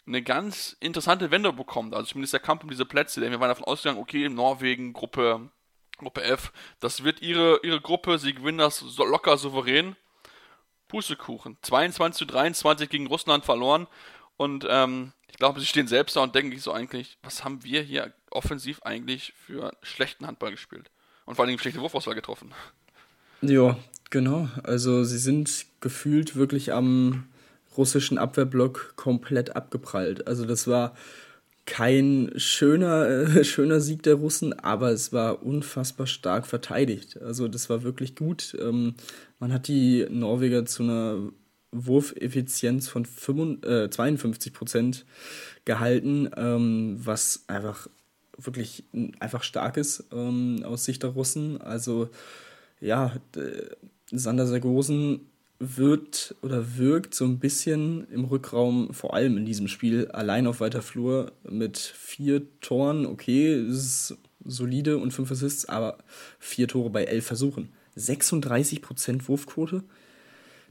eine 0.06 0.22
ganz 0.22 0.76
interessante 0.78 1.32
Wende 1.32 1.52
bekommt. 1.52 1.92
Also 1.94 2.06
zumindest 2.12 2.34
der 2.34 2.40
Kampf 2.40 2.62
um 2.62 2.70
diese 2.70 2.86
Plätze. 2.86 3.20
Denn 3.20 3.32
wir 3.32 3.40
waren 3.40 3.48
davon 3.48 3.64
ausgegangen, 3.64 4.00
okay, 4.00 4.28
Norwegen, 4.28 4.92
Gruppe 4.92 5.50
Gruppe 6.00 6.22
F. 6.22 6.52
Das 6.80 7.04
wird 7.04 7.22
ihre, 7.22 7.60
ihre 7.62 7.80
Gruppe. 7.80 8.18
Sie 8.18 8.34
gewinnen 8.34 8.58
das 8.58 8.84
locker 8.98 9.36
souverän. 9.38 9.96
Pustekuchen. 10.88 11.56
22 11.62 12.18
zu 12.18 12.24
23 12.24 12.88
gegen 12.88 13.06
Russland 13.06 13.44
verloren. 13.44 13.86
Und 14.36 14.66
ähm, 14.68 15.12
ich 15.30 15.36
glaube, 15.36 15.60
sie 15.60 15.66
stehen 15.66 15.86
selbst 15.86 16.16
da 16.16 16.22
und 16.22 16.34
denken 16.34 16.52
sich 16.52 16.62
so 16.62 16.72
eigentlich, 16.72 17.18
was 17.22 17.44
haben 17.44 17.62
wir 17.62 17.82
hier 17.82 18.12
offensiv 18.30 18.82
eigentlich 18.82 19.32
für 19.36 19.72
schlechten 19.82 20.26
Handball 20.26 20.50
gespielt? 20.50 20.90
Und 21.26 21.36
vor 21.36 21.44
allem 21.44 21.58
schlechte 21.58 21.80
Wurfauswahl 21.80 22.14
getroffen. 22.14 22.52
Ja, 23.42 23.78
genau. 24.10 24.48
Also 24.64 25.04
sie 25.04 25.18
sind 25.18 25.66
gefühlt 25.80 26.36
wirklich 26.36 26.72
am 26.72 27.28
russischen 27.76 28.18
Abwehrblock 28.18 28.94
komplett 28.96 29.54
abgeprallt. 29.56 30.26
Also 30.26 30.44
das 30.44 30.66
war 30.66 30.96
kein 31.70 32.32
schöner, 32.34 33.06
äh, 33.08 33.44
schöner 33.44 33.80
Sieg 33.80 34.02
der 34.02 34.14
Russen, 34.14 34.52
aber 34.52 34.90
es 34.90 35.12
war 35.12 35.44
unfassbar 35.44 36.08
stark 36.08 36.46
verteidigt. 36.46 37.22
Also 37.22 37.46
das 37.46 37.70
war 37.70 37.84
wirklich 37.84 38.16
gut. 38.16 38.56
Ähm, 38.60 38.94
man 39.38 39.52
hat 39.52 39.68
die 39.68 40.04
Norweger 40.10 40.66
zu 40.66 40.82
einer 40.82 41.30
Wurfeffizienz 41.70 42.88
von 42.88 43.06
55, 43.06 43.70
äh, 43.70 43.88
52 43.88 44.52
Prozent 44.52 45.06
gehalten, 45.64 46.28
ähm, 46.36 46.96
was 46.98 47.44
einfach 47.46 47.88
wirklich 48.36 48.84
einfach 49.20 49.44
stark 49.44 49.76
ist 49.76 50.04
ähm, 50.12 50.62
aus 50.64 50.84
Sicht 50.84 51.04
der 51.04 51.10
Russen. 51.10 51.60
Also 51.60 52.08
ja, 52.80 53.12
Sander 54.10 54.46
Sargosen 54.46 55.29
wird 55.60 56.34
oder 56.40 56.78
wirkt 56.78 57.14
so 57.14 57.26
ein 57.26 57.38
bisschen 57.38 58.08
im 58.10 58.24
Rückraum, 58.24 58.94
vor 58.94 59.14
allem 59.14 59.36
in 59.36 59.44
diesem 59.44 59.68
Spiel, 59.68 60.08
allein 60.08 60.46
auf 60.46 60.60
weiter 60.60 60.80
Flur 60.80 61.32
mit 61.48 61.78
vier 61.78 62.42
Toren. 62.62 63.04
Okay, 63.04 63.54
ist 63.68 64.16
solide 64.42 64.96
und 64.96 65.12
fünf 65.12 65.30
Assists, 65.30 65.66
aber 65.66 65.98
vier 66.38 66.66
Tore 66.66 66.88
bei 66.88 67.04
elf 67.04 67.26
Versuchen. 67.26 67.68
36% 67.96 69.28
Wurfquote. 69.28 69.84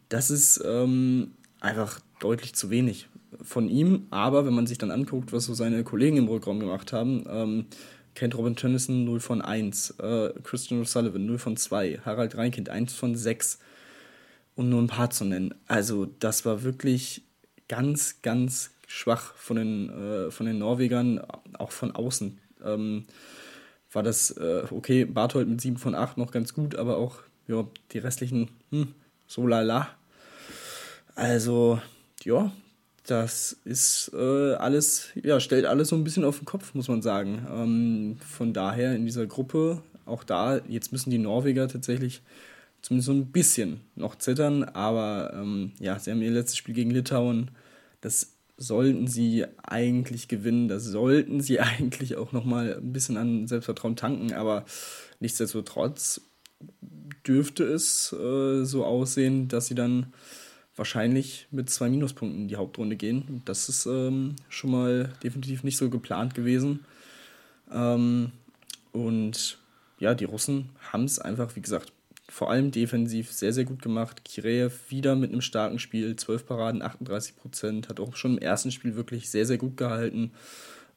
Das 0.10 0.32
ist 0.32 0.60
ähm, 0.65 1.34
einfach 1.60 1.99
deutlich 2.19 2.56
zu 2.56 2.71
wenig 2.71 3.08
von 3.43 3.69
ihm. 3.69 4.08
Aber 4.10 4.47
wenn 4.47 4.56
man 4.56 4.65
sich 4.65 4.80
dann 4.80 4.89
anguckt, 4.89 5.32
was 5.32 5.45
so 5.45 5.54
seine 5.54 5.84
Kollegen 5.84 6.17
im 6.17 6.28
Rückraum 6.28 6.60
gemacht 6.60 6.93
haben, 6.93 7.25
ähm, 7.30 7.65
Kent 8.15 8.36
Robin 8.36 8.56
Tönnissen 8.56 9.06
0 9.06 9.19
von 9.19 9.43
1, 9.43 9.91
äh, 9.99 10.34
Christian 10.43 10.82
O'Sullivan 10.82 11.28
0 11.28 11.38
von 11.38 11.58
2, 11.58 11.99
Harald 12.04 12.36
Reinkind 12.36 12.69
1 12.69 12.93
von 12.93 13.15
6 13.15 13.60
um 14.60 14.67
nur 14.67 14.82
ein 14.82 14.88
paar 14.88 15.10
zu 15.10 15.24
nennen. 15.24 15.56
Also 15.67 16.06
das 16.19 16.43
war 16.43 16.63
wirklich 16.63 17.24
ganz, 17.69 18.22
ganz 18.22 18.72
schwach 18.88 19.34
von 19.36 19.56
den, 19.56 19.89
äh, 19.89 20.32
von 20.32 20.45
den 20.45 20.60
Norwegern, 20.60 21.22
auch 21.58 21.72
von 21.72 21.95
außen. 21.95 22.38
Ähm, 22.65 23.06
war 23.93 24.04
das, 24.04 24.32
äh, 24.32 24.63
okay, 24.69 25.06
Barthold 25.06 25.48
mit 25.48 25.62
7 25.62 25.78
von 25.78 25.95
8 25.95 26.17
noch 26.17 26.32
ganz 26.32 26.54
gut, 26.54 26.76
aber 26.76 26.98
auch 26.98 27.19
ja, 27.48 27.65
die 27.93 28.00
restlichen, 28.00 28.50
hm, 28.72 28.89
so 29.28 29.48
lala. 29.48 29.88
Also, 31.15 31.80
ja, 32.26 32.52
das 33.08 33.56
ist 33.63 34.12
äh, 34.13 34.56
alles, 34.56 35.08
ja, 35.24 35.39
stellt 35.39 35.67
alles 35.67 35.88
so 35.88 35.95
ein 35.95 36.04
bisschen 36.04 36.26
auf 36.26 36.39
den 36.39 36.45
Kopf, 36.45 36.74
muss 36.74 36.89
man 36.89 37.02
sagen. 37.02 37.48
Ähm, 37.50 38.17
von 38.28 38.52
daher 38.52 38.93
in 38.93 39.06
dieser 39.06 39.26
Gruppe, 39.26 39.82
auch 40.06 40.26
da, 40.26 40.58
jetzt 40.67 40.91
müssen 40.91 41.12
die 41.12 41.17
Norweger 41.17 41.69
tatsächlich 41.69 42.22
zumindest 42.82 43.08
so 43.08 43.13
ein 43.13 43.32
bisschen 43.32 43.82
noch 43.96 44.15
zittern. 44.15 44.63
Aber 44.63 45.34
ähm, 45.34 45.74
ja, 45.80 45.98
sie 46.00 46.12
haben 46.12 46.22
ihr 46.22 46.32
letztes 46.32 46.58
Spiel 46.58 46.76
gegen 46.76 46.92
Litauen. 46.92 47.52
Das 48.02 48.34
sollten 48.58 49.08
sie 49.08 49.46
eigentlich 49.63 50.28
gewinnen. 50.28 50.68
Das 50.68 50.84
sollten 50.84 51.42
sie 51.42 51.60
eigentlich 51.60 52.18
auch 52.18 52.32
nochmal 52.32 52.76
ein 52.76 52.94
bisschen 52.94 53.18
an 53.18 53.48
Selbstvertrauen 53.48 53.96
tanken. 53.96 54.34
Aber 54.34 54.65
nichtsdestotrotz 55.20 56.22
dürfte 57.26 57.63
es 57.63 58.13
äh, 58.13 58.63
so 58.65 58.86
aussehen, 58.86 59.48
dass 59.48 59.68
sie 59.68 59.76
dann 59.76 60.13
wahrscheinlich 60.76 61.48
mit 61.52 61.70
zwei 61.70 61.89
Minuspunkten 61.89 62.44
in 62.44 62.48
die 62.48 62.56
Hauptrunde 62.56 62.96
gehen. 62.96 63.42
Das 63.46 63.70
ist 63.70 63.86
ähm, 63.86 64.36
schon 64.48 64.72
mal 64.72 65.13
definitiv 65.24 65.63
nicht 65.63 65.78
so 65.78 65.89
geplant 65.89 66.34
gewesen. 66.34 66.86
Ähm, 67.72 68.32
und 68.92 69.58
ja, 70.00 70.15
die 70.15 70.26
Russen 70.26 70.70
haben 70.92 71.04
es 71.04 71.20
einfach, 71.20 71.56
wie 71.56 71.62
gesagt, 71.62 71.92
vor 72.30 72.50
allem 72.52 72.72
defensiv 72.72 73.32
sehr, 73.32 73.54
sehr 73.54 73.65
gut 73.65 73.82
gemacht. 73.82 74.24
Kireev 74.24 74.89
wieder 74.89 75.15
mit 75.15 75.32
einem 75.32 75.42
starken 75.42 75.80
Spiel, 75.80 76.15
12 76.15 76.46
Paraden, 76.46 76.82
38 76.82 77.36
Prozent, 77.36 77.89
hat 77.89 78.00
auch 78.00 78.15
schon 78.15 78.34
im 78.34 78.38
ersten 78.38 78.72
Spiel 78.72 78.96
wirklich 78.96 79.30
sehr, 79.30 79.46
sehr 79.46 79.58
gut 79.58 79.78
gehalten. 79.78 80.32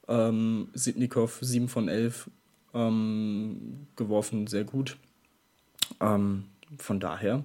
Ähm, 0.07 0.69
Sitnikov 0.73 1.39
7 1.41 1.69
von 1.69 1.87
11 1.87 2.29
ähm, 2.73 3.87
geworfen, 3.95 4.47
sehr 4.47 4.63
gut. 4.63 4.97
Ähm, 5.99 6.45
von 6.77 6.99
daher, 6.99 7.43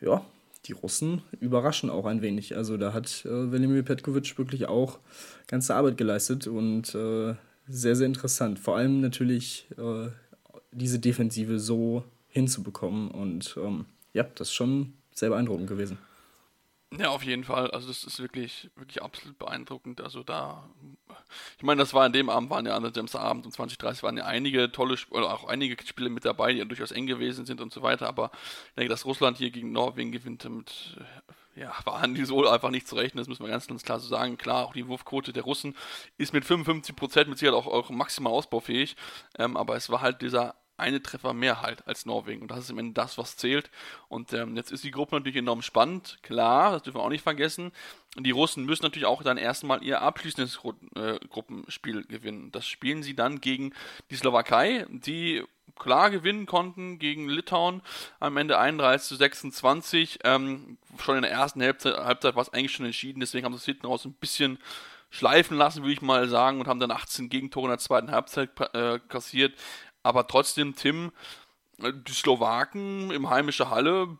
ja, 0.00 0.24
die 0.66 0.72
Russen 0.72 1.22
überraschen 1.40 1.90
auch 1.90 2.06
ein 2.06 2.22
wenig. 2.22 2.56
Also 2.56 2.76
da 2.76 2.92
hat 2.92 3.24
äh, 3.24 3.52
Velimir 3.52 3.82
Petkovic 3.82 4.36
wirklich 4.38 4.66
auch 4.66 4.98
ganze 5.46 5.74
Arbeit 5.74 5.96
geleistet 5.96 6.46
und 6.46 6.94
äh, 6.94 7.34
sehr, 7.68 7.96
sehr 7.96 8.06
interessant. 8.06 8.58
Vor 8.58 8.76
allem 8.76 9.00
natürlich 9.00 9.66
äh, 9.78 10.08
diese 10.72 10.98
Defensive 10.98 11.58
so 11.58 12.04
hinzubekommen. 12.36 13.10
Und 13.10 13.56
ähm, 13.56 13.86
ja, 14.12 14.22
das 14.22 14.48
ist 14.48 14.54
schon 14.54 14.92
sehr 15.12 15.30
beeindruckend 15.30 15.68
gewesen. 15.68 15.98
Ja, 16.96 17.08
auf 17.08 17.24
jeden 17.24 17.44
Fall. 17.44 17.70
Also 17.72 17.88
das 17.88 18.04
ist 18.04 18.20
wirklich, 18.20 18.70
wirklich 18.76 19.02
absolut 19.02 19.38
beeindruckend. 19.38 20.00
Also 20.00 20.22
da, 20.22 20.68
ich 21.56 21.64
meine, 21.64 21.80
das 21.80 21.94
war 21.94 22.04
an 22.04 22.12
dem 22.12 22.30
Abend, 22.30 22.48
waren 22.48 22.64
ja 22.64 22.76
an 22.76 22.92
dem 22.92 23.08
Abend 23.14 23.44
um 23.44 23.52
2030 23.52 24.02
waren 24.02 24.16
ja 24.16 24.24
einige 24.24 24.70
tolle, 24.70 24.96
oder 25.10 25.34
auch 25.34 25.48
einige 25.48 25.82
Spiele 25.84 26.10
mit 26.10 26.24
dabei, 26.24 26.52
die 26.52 26.58
ja 26.60 26.64
durchaus 26.64 26.92
eng 26.92 27.06
gewesen 27.06 27.44
sind 27.44 27.60
und 27.60 27.72
so 27.72 27.82
weiter. 27.82 28.06
Aber 28.06 28.30
ich 28.68 28.74
denke, 28.74 28.90
dass 28.90 29.04
Russland 29.04 29.38
hier 29.38 29.50
gegen 29.50 29.72
Norwegen 29.72 30.12
gewinnt, 30.12 30.48
mit, 30.48 30.96
ja, 31.56 31.72
waren 31.84 32.14
die 32.14 32.24
so 32.24 32.46
einfach 32.46 32.70
nicht 32.70 32.86
zu 32.86 32.94
rechnen. 32.94 33.18
Das 33.18 33.28
müssen 33.28 33.42
wir 33.42 33.50
ganz, 33.50 33.66
ganz 33.66 33.82
klar 33.82 33.98
so 33.98 34.06
sagen. 34.06 34.38
Klar, 34.38 34.66
auch 34.66 34.74
die 34.74 34.86
Wurfquote 34.86 35.32
der 35.32 35.42
Russen 35.42 35.74
ist 36.18 36.32
mit 36.32 36.44
55 36.44 36.94
Prozent 36.94 37.28
mit 37.28 37.38
Sicherheit 37.38 37.58
auch, 37.58 37.66
auch 37.66 37.90
maximal 37.90 38.32
ausbaufähig. 38.32 38.94
Ähm, 39.38 39.56
aber 39.56 39.76
es 39.76 39.90
war 39.90 40.02
halt 40.02 40.22
dieser 40.22 40.54
eine 40.76 41.02
Treffer 41.02 41.32
mehr 41.32 41.62
halt 41.62 41.86
als 41.86 42.06
Norwegen. 42.06 42.42
Und 42.42 42.50
das 42.50 42.60
ist 42.60 42.70
im 42.70 42.78
Ende 42.78 42.94
das, 42.94 43.18
was 43.18 43.36
zählt. 43.36 43.70
Und 44.08 44.32
ähm, 44.32 44.56
jetzt 44.56 44.72
ist 44.72 44.84
die 44.84 44.90
Gruppe 44.90 45.16
natürlich 45.16 45.36
enorm 45.36 45.62
spannend. 45.62 46.18
Klar, 46.22 46.72
das 46.72 46.82
dürfen 46.82 46.98
wir 46.98 47.02
auch 47.04 47.10
nicht 47.10 47.22
vergessen. 47.22 47.72
Die 48.18 48.30
Russen 48.30 48.64
müssen 48.64 48.82
natürlich 48.82 49.06
auch 49.06 49.22
dann 49.22 49.36
erstmal 49.36 49.82
ihr 49.82 50.00
abschließendes 50.02 50.58
Gru 50.58 50.72
äh, 50.94 51.18
Gruppenspiel 51.28 52.04
gewinnen. 52.04 52.50
Das 52.52 52.66
spielen 52.66 53.02
sie 53.02 53.14
dann 53.14 53.40
gegen 53.40 53.72
die 54.10 54.16
Slowakei, 54.16 54.86
die 54.88 55.44
klar 55.78 56.10
gewinnen 56.10 56.46
konnten 56.46 56.98
gegen 56.98 57.28
Litauen 57.28 57.82
am 58.20 58.36
Ende 58.36 58.58
31 58.58 59.08
zu 59.08 59.16
26. 59.16 60.20
Ähm, 60.24 60.78
schon 60.98 61.16
in 61.16 61.22
der 61.22 61.30
ersten 61.30 61.62
Halbzeit, 61.62 61.96
Halbzeit 61.98 62.34
war 62.34 62.42
es 62.42 62.52
eigentlich 62.52 62.72
schon 62.72 62.86
entschieden, 62.86 63.20
deswegen 63.20 63.44
haben 63.44 63.52
sie 63.52 63.58
es 63.58 63.64
hinten 63.64 63.86
raus 63.86 64.04
ein 64.04 64.14
bisschen 64.14 64.58
schleifen 65.10 65.56
lassen, 65.56 65.82
würde 65.82 65.92
ich 65.92 66.02
mal 66.02 66.28
sagen, 66.28 66.60
und 66.60 66.68
haben 66.68 66.80
dann 66.80 66.90
18 66.90 67.28
Gegentore 67.28 67.66
in 67.66 67.70
der 67.70 67.78
zweiten 67.78 68.10
Halbzeit 68.10 68.50
äh, 68.74 68.98
kassiert. 69.08 69.54
Aber 70.06 70.28
trotzdem, 70.28 70.76
Tim, 70.76 71.10
die 71.78 72.12
Slowaken 72.12 73.10
im 73.10 73.28
heimische 73.28 73.70
Halle, 73.70 74.16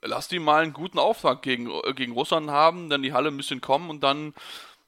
lass 0.00 0.28
die 0.28 0.38
mal 0.38 0.62
einen 0.62 0.72
guten 0.72 0.98
Auftrag 0.98 1.42
gegen, 1.42 1.70
gegen 1.94 2.12
Russland 2.12 2.50
haben, 2.50 2.88
dann 2.88 3.02
die 3.02 3.12
Halle 3.12 3.28
ein 3.28 3.36
bisschen 3.36 3.60
kommen 3.60 3.90
und 3.90 4.02
dann 4.02 4.32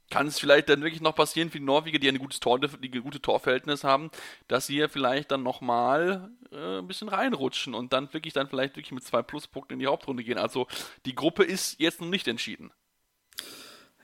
kann 0.08 0.28
es 0.28 0.38
vielleicht 0.38 0.70
dann 0.70 0.80
wirklich 0.80 1.02
noch 1.02 1.14
passieren 1.14 1.50
für 1.50 1.58
die 1.58 1.64
Norweger, 1.64 1.98
die 1.98 2.08
ein 2.08 2.16
gutes 2.16 2.40
Tor, 2.40 2.58
die 2.58 2.88
gute 2.88 3.20
Torverhältnis 3.20 3.84
haben, 3.84 4.10
dass 4.48 4.66
sie 4.66 4.78
ja 4.78 4.88
vielleicht 4.88 5.30
dann 5.30 5.42
nochmal 5.42 6.30
äh, 6.52 6.78
ein 6.78 6.86
bisschen 6.86 7.08
reinrutschen 7.08 7.74
und 7.74 7.92
dann 7.92 8.10
wirklich 8.14 8.32
dann 8.32 8.48
vielleicht 8.48 8.76
wirklich 8.76 8.92
mit 8.92 9.04
zwei 9.04 9.20
Pluspunkten 9.20 9.74
in 9.74 9.80
die 9.80 9.88
Hauptrunde 9.88 10.24
gehen. 10.24 10.38
Also 10.38 10.68
die 11.04 11.14
Gruppe 11.14 11.44
ist 11.44 11.78
jetzt 11.80 12.00
noch 12.00 12.08
nicht 12.08 12.28
entschieden. 12.28 12.70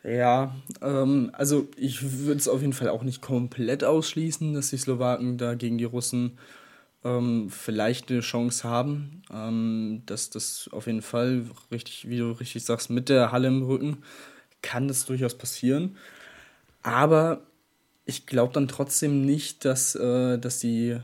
Ja, 0.05 0.57
ähm, 0.81 1.31
also 1.33 1.69
ich 1.77 2.03
würde 2.25 2.39
es 2.39 2.49
auf 2.49 2.61
jeden 2.61 2.73
Fall 2.73 2.89
auch 2.89 3.05
nicht 3.05 3.23
komplett 3.23 3.85
ausschließen, 3.85 4.53
dass 4.55 4.71
die 4.71 4.77
Slowaken 4.79 5.39
da 5.39 5.55
gegen 5.55 5.79
die 5.79 5.85
Russen 5.85 6.39
ähm, 7.05 7.51
vielleicht 7.51 8.11
eine 8.11 8.21
Chance 8.21 8.69
haben. 8.69 9.23
Ähm, 9.33 10.03
dass 10.07 10.31
das 10.31 10.69
auf 10.73 10.87
jeden 10.87 11.03
Fall, 11.03 11.47
richtig, 11.71 12.09
wie 12.09 12.19
du 12.19 12.33
richtig 12.33 12.65
sagst, 12.65 12.91
mit 12.91 13.09
der 13.09 13.33
Halle 13.33 13.49
im 13.49 13.63
Rücken 13.63 13.99
kann 14.63 14.89
das 14.89 15.07
durchaus 15.07 15.37
passieren. 15.39 15.97
Aber 16.83 17.43
ich 18.07 18.27
glaube 18.27 18.53
dann 18.55 18.69
trotzdem 18.69 19.25
nicht, 19.27 19.65
dass, 19.65 19.95
äh, 19.97 20.39
dass 20.39 20.61
die 20.61 20.99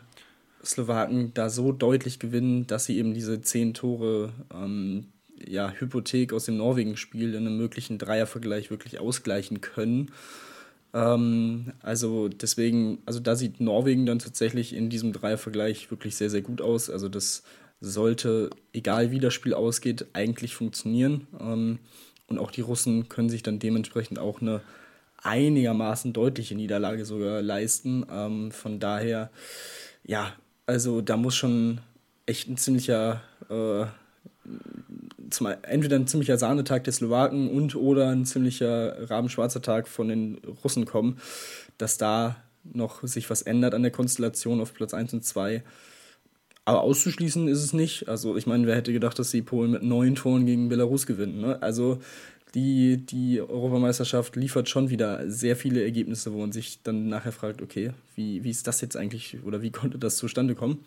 Slowaken 0.65 1.35
da 1.35 1.51
so 1.51 1.73
deutlich 1.73 2.19
gewinnen, 2.21 2.67
dass 2.67 2.87
sie 2.87 2.99
eben 2.99 3.15
diese 3.15 3.41
zehn 3.43 3.75
Tore 3.75 4.33
ähm, 4.55 5.09
ja, 5.47 5.73
Hypothek 5.73 6.33
aus 6.33 6.47
dem 6.47 6.57
Norwegen-Spiel 6.57 7.35
in 7.35 7.47
einem 7.47 7.57
möglichen 7.57 7.99
Dreiervergleich 7.99 8.71
wirklich 8.71 9.01
ausgleichen 9.01 9.61
können. 9.61 10.11
Ähm, 10.95 11.73
also 11.83 12.29
deswegen, 12.29 12.99
also 13.07 13.21
da 13.21 13.37
sieht 13.37 13.61
Norwegen 13.61 14.07
dann 14.07 14.19
tatsächlich 14.19 14.75
in 14.75 14.91
diesem 14.91 15.13
Dreiervergleich 15.13 15.91
wirklich 15.91 16.17
sehr, 16.17 16.31
sehr 16.31 16.43
gut 16.43 16.61
aus. 16.61 16.91
Also 16.91 17.09
das 17.09 17.43
sollte, 17.81 18.51
egal 18.73 19.11
wie 19.11 19.21
das 19.21 19.35
Spiel 19.35 19.55
ausgeht, 19.55 20.07
eigentlich 20.13 20.55
funktionieren. 20.55 21.27
Ähm, 21.41 21.79
und 22.27 22.39
auch 22.39 22.51
die 22.51 22.61
Russen 22.61 23.09
können 23.09 23.31
sich 23.31 23.43
dann 23.43 23.59
dementsprechend 23.59 24.19
auch 24.19 24.41
eine 24.41 24.61
einigermaßen 25.23 26.13
deutliche 26.13 26.55
Niederlage 26.55 27.05
sogar 27.05 27.43
leisten. 27.43 28.05
Ähm, 28.11 28.53
von 28.53 28.79
daher, 28.81 29.31
ja, 30.05 30.33
also 30.67 31.01
da 31.01 31.17
muss 31.17 31.35
schon 31.35 31.81
echt 32.27 32.49
ein 32.49 32.57
ziemlicher 32.57 33.23
äh, 33.49 33.87
zum, 35.31 35.49
entweder 35.63 35.97
ein 35.97 36.07
ziemlicher 36.07 36.39
Sahnetag 36.39 36.85
der 36.85 36.93
Slowaken 36.93 37.51
und 37.51 37.75
oder 37.75 38.09
ein 38.09 38.25
ziemlicher 38.25 39.11
rabenschwarzer 39.11 39.63
Tag 39.63 39.89
von 39.89 40.09
den 40.09 40.39
Russen 40.65 40.85
kommen, 40.85 41.19
dass 41.77 41.99
da 41.99 42.37
noch 42.65 43.03
sich 43.03 43.31
was 43.31 43.43
ändert 43.43 43.75
an 43.75 43.83
der 43.83 43.93
Konstellation 43.93 44.61
auf 44.61 44.75
Platz 44.75 44.95
1 44.95 45.15
und 45.15 45.25
2. 45.25 45.63
Aber 46.65 46.83
auszuschließen 46.83 47.49
ist 47.49 47.63
es 47.63 47.73
nicht. 47.73 48.09
Also 48.09 48.37
ich 48.37 48.47
meine, 48.47 48.67
wer 48.67 48.77
hätte 48.77 48.93
gedacht, 48.93 49.19
dass 49.19 49.31
die 49.31 49.41
Polen 49.41 49.71
mit 49.71 49.83
neun 49.83 50.15
Toren 50.15 50.45
gegen 50.45 50.69
Belarus 50.69 51.07
gewinnen. 51.07 51.41
Ne? 51.41 51.63
Also 51.63 51.99
die, 52.55 53.05
die 53.05 53.41
Europameisterschaft 53.41 54.37
liefert 54.37 54.69
schon 54.69 54.91
wieder 54.91 55.31
sehr 55.31 55.57
viele 55.57 55.83
Ergebnisse, 55.83 56.33
wo 56.33 56.39
man 56.39 56.53
sich 56.53 56.83
dann 56.83 57.09
nachher 57.09 57.33
fragt, 57.33 57.63
okay, 57.63 57.93
wie, 58.15 58.45
wie 58.45 58.51
ist 58.51 58.67
das 58.67 58.81
jetzt 58.81 58.97
eigentlich 58.97 59.39
oder 59.45 59.63
wie 59.63 59.71
konnte 59.71 59.99
das 59.99 60.17
zustande 60.17 60.55
kommen? 60.55 60.85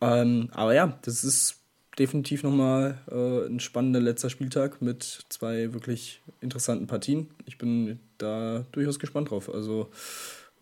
Ähm, 0.00 0.48
aber 0.52 0.74
ja, 0.74 0.98
das 1.02 1.24
ist 1.24 1.55
definitiv 1.98 2.42
nochmal 2.42 2.98
äh, 3.10 3.46
ein 3.46 3.60
spannender 3.60 4.00
letzter 4.00 4.30
Spieltag 4.30 4.82
mit 4.82 5.24
zwei 5.28 5.72
wirklich 5.72 6.20
interessanten 6.40 6.86
Partien. 6.86 7.28
Ich 7.46 7.58
bin 7.58 7.98
da 8.18 8.64
durchaus 8.72 8.98
gespannt 8.98 9.30
drauf. 9.30 9.52
Also, 9.52 9.88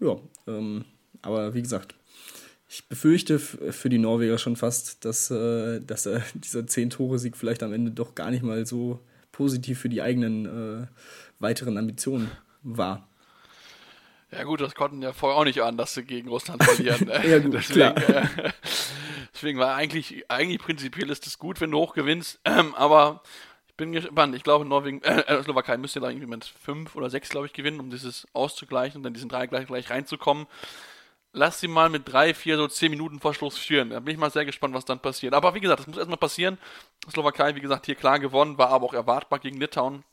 ja, 0.00 0.16
ähm, 0.46 0.84
aber 1.22 1.54
wie 1.54 1.62
gesagt, 1.62 1.94
ich 2.68 2.88
befürchte 2.88 3.38
für 3.38 3.88
die 3.88 3.98
Norweger 3.98 4.38
schon 4.38 4.56
fast, 4.56 5.04
dass, 5.04 5.30
äh, 5.30 5.80
dass 5.80 6.06
äh, 6.06 6.20
dieser 6.34 6.60
10-Tore-Sieg 6.60 7.36
vielleicht 7.36 7.62
am 7.62 7.72
Ende 7.72 7.90
doch 7.90 8.14
gar 8.14 8.30
nicht 8.30 8.42
mal 8.42 8.66
so 8.66 9.00
positiv 9.32 9.80
für 9.80 9.88
die 9.88 10.02
eigenen 10.02 10.46
äh, 10.46 10.86
weiteren 11.40 11.76
Ambitionen 11.78 12.30
war. 12.62 13.08
Ja 14.30 14.42
gut, 14.44 14.60
das 14.60 14.74
konnten 14.74 15.02
ja 15.02 15.12
vorher 15.12 15.38
auch 15.38 15.44
nicht 15.44 15.60
an, 15.62 15.76
dass 15.76 15.94
sie 15.94 16.02
gegen 16.02 16.28
Russland 16.28 16.62
verlieren. 16.62 17.06
Ne? 17.06 17.28
ja 17.28 17.38
gut, 17.38 17.54
Deswegen, 17.54 17.94
klar. 17.94 18.54
Deswegen 19.34 19.58
war 19.58 19.74
eigentlich, 19.74 20.24
eigentlich 20.30 20.60
prinzipiell 20.60 21.10
ist 21.10 21.26
es 21.26 21.38
gut, 21.38 21.60
wenn 21.60 21.72
du 21.72 21.78
hoch 21.78 21.94
gewinnst. 21.94 22.40
Ähm, 22.44 22.74
aber 22.74 23.22
ich 23.66 23.74
bin 23.74 23.92
gespannt. 23.92 24.36
Ich 24.36 24.44
glaube, 24.44 24.64
Norwegen, 24.64 25.02
äh, 25.02 25.22
äh, 25.22 25.42
Slowakei 25.42 25.76
müsste 25.76 25.98
da 25.98 26.08
irgendwie 26.08 26.28
mit 26.28 26.44
fünf 26.44 26.94
oder 26.94 27.10
sechs, 27.10 27.28
glaube 27.28 27.46
ich, 27.46 27.52
gewinnen, 27.52 27.80
um 27.80 27.90
dieses 27.90 28.26
auszugleichen 28.32 28.98
und 28.98 29.02
dann 29.02 29.14
diesen 29.14 29.28
drei 29.28 29.46
gleich, 29.46 29.66
gleich 29.66 29.90
reinzukommen. 29.90 30.46
Lass 31.32 31.58
sie 31.58 31.66
mal 31.66 31.90
mit 31.90 32.02
drei, 32.06 32.32
vier, 32.32 32.56
so 32.56 32.68
zehn 32.68 32.90
Minuten 32.90 33.18
vor 33.18 33.34
Schluss 33.34 33.58
führen. 33.58 33.90
Da 33.90 33.98
bin 33.98 34.14
ich 34.14 34.20
mal 34.20 34.30
sehr 34.30 34.44
gespannt, 34.44 34.74
was 34.74 34.84
dann 34.84 35.00
passiert. 35.00 35.34
Aber 35.34 35.54
wie 35.54 35.60
gesagt, 35.60 35.80
das 35.80 35.86
muss 35.88 35.96
erstmal 35.96 36.16
passieren. 36.16 36.58
Slowakei, 37.10 37.56
wie 37.56 37.60
gesagt, 37.60 37.86
hier 37.86 37.96
klar 37.96 38.20
gewonnen, 38.20 38.56
war 38.56 38.68
aber 38.68 38.86
auch 38.86 38.94
erwartbar 38.94 39.40
gegen 39.40 39.58
Litauen 39.58 40.04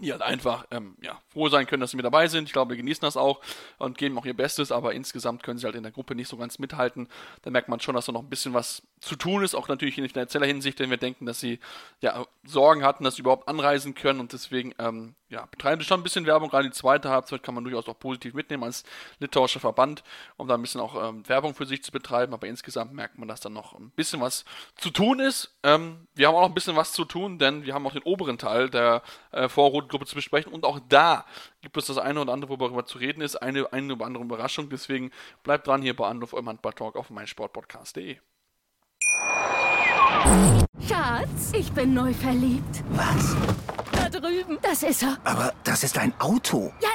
die 0.00 0.12
halt 0.12 0.22
einfach 0.22 0.66
ähm, 0.70 0.96
ja, 1.00 1.20
froh 1.28 1.48
sein 1.48 1.66
können, 1.66 1.80
dass 1.80 1.90
sie 1.90 1.96
mit 1.96 2.04
dabei 2.04 2.28
sind. 2.28 2.44
Ich 2.44 2.52
glaube, 2.52 2.70
wir 2.70 2.76
genießen 2.76 3.00
das 3.00 3.16
auch 3.16 3.40
und 3.78 3.98
geben 3.98 4.18
auch 4.18 4.26
ihr 4.26 4.36
Bestes, 4.36 4.72
aber 4.72 4.94
insgesamt 4.94 5.42
können 5.42 5.58
sie 5.58 5.66
halt 5.66 5.76
in 5.76 5.82
der 5.82 5.92
Gruppe 5.92 6.14
nicht 6.14 6.28
so 6.28 6.36
ganz 6.36 6.58
mithalten. 6.58 7.08
Da 7.42 7.50
merkt 7.50 7.68
man 7.68 7.80
schon, 7.80 7.94
dass 7.94 8.06
da 8.06 8.12
noch 8.12 8.22
ein 8.22 8.28
bisschen 8.28 8.54
was 8.54 8.82
zu 9.00 9.16
tun 9.16 9.44
ist, 9.44 9.54
auch 9.54 9.68
natürlich 9.68 9.98
in 9.98 10.08
finanzieller 10.08 10.46
Hinsicht, 10.46 10.78
denn 10.78 10.90
wir 10.90 10.96
denken, 10.96 11.26
dass 11.26 11.38
sie 11.38 11.60
ja 12.00 12.24
Sorgen 12.44 12.82
hatten, 12.82 13.04
dass 13.04 13.16
sie 13.16 13.22
überhaupt 13.22 13.46
anreisen 13.48 13.94
können 13.94 14.20
und 14.20 14.32
deswegen 14.32 14.74
ähm, 14.78 15.14
ja, 15.28 15.44
betreiben 15.46 15.80
sie 15.80 15.86
schon 15.86 16.00
ein 16.00 16.02
bisschen 16.02 16.24
Werbung. 16.24 16.48
Gerade 16.48 16.68
die 16.68 16.74
zweite 16.74 17.10
Halbzeit 17.10 17.42
kann 17.42 17.54
man 17.54 17.64
durchaus 17.64 17.88
auch 17.88 17.98
positiv 17.98 18.34
mitnehmen 18.34 18.62
als 18.62 18.84
litauischer 19.18 19.60
Verband, 19.60 20.04
um 20.36 20.46
da 20.46 20.54
ein 20.54 20.62
bisschen 20.62 20.80
auch 20.80 21.08
ähm, 21.08 21.28
Werbung 21.28 21.54
für 21.54 21.66
sich 21.66 21.82
zu 21.82 21.90
betreiben. 21.90 22.32
Aber 22.32 22.46
insgesamt 22.46 22.92
merkt 22.94 23.18
man, 23.18 23.28
dass 23.28 23.40
da 23.40 23.48
noch 23.48 23.74
ein 23.74 23.90
bisschen 23.90 24.20
was 24.20 24.44
zu 24.76 24.90
tun 24.90 25.18
ist. 25.18 25.58
Ähm, 25.62 26.06
wir 26.14 26.28
haben 26.28 26.36
auch 26.36 26.42
noch 26.42 26.48
ein 26.48 26.54
bisschen 26.54 26.76
was 26.76 26.92
zu 26.92 27.04
tun, 27.04 27.38
denn 27.38 27.64
wir 27.64 27.74
haben 27.74 27.86
auch 27.86 27.92
den 27.92 28.04
oberen 28.04 28.38
Teil 28.38 28.70
der 28.70 29.02
äh, 29.32 29.48
Vorrundengruppe 29.48 30.06
zu 30.06 30.14
besprechen. 30.14 30.52
Und 30.52 30.64
auch 30.64 30.80
da 30.88 31.26
gibt 31.60 31.76
es 31.76 31.86
das 31.86 31.98
eine 31.98 32.20
oder 32.20 32.32
andere, 32.32 32.58
worüber 32.60 32.86
zu 32.86 32.98
reden 32.98 33.20
ist. 33.20 33.36
Eine, 33.36 33.72
eine 33.72 33.94
oder 33.94 34.06
andere 34.06 34.24
Überraschung. 34.24 34.70
Deswegen 34.70 35.10
bleibt 35.42 35.66
dran 35.66 35.82
hier 35.82 35.96
bei 35.96 36.06
Anruf 36.06 36.34
eurem 36.34 36.48
Handball-Talk 36.48 36.94
auf 36.96 37.10
meinsportpodcast.de. 37.10 38.18
Schatz, 40.88 41.52
ich 41.52 41.72
bin 41.72 41.94
neu 41.94 42.12
verliebt. 42.12 42.82
Was? 42.90 43.36
Da 43.92 44.08
drüben. 44.08 44.58
Das 44.62 44.82
ist 44.82 45.02
er. 45.02 45.18
Aber 45.24 45.52
das 45.64 45.84
ist 45.84 45.98
ein 45.98 46.12
Auto. 46.20 46.72
Ja, 46.80 46.88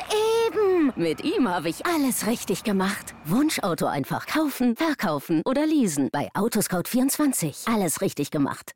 eben. 0.47 0.93
Mit 0.95 1.23
ihm 1.23 1.47
habe 1.47 1.69
ich 1.69 1.85
alles 1.85 2.27
richtig 2.27 2.63
gemacht. 2.63 3.13
Wunschauto 3.25 3.85
einfach 3.85 4.25
kaufen, 4.27 4.75
verkaufen 4.75 5.41
oder 5.45 5.65
leasen. 5.65 6.09
Bei 6.11 6.29
Autoscout24. 6.33 7.73
Alles 7.73 8.01
richtig 8.01 8.31
gemacht. 8.31 8.73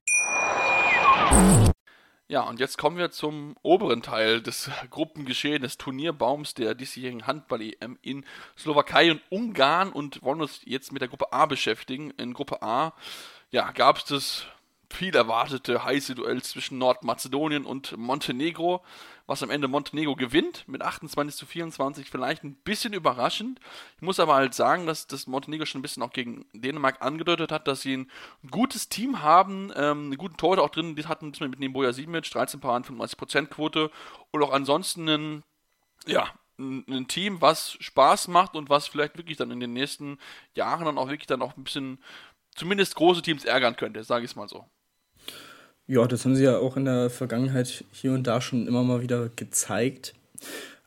Ja, 2.28 2.42
und 2.42 2.60
jetzt 2.60 2.80
kommen 2.80 2.98
wir 2.98 3.12
zum 3.12 3.56
oberen 3.62 4.02
Teil 4.02 4.42
des 4.42 4.72
Gruppengeschehens, 4.90 5.62
des 5.62 5.78
Turnierbaums 5.78 6.56
der 6.56 6.74
diesjährigen 6.74 7.28
Handball-EM 7.28 8.00
in 8.02 8.26
Slowakei 8.58 9.12
und 9.12 9.22
Ungarn 9.30 9.92
und 9.92 10.24
wollen 10.24 10.42
uns 10.42 10.62
jetzt 10.66 10.92
mit 10.92 11.04
der 11.04 11.10
Gruppe 11.10 11.32
A 11.32 11.46
beschäftigen. 11.46 12.10
In 12.18 12.34
Gruppe 12.34 12.64
A 12.64 12.94
ja, 13.56 13.72
gab 13.72 14.00
es 14.00 14.04
das 14.04 14.46
viel 14.92 15.16
erwartete 15.16 15.86
heiße 15.86 16.14
Duell 16.14 16.44
zwischen 16.44 16.78
Nordmazedonien 16.78 17.66
und 17.66 17.96
Montenegro, 17.96 18.84
was 19.28 19.44
am 19.44 19.50
Ende 19.50 19.70
Montenegro 19.70 20.18
gewinnt 20.18 20.68
mit 20.68 20.82
28 20.82 21.38
zu 21.38 21.46
24, 21.46 22.10
vielleicht 22.10 22.44
ein 22.44 22.56
bisschen 22.56 22.92
überraschend. 22.92 23.62
Ich 23.96 24.02
muss 24.02 24.20
aber 24.20 24.36
halt 24.36 24.54
sagen, 24.54 24.86
dass 24.86 25.08
das 25.08 25.26
Montenegro 25.26 25.66
schon 25.66 25.80
ein 25.80 25.84
bisschen 25.84 26.04
auch 26.04 26.12
gegen 26.12 26.46
Dänemark 26.52 27.02
angedeutet 27.02 27.54
hat, 27.54 27.66
dass 27.70 27.82
sie 27.82 27.96
ein 27.96 28.12
gutes 28.52 28.90
Team 28.90 29.22
haben, 29.22 29.72
ähm, 29.74 30.08
einen 30.08 30.18
guten 30.18 30.36
Torhüter 30.36 30.62
auch 30.62 30.70
drin, 30.70 30.98
die 30.98 31.06
hatten 31.06 31.32
mit 31.40 31.58
Nemboja 31.58 31.94
Simic, 31.94 32.30
13 32.30 32.60
Paraden, 32.60 32.84
95% 32.84 33.46
Quote 33.46 33.90
und 34.32 34.44
auch 34.44 34.52
ansonsten 34.52 35.08
ein, 35.08 35.44
ja, 36.06 36.30
ein 36.58 37.08
Team, 37.08 37.42
was 37.42 37.78
Spaß 37.80 38.28
macht 38.28 38.56
und 38.56 38.70
was 38.70 38.88
vielleicht 38.88 39.18
wirklich 39.18 39.38
dann 39.38 39.52
in 39.52 39.62
den 39.62 39.74
nächsten 39.74 40.18
Jahren 40.56 40.86
dann 40.86 40.98
auch 40.98 41.08
wirklich 41.08 41.28
dann 41.28 41.42
auch 41.42 41.56
ein 41.56 41.64
bisschen 41.64 42.00
zumindest 42.56 42.96
große 42.96 43.22
Teams 43.22 43.46
ärgern 43.46 43.76
könnte, 43.76 44.04
sage 44.04 44.26
ich 44.26 44.32
es 44.32 44.36
mal 44.36 44.50
so. 44.50 44.66
Ja, 45.88 46.08
das 46.08 46.26
haben 46.26 46.36
sie 46.36 46.44
ja 46.44 46.58
auch 46.58 46.78
in 46.78 46.86
der 46.86 47.12
Vergangenheit 47.12 47.84
hier 47.92 48.14
und 48.14 48.26
da 48.26 48.42
schon 48.42 48.66
immer 48.66 48.84
mal 48.84 49.02
wieder 49.02 49.30
gezeigt. 49.30 50.16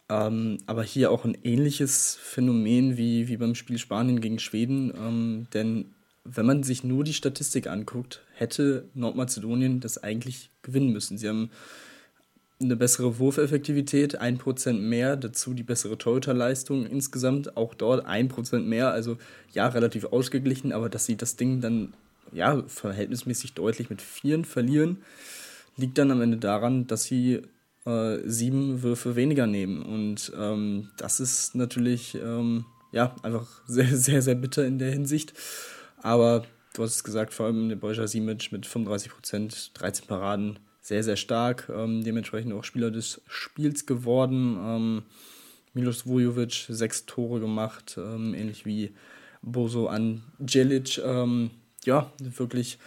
Ähm, 0.08 0.58
aber 0.66 0.82
hier 0.82 1.12
auch 1.12 1.24
ein 1.24 1.36
ähnliches 1.44 2.18
Phänomen 2.20 2.96
wie, 2.96 3.28
wie 3.28 3.36
beim 3.36 3.54
Spiel 3.54 3.78
Spanien 3.78 4.20
gegen 4.20 4.38
Schweden. 4.38 4.92
Ähm, 4.96 5.46
denn 5.52 5.94
wenn 6.24 6.46
man 6.46 6.62
sich 6.62 6.82
nur 6.82 7.04
die 7.04 7.14
Statistik 7.14 7.68
anguckt, 7.68 8.22
hätte 8.34 8.88
Nordmazedonien 8.94 9.80
das 9.80 10.02
eigentlich 10.02 10.50
gewinnen 10.62 10.92
müssen. 10.92 11.16
Sie 11.16 11.28
haben 11.28 11.50
eine 12.60 12.76
bessere 12.76 13.18
Wurfeffektivität, 13.18 14.20
1% 14.20 14.72
mehr, 14.74 15.16
dazu 15.16 15.54
die 15.54 15.62
bessere 15.62 15.96
Torhüterleistung 15.96 16.86
insgesamt, 16.86 17.56
auch 17.56 17.74
dort 17.74 18.06
1% 18.06 18.60
mehr, 18.60 18.90
also 18.90 19.16
ja, 19.52 19.68
relativ 19.68 20.06
ausgeglichen, 20.06 20.72
aber 20.72 20.88
dass 20.88 21.06
sie 21.06 21.16
das 21.16 21.36
Ding 21.36 21.60
dann 21.60 21.94
ja, 22.32 22.62
verhältnismäßig 22.66 23.54
deutlich 23.54 23.90
mit 23.90 24.02
Vieren 24.02 24.44
verlieren, 24.44 24.98
liegt 25.76 25.98
dann 25.98 26.10
am 26.10 26.20
Ende 26.20 26.36
daran, 26.36 26.86
dass 26.88 27.04
sie 27.04 27.42
äh, 27.86 28.18
sieben 28.24 28.82
Würfe 28.82 29.16
weniger 29.16 29.46
nehmen. 29.46 29.82
Und 29.82 30.32
ähm, 30.36 30.90
das 30.96 31.20
ist 31.20 31.54
natürlich 31.54 32.16
ähm, 32.16 32.64
ja, 32.92 33.14
einfach 33.22 33.46
sehr, 33.66 33.96
sehr, 33.96 34.20
sehr 34.20 34.34
bitter 34.34 34.66
in 34.66 34.78
der 34.78 34.90
Hinsicht. 34.90 35.32
Aber 36.02 36.44
du 36.74 36.82
hast 36.82 36.96
es 36.96 37.04
gesagt, 37.04 37.32
vor 37.32 37.46
allem 37.46 37.68
der 37.68 37.76
Boja 37.76 38.06
Simic 38.06 38.52
mit 38.52 38.66
35 38.66 39.10
Prozent, 39.10 39.70
13 39.74 40.06
Paraden, 40.06 40.58
sehr, 40.88 41.04
sehr 41.04 41.16
stark. 41.16 41.70
Ähm, 41.72 42.02
dementsprechend 42.02 42.52
auch 42.54 42.64
Spieler 42.64 42.90
des 42.90 43.20
Spiels 43.26 43.84
geworden. 43.84 44.56
Ähm, 44.58 45.02
Milos 45.74 46.06
Vujovic 46.06 46.66
sechs 46.68 47.04
Tore 47.04 47.40
gemacht, 47.40 47.96
ähm, 47.98 48.34
ähnlich 48.34 48.64
wie 48.64 48.94
Bozo 49.42 49.86
Angelic. 49.86 50.98
Ähm, 51.04 51.50
ja, 51.84 52.10
wirklich 52.18 52.78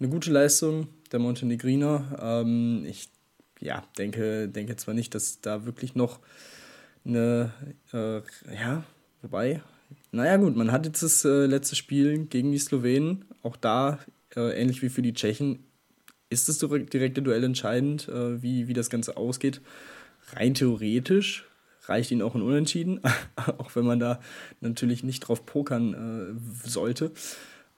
eine 0.00 0.08
gute 0.08 0.32
Leistung 0.32 0.88
der 1.12 1.20
Montenegriner. 1.20 2.18
Ähm, 2.20 2.86
ich 2.88 3.10
ja, 3.60 3.84
denke, 3.98 4.48
denke 4.48 4.76
zwar 4.76 4.94
nicht, 4.94 5.14
dass 5.14 5.42
da 5.42 5.66
wirklich 5.66 5.94
noch 5.94 6.18
eine, 7.04 7.52
äh, 7.92 8.22
ja, 8.54 8.84
wobei, 9.20 9.62
naja 10.12 10.38
gut, 10.38 10.56
man 10.56 10.72
hat 10.72 10.86
jetzt 10.86 11.02
das 11.02 11.26
äh, 11.26 11.44
letzte 11.44 11.76
Spiel 11.76 12.24
gegen 12.24 12.52
die 12.52 12.58
Slowenen, 12.58 13.26
auch 13.42 13.56
da, 13.56 13.98
äh, 14.34 14.58
ähnlich 14.58 14.80
wie 14.80 14.88
für 14.88 15.02
die 15.02 15.12
Tschechen, 15.12 15.58
ist 16.30 16.48
das 16.48 16.58
direkte 16.58 17.22
Duell 17.22 17.44
entscheidend, 17.44 18.08
äh, 18.08 18.42
wie, 18.42 18.68
wie 18.68 18.72
das 18.72 18.88
Ganze 18.88 19.16
ausgeht. 19.16 19.60
Rein 20.32 20.54
theoretisch 20.54 21.44
reicht 21.86 22.10
ihnen 22.12 22.22
auch 22.22 22.34
ein 22.34 22.42
Unentschieden, 22.42 23.00
auch 23.58 23.74
wenn 23.74 23.84
man 23.84 23.98
da 23.98 24.20
natürlich 24.60 25.02
nicht 25.02 25.20
drauf 25.20 25.44
pokern 25.44 26.38
äh, 26.64 26.68
sollte. 26.68 27.12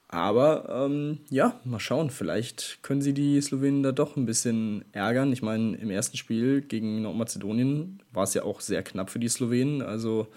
Aber 0.07 0.69
ähm, 0.69 1.21
ja, 1.31 1.59
mal 1.63 1.79
schauen. 1.79 2.11
Vielleicht 2.11 2.83
können 2.83 3.01
sie 3.01 3.15
die 3.15 3.41
Slowenen 3.41 3.81
da 3.81 3.91
doch 3.91 4.15
ein 4.15 4.27
bisschen 4.27 4.85
ärgern. 4.91 5.33
Ich 5.33 5.41
meine, 5.41 5.75
im 5.77 5.89
ersten 5.89 6.17
Spiel 6.17 6.61
gegen 6.61 7.01
Nordmazedonien 7.01 7.99
war 8.11 8.25
es 8.25 8.35
ja 8.35 8.43
auch 8.43 8.61
sehr 8.61 8.83
knapp 8.83 9.09
für 9.09 9.17
die 9.17 9.27
Slowenen. 9.27 9.81
Also 9.81 10.27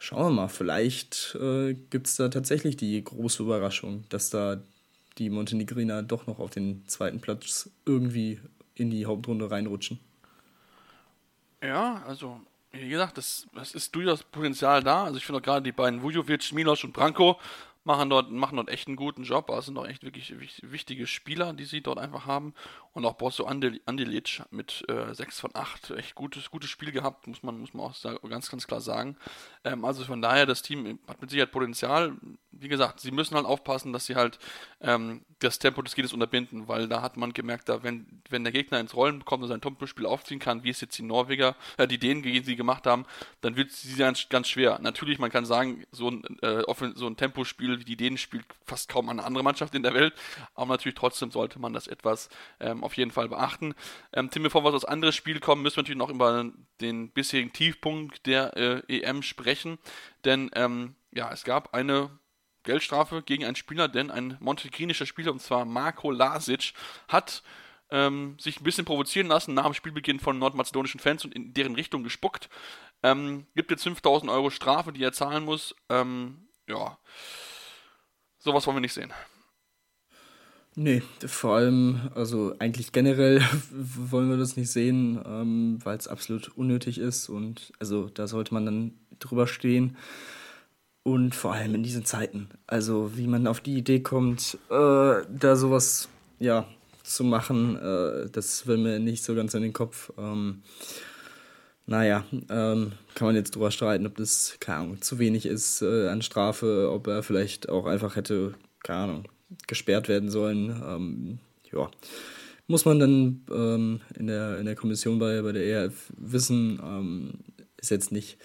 schauen 0.00 0.24
wir 0.24 0.42
mal. 0.42 0.48
Vielleicht 0.48 1.38
äh, 1.40 1.74
gibt 1.90 2.08
es 2.08 2.16
da 2.16 2.28
tatsächlich 2.28 2.76
die 2.76 3.02
große 3.04 3.40
Überraschung, 3.44 4.02
dass 4.08 4.30
da 4.30 4.60
die 5.18 5.30
Montenegriner 5.30 6.02
doch 6.02 6.26
noch 6.26 6.38
auf 6.38 6.50
den 6.50 6.86
zweiten 6.86 7.20
Platz 7.20 7.70
irgendwie 7.84 8.40
in 8.74 8.90
die 8.90 9.06
Hauptrunde 9.06 9.50
reinrutschen. 9.50 9.98
Ja, 11.62 12.02
also 12.06 12.40
wie 12.70 12.88
gesagt, 12.88 13.18
das, 13.18 13.46
das 13.54 13.74
ist 13.74 13.94
durchaus 13.94 14.22
Potenzial 14.22 14.82
da. 14.82 15.04
Also 15.04 15.16
ich 15.16 15.26
finde 15.26 15.40
gerade 15.40 15.62
die 15.62 15.72
beiden 15.72 16.02
Vujovic, 16.02 16.52
Milos 16.52 16.84
und 16.84 16.92
Branko 16.92 17.38
machen 17.88 18.10
dort, 18.10 18.30
machen 18.30 18.56
dort 18.56 18.68
echt 18.68 18.86
einen 18.86 18.96
guten 18.96 19.22
Job. 19.24 19.50
Also 19.50 19.62
sind 19.62 19.78
auch 19.78 19.86
echt 19.86 20.04
wirklich 20.04 20.34
wichtige 20.62 21.06
Spieler, 21.06 21.54
die 21.54 21.64
sie 21.64 21.80
dort 21.80 21.98
einfach 21.98 22.26
haben. 22.26 22.54
Und 22.92 23.04
auch 23.06 23.14
Bosso 23.14 23.46
Andelic 23.46 24.42
mit 24.50 24.84
äh, 24.88 25.14
6 25.14 25.40
von 25.40 25.50
8, 25.54 25.92
echt 25.92 26.14
gutes, 26.14 26.50
gutes 26.50 26.68
Spiel 26.68 26.92
gehabt, 26.92 27.26
muss 27.26 27.42
man, 27.42 27.58
muss 27.58 27.74
man 27.74 27.86
auch 27.86 28.28
ganz, 28.28 28.50
ganz 28.50 28.66
klar 28.66 28.80
sagen. 28.80 29.16
Ähm, 29.64 29.84
also 29.84 30.04
von 30.04 30.20
daher, 30.20 30.44
das 30.44 30.62
Team 30.62 30.98
hat 31.08 31.20
mit 31.20 31.30
Sicherheit 31.30 31.50
Potenzial. 31.50 32.12
Wie 32.50 32.68
gesagt, 32.68 33.00
sie 33.00 33.10
müssen 33.10 33.34
halt 33.36 33.46
aufpassen, 33.46 33.92
dass 33.92 34.06
sie 34.06 34.16
halt 34.16 34.38
ähm, 34.80 35.24
das 35.38 35.58
Tempo 35.58 35.82
des 35.82 35.94
Gegners 35.94 36.12
unterbinden, 36.12 36.66
weil 36.66 36.88
da 36.88 37.02
hat 37.02 37.16
man 37.16 37.32
gemerkt, 37.32 37.68
da 37.68 37.82
wenn, 37.82 38.22
wenn 38.28 38.42
der 38.42 38.52
Gegner 38.52 38.80
ins 38.80 38.94
Rollen 38.94 39.20
bekommt 39.20 39.42
und 39.42 39.48
sein 39.48 39.60
Tempospiel 39.60 40.06
aufziehen 40.06 40.38
kann, 40.38 40.64
wie 40.64 40.70
es 40.70 40.80
jetzt 40.80 40.98
die 40.98 41.02
Norweger, 41.02 41.56
äh, 41.76 41.86
die 41.86 41.98
Dänen 41.98 42.22
gegen 42.22 42.44
sie 42.44 42.56
gemacht 42.56 42.86
haben, 42.86 43.06
dann 43.40 43.56
wird 43.56 43.70
es 43.70 43.96
ganz, 43.96 44.28
ganz 44.28 44.48
schwer. 44.48 44.78
Natürlich, 44.80 45.18
man 45.18 45.30
kann 45.30 45.44
sagen, 45.44 45.84
so 45.92 46.10
ein, 46.10 46.24
äh, 46.42 46.62
so 46.94 47.06
ein 47.06 47.16
Tempospiel 47.16 47.80
wie 47.80 47.84
die 47.84 47.96
Dänen 47.96 48.18
spielt 48.18 48.44
fast 48.64 48.88
kaum 48.88 49.08
eine 49.08 49.24
andere 49.24 49.44
Mannschaft 49.44 49.74
in 49.74 49.82
der 49.82 49.94
Welt, 49.94 50.14
aber 50.54 50.72
natürlich 50.72 50.96
trotzdem 50.96 51.30
sollte 51.30 51.58
man 51.58 51.72
das 51.72 51.86
etwas 51.86 52.28
ähm, 52.60 52.82
auf 52.82 52.94
jeden 52.94 53.10
Fall 53.10 53.28
beachten. 53.28 53.74
Ähm, 54.12 54.30
Tim, 54.30 54.42
bevor 54.42 54.64
wir 54.64 54.72
aus 54.72 54.84
anderes 54.84 55.14
Spiel 55.14 55.40
kommen, 55.40 55.62
müssen 55.62 55.76
wir 55.76 55.82
natürlich 55.82 55.98
noch 55.98 56.10
über 56.10 56.50
den 56.80 57.10
bisherigen 57.10 57.52
Tiefpunkt 57.52 58.26
der 58.26 58.56
äh, 58.56 58.82
EM 58.88 59.22
sprechen, 59.22 59.78
denn 60.24 60.50
ähm, 60.54 60.94
ja, 61.12 61.32
es 61.32 61.44
gab 61.44 61.74
eine 61.74 62.10
Geldstrafe 62.68 63.22
gegen 63.22 63.46
einen 63.46 63.56
Spieler, 63.56 63.88
denn 63.88 64.10
ein 64.10 64.36
montegrinischer 64.40 65.06
Spieler, 65.06 65.32
und 65.32 65.40
zwar 65.40 65.64
Marco 65.64 66.10
Lasic, 66.10 66.74
hat 67.08 67.42
ähm, 67.90 68.36
sich 68.38 68.60
ein 68.60 68.64
bisschen 68.64 68.84
provozieren 68.84 69.26
lassen 69.26 69.54
nach 69.54 69.64
dem 69.64 69.72
Spielbeginn 69.72 70.20
von 70.20 70.38
nordmazedonischen 70.38 71.00
Fans 71.00 71.24
und 71.24 71.34
in 71.34 71.54
deren 71.54 71.74
Richtung 71.74 72.04
gespuckt. 72.04 72.50
Ähm, 73.02 73.46
gibt 73.54 73.70
jetzt 73.70 73.84
5000 73.84 74.30
Euro 74.30 74.50
Strafe, 74.50 74.92
die 74.92 75.02
er 75.02 75.14
zahlen 75.14 75.44
muss. 75.44 75.74
Ähm, 75.88 76.48
ja, 76.68 76.98
sowas 78.38 78.66
wollen 78.66 78.76
wir 78.76 78.82
nicht 78.82 78.92
sehen. 78.92 79.14
Nee, 80.74 81.02
vor 81.26 81.56
allem, 81.56 82.10
also 82.14 82.54
eigentlich 82.58 82.92
generell 82.92 83.40
wollen 83.70 84.28
wir 84.28 84.36
das 84.36 84.58
nicht 84.58 84.70
sehen, 84.70 85.18
ähm, 85.24 85.78
weil 85.82 85.96
es 85.96 86.06
absolut 86.06 86.48
unnötig 86.56 86.98
ist 86.98 87.30
und 87.30 87.72
also 87.80 88.10
da 88.10 88.28
sollte 88.28 88.52
man 88.52 88.66
dann 88.66 88.98
drüber 89.18 89.46
stehen. 89.46 89.96
Und 91.08 91.34
vor 91.34 91.54
allem 91.54 91.74
in 91.74 91.82
diesen 91.82 92.04
Zeiten. 92.04 92.50
Also 92.66 93.16
wie 93.16 93.26
man 93.26 93.46
auf 93.46 93.60
die 93.60 93.78
Idee 93.78 94.00
kommt, 94.00 94.58
äh, 94.68 95.22
da 95.26 95.56
sowas 95.56 96.10
ja, 96.38 96.68
zu 97.02 97.24
machen, 97.24 97.76
äh, 97.76 98.28
das 98.30 98.66
will 98.66 98.76
mir 98.76 98.98
nicht 98.98 99.24
so 99.24 99.34
ganz 99.34 99.54
in 99.54 99.62
den 99.62 99.72
Kopf. 99.72 100.12
Ähm, 100.18 100.60
naja, 101.86 102.26
ähm, 102.50 102.92
kann 103.14 103.26
man 103.26 103.36
jetzt 103.36 103.54
drüber 103.54 103.70
streiten, 103.70 104.06
ob 104.06 104.18
das, 104.18 104.58
keine 104.60 104.80
Ahnung, 104.80 105.00
zu 105.00 105.18
wenig 105.18 105.46
ist 105.46 105.80
äh, 105.80 106.08
an 106.08 106.20
Strafe, 106.20 106.90
ob 106.92 107.06
er 107.06 107.22
vielleicht 107.22 107.70
auch 107.70 107.86
einfach 107.86 108.14
hätte, 108.14 108.52
keine 108.82 109.04
Ahnung, 109.04 109.28
gesperrt 109.66 110.08
werden 110.08 110.28
sollen. 110.28 110.68
Ähm, 110.86 111.38
ja, 111.72 111.90
muss 112.66 112.84
man 112.84 112.98
dann 112.98 113.46
ähm, 113.50 114.00
in, 114.14 114.26
der, 114.26 114.58
in 114.58 114.66
der 114.66 114.76
Kommission 114.76 115.18
bei, 115.18 115.40
bei 115.40 115.52
der 115.52 115.64
ERF 115.64 116.12
wissen. 116.18 116.78
Ähm, 116.84 117.30
ist 117.78 117.90
jetzt 117.90 118.12
nicht 118.12 118.36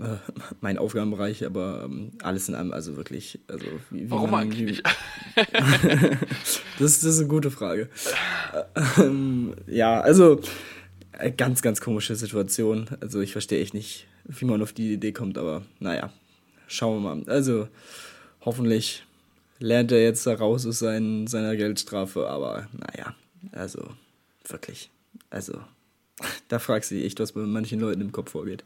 äh, 0.00 0.16
mein 0.60 0.78
Aufgabenbereich, 0.78 1.44
aber 1.44 1.82
ähm, 1.84 2.12
alles 2.22 2.48
in 2.48 2.54
allem, 2.54 2.72
also 2.72 2.96
wirklich. 2.96 3.40
Also, 3.48 3.66
wie, 3.90 4.04
wie 4.04 4.10
Warum 4.10 4.30
man, 4.30 4.42
eigentlich? 4.42 4.82
Das, 6.78 7.00
das 7.00 7.04
ist 7.04 7.18
eine 7.20 7.28
gute 7.28 7.50
Frage. 7.50 7.88
Ähm, 8.98 9.54
ja, 9.66 10.00
also 10.00 10.40
äh, 11.12 11.30
ganz, 11.30 11.62
ganz 11.62 11.80
komische 11.80 12.16
Situation. 12.16 12.86
Also 13.00 13.20
ich 13.20 13.32
verstehe 13.32 13.60
echt 13.60 13.74
nicht, 13.74 14.06
wie 14.24 14.44
man 14.44 14.62
auf 14.62 14.72
die 14.72 14.94
Idee 14.94 15.12
kommt, 15.12 15.38
aber 15.38 15.62
naja, 15.78 16.12
schauen 16.66 17.02
wir 17.02 17.14
mal. 17.14 17.28
Also 17.28 17.68
hoffentlich 18.40 19.04
lernt 19.58 19.92
er 19.92 20.02
jetzt 20.02 20.26
da 20.26 20.34
raus 20.34 20.66
aus 20.66 20.78
sein, 20.78 21.26
seiner 21.26 21.56
Geldstrafe, 21.56 22.28
aber 22.28 22.68
naja, 22.72 23.14
also 23.52 23.88
wirklich, 24.48 24.90
also 25.30 25.60
da 26.48 26.58
fragst 26.58 26.90
du 26.90 26.96
dich 26.96 27.04
echt, 27.04 27.20
was 27.20 27.32
bei 27.32 27.40
manchen 27.40 27.80
Leuten 27.80 28.00
im 28.00 28.12
Kopf 28.12 28.32
vorgeht. 28.32 28.64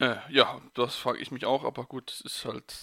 Äh, 0.00 0.16
ja, 0.30 0.60
das 0.74 0.96
frage 0.96 1.18
ich 1.20 1.30
mich 1.30 1.46
auch, 1.46 1.64
aber 1.64 1.84
gut, 1.84 2.10
es 2.10 2.20
ist 2.20 2.44
halt 2.44 2.74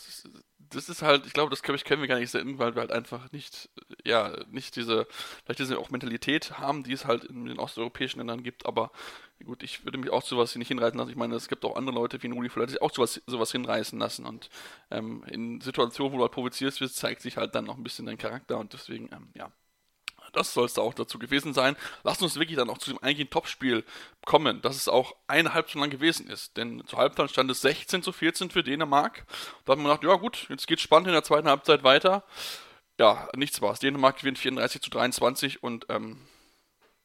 das 0.74 0.88
ist 0.89 1.01
halt, 1.01 1.26
ich 1.26 1.34
glaube, 1.34 1.49
das 1.49 1.62
können 1.64 2.01
wir 2.01 2.07
gar 2.07 2.20
nicht 2.20 2.32
sehen, 2.32 2.57
weil 2.57 2.76
wir 2.76 2.82
halt 2.82 2.91
einfach 2.91 3.32
nicht, 3.34 3.70
ja, 4.05 4.34
nicht 4.49 4.76
diese, 4.78 5.05
vielleicht 5.43 5.59
diese 5.59 5.78
auch 5.78 5.89
Mentalität 5.89 6.59
haben, 6.59 6.84
die 6.84 6.93
es 6.93 7.05
halt 7.05 7.26
in 7.26 7.45
den 7.45 7.59
osteuropäischen 7.59 8.20
Ländern 8.20 8.43
gibt, 8.43 8.66
aber 8.66 8.91
gut, 9.43 9.64
ich 9.64 9.84
würde 9.86 9.97
mich 9.97 10.12
auch 10.12 10.24
zu 10.24 10.36
sowas 10.36 10.55
nicht 10.55 10.70
hinreißen 10.70 10.97
lassen. 10.97 11.09
Ich 11.09 11.18
meine, 11.18 11.36
es 11.36 11.49
gibt 11.49 11.66
auch 11.66 11.76
andere 11.76 11.95
Leute 11.95 12.22
wie 12.24 12.28
Nuli 12.30 12.49
Fuller, 12.49 12.68
die 12.68 12.74
sich 12.74 12.82
auch 12.82 12.93
sowas, 12.93 13.22
sowas 13.28 13.51
hinreißen 13.51 13.99
lassen 13.99 14.26
und 14.26 14.49
ähm, 14.91 15.24
in 15.28 15.59
Situationen, 15.62 16.14
wo 16.14 16.18
du 16.18 16.24
halt 16.24 16.32
provozierst 16.34 16.80
zeigt 16.95 17.22
sich 17.22 17.38
halt 17.38 17.53
dann 17.55 17.66
noch 17.66 17.78
ein 17.78 17.84
bisschen 17.84 18.05
dein 18.05 18.18
Charakter 18.18 18.57
und 18.57 18.74
deswegen, 18.74 19.09
ähm, 19.12 19.30
ja, 19.36 19.51
das 20.34 20.53
soll 20.53 20.65
es 20.65 20.73
da 20.73 20.82
auch 20.82 20.93
dazu 20.93 21.19
gewesen 21.19 21.53
sein. 21.53 21.75
Lasst 22.03 22.21
uns 22.21 22.36
wirklich 22.36 22.57
dann 22.57 22.69
auch 22.69 22.77
zu 22.77 22.91
dem 22.91 22.99
eigentlichen 22.99 23.29
Topspiel 23.29 23.84
kommen, 24.25 24.61
dass 24.61 24.75
es 24.75 24.88
auch 24.88 25.15
eineinhalb 25.27 25.69
so 25.69 25.79
lang 25.79 25.89
gewesen 25.89 26.27
ist. 26.27 26.57
Denn 26.57 26.84
zur 26.88 26.99
Halbzeit 26.99 27.29
stand 27.32 27.51
es 27.51 27.61
16 27.61 28.03
zu 28.03 28.11
14 28.11 28.49
für 28.49 28.63
Dänemark. 28.63 29.25
Da 29.65 29.73
hat 29.73 29.79
man 29.79 29.88
gedacht, 29.88 30.03
ja 30.03 30.15
gut, 30.15 30.47
jetzt 30.49 30.67
geht's 30.67 30.82
spannend 30.82 31.07
in 31.07 31.13
der 31.13 31.23
zweiten 31.23 31.47
Halbzeit 31.47 31.84
weiter. 31.84 32.23
Ja, 32.99 33.27
nichts 33.36 33.61
war's. 33.61 33.79
Dänemark 33.79 34.19
gewinnt 34.19 34.38
34 34.38 34.82
zu 34.82 34.89
23 34.89 35.63
und 35.63 35.86
ähm, 35.89 36.21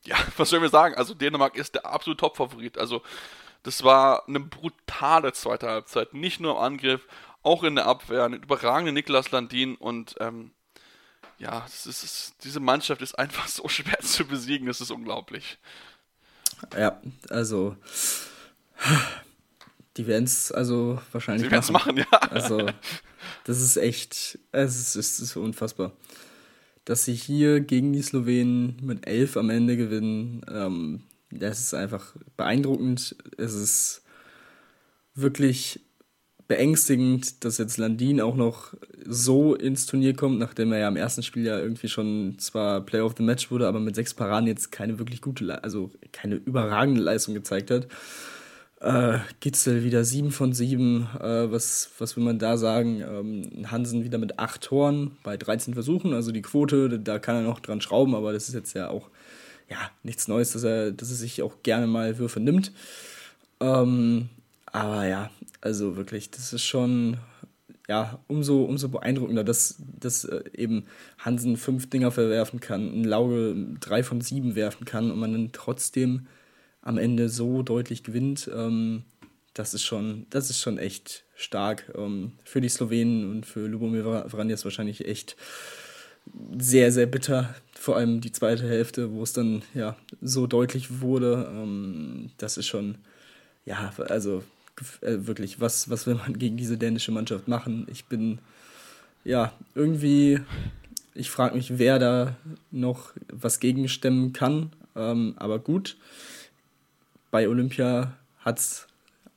ja, 0.05 0.17
was 0.37 0.51
sollen 0.51 0.63
wir 0.63 0.69
sagen? 0.69 0.95
Also 0.95 1.15
Dänemark 1.15 1.57
ist 1.57 1.75
der 1.75 1.87
absolute 1.87 2.21
Top-Favorit. 2.21 2.79
Also 2.79 3.03
das 3.63 3.83
war 3.83 4.29
eine 4.29 4.41
brutale 4.41 5.33
zweite 5.33 5.69
Halbzeit. 5.69 6.15
Nicht 6.15 6.41
nur 6.41 6.53
im 6.53 6.59
Angriff, 6.59 7.07
auch 7.43 7.65
in 7.65 7.75
der 7.77 7.87
Abwehr. 7.87 8.25
Ein 8.25 8.35
überragender 8.35 8.93
Niklas 8.93 9.31
Landin 9.31 9.75
und 9.77 10.17
ähm, 10.21 10.53
ja, 11.39 11.61
das 11.61 11.87
ist, 11.87 12.03
das, 12.03 12.33
diese 12.43 12.61
Mannschaft 12.61 13.03
ist 13.03 13.19
einfach 13.19 13.49
so 13.49 13.69
schwer 13.69 13.99
zu 14.01 14.25
besiegen, 14.25 14.67
das 14.67 14.81
ist 14.81 14.91
unglaublich. 14.91 15.59
Ja, 16.77 17.01
also 17.29 17.77
die 19.97 20.07
werden 20.07 20.25
es 20.25 20.53
also 20.53 21.01
wahrscheinlich 21.13 21.49
Sie 21.49 21.73
machen. 21.73 21.73
machen, 21.73 21.97
ja. 21.99 22.19
Also 22.31 22.67
das 23.45 23.61
ist 23.61 23.77
echt, 23.77 24.39
es 24.53 24.77
ist, 24.79 24.97
es 24.97 25.21
ist 25.21 25.37
unfassbar. 25.37 25.93
Dass 26.85 27.05
sie 27.05 27.15
hier 27.15 27.61
gegen 27.61 27.93
die 27.93 28.03
Slowenen 28.03 28.77
mit 28.83 29.07
elf 29.07 29.37
am 29.37 29.51
Ende 29.51 29.77
gewinnen, 29.77 30.45
ähm, 30.49 31.03
das 31.31 31.59
ist 31.59 31.75
einfach 31.75 32.15
beeindruckend. 32.37 33.17
Es 33.37 33.55
ist 33.55 34.03
wirklich 35.15 35.81
beängstigend, 36.49 37.45
dass 37.45 37.59
jetzt 37.59 37.77
Landin 37.77 38.21
auch 38.21 38.37
noch 38.37 38.75
so 39.05 39.55
ins 39.55 39.87
Turnier 39.87 40.15
kommt, 40.15 40.39
nachdem 40.39 40.73
er 40.73 40.79
ja 40.79 40.89
im 40.89 40.97
ersten 40.97 41.23
Spiel 41.23 41.45
ja 41.45 41.59
irgendwie 41.59 41.89
schon 41.89 42.39
zwar 42.39 42.81
Player 42.81 43.05
of 43.05 43.15
the 43.17 43.23
Match 43.23 43.51
wurde, 43.51 43.67
aber 43.67 43.81
mit 43.81 43.95
sechs 43.95 44.15
Paraden 44.15 44.47
jetzt 44.47 44.71
keine 44.71 44.99
wirklich 44.99 45.21
gute, 45.21 45.63
also 45.63 45.91
keine 46.13 46.37
überragende 46.37 47.01
Leistung 47.01 47.35
gezeigt 47.35 47.71
hat. 47.71 47.89
Äh, 48.81 49.19
Gitzel 49.41 49.85
wieder 49.85 50.05
7 50.05 50.31
von 50.31 50.53
7. 50.53 51.09
Äh, 51.19 51.51
was, 51.51 51.91
was 51.99 52.17
will 52.17 52.25
man 52.25 52.39
da 52.39 52.59
sagen? 52.59 53.01
Ähm, 53.01 53.71
Hansen 53.71 54.05
wieder 54.05 54.19
mit 54.19 54.39
8 54.39 54.61
Toren 54.61 55.17
bei 55.23 55.37
13 55.37 55.75
Versuchen. 55.75 56.13
Also 56.13 56.31
die 56.31 56.43
Quote, 56.43 57.01
da 57.01 57.19
kann 57.19 57.37
er 57.37 57.43
noch 57.43 57.61
dran 57.61 57.81
schrauben, 57.81 58.15
aber 58.15 58.33
das 58.33 58.49
ist 58.49 58.55
jetzt 58.55 58.75
ja 58.75 58.91
auch 58.91 59.09
ja, 59.71 59.79
nichts 60.03 60.29
Neues, 60.29 60.53
dass 60.53 60.63
er, 60.63 60.93
dass 60.93 61.11
er 61.11 61.17
sich 61.17 61.43
auch 61.43 61.63
gerne 61.63 61.87
mal 61.87 62.19
Würfe 62.19 62.39
nimmt. 62.39 62.73
Ähm, 63.61 64.29
aber 64.67 65.07
ja, 65.07 65.31
also 65.61 65.97
wirklich, 65.97 66.31
das 66.31 66.53
ist 66.53 66.65
schon 66.65 67.19
ja, 67.89 68.19
umso, 68.27 68.65
umso 68.65 68.89
beeindruckender, 68.89 69.45
dass, 69.45 69.77
dass 69.79 70.25
äh, 70.25 70.43
eben 70.55 70.87
Hansen 71.19 71.57
fünf 71.57 71.89
Dinger 71.89 72.11
verwerfen 72.11 72.61
kann, 72.61 72.89
ein 72.89 73.05
Lauge 73.05 73.55
drei 73.81 74.03
von 74.03 74.21
sieben 74.21 74.57
werfen 74.57 74.85
kann 74.85 75.11
und 75.11 75.19
man 75.19 75.33
dann 75.33 75.53
trotzdem 75.53 76.27
am 76.83 76.99
Ende 76.99 77.29
so 77.29 77.63
deutlich 77.63 78.03
gewinnt. 78.03 78.51
Ähm, 78.53 79.05
das 79.55 79.73
ist 79.73 79.85
schon, 79.85 80.27
das 80.31 80.51
ist 80.51 80.61
schon 80.61 80.79
echt 80.79 81.25
stark. 81.35 81.93
Ähm, 81.97 82.33
für 82.45 82.61
die 82.61 82.69
Slowenen 82.69 83.31
und 83.31 83.47
für 83.47 83.67
Lubomir 83.67 84.27
Vranjes 84.29 84.65
wahrscheinlich 84.65 85.07
echt 85.07 85.37
sehr, 86.59 86.91
sehr 86.91 87.07
bitter. 87.07 87.55
Vor 87.75 87.97
allem 87.97 88.21
die 88.21 88.33
zweite 88.33 88.69
Hälfte, 88.69 89.13
wo 89.13 89.23
es 89.23 89.33
dann 89.33 89.63
ja 89.75 89.97
so 90.21 90.47
deutlich 90.49 91.01
wurde. 91.01 91.49
Ähm, 91.53 92.31
das 92.37 92.57
ist 92.57 92.67
schon, 92.67 92.99
ja, 93.65 93.93
also 94.09 94.43
äh, 95.01 95.27
wirklich, 95.27 95.61
was, 95.61 95.91
was 95.91 96.07
will 96.07 96.15
man 96.15 96.39
gegen 96.39 96.57
diese 96.57 96.79
dänische 96.79 97.13
Mannschaft 97.13 97.49
machen? 97.49 97.87
Ich 97.91 98.07
bin, 98.07 98.39
ja, 99.25 99.53
irgendwie, 99.75 100.41
ich 101.15 101.31
frage 101.31 101.57
mich, 101.57 101.79
wer 101.79 101.99
da 101.99 102.37
noch 102.71 103.13
was 103.29 103.61
gegenstemmen 103.61 104.33
kann. 104.33 104.71
Ähm, 104.95 105.35
aber 105.37 105.59
gut, 105.59 105.97
bei 107.31 107.49
Olympia 107.49 108.15
hat 108.41 108.59
es 108.59 108.87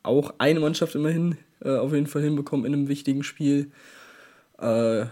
auch 0.03 0.33
eine 0.37 0.59
Mannschaft 0.59 0.95
immerhin 0.95 1.37
äh, 1.61 1.75
auf 1.75 1.93
jeden 1.93 2.07
Fall 2.07 2.21
hinbekommen 2.21 2.65
in 2.65 2.73
einem 2.73 2.87
wichtigen 2.87 3.23
Spiel. 3.23 3.71
Äh, 4.57 5.05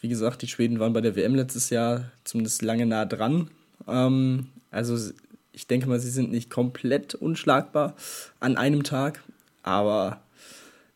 wie 0.00 0.08
gesagt, 0.08 0.42
die 0.42 0.48
Schweden 0.48 0.78
waren 0.78 0.92
bei 0.92 1.00
der 1.00 1.16
WM 1.16 1.34
letztes 1.34 1.70
Jahr 1.70 2.10
zumindest 2.24 2.62
lange 2.62 2.86
nah 2.86 3.04
dran. 3.04 3.50
Ähm, 3.88 4.46
also 4.70 5.12
ich 5.52 5.66
denke 5.66 5.88
mal, 5.88 5.98
sie 5.98 6.10
sind 6.10 6.30
nicht 6.30 6.50
komplett 6.50 7.14
unschlagbar 7.14 7.96
an 8.38 8.56
einem 8.56 8.84
Tag. 8.84 9.22
Aber 9.68 10.22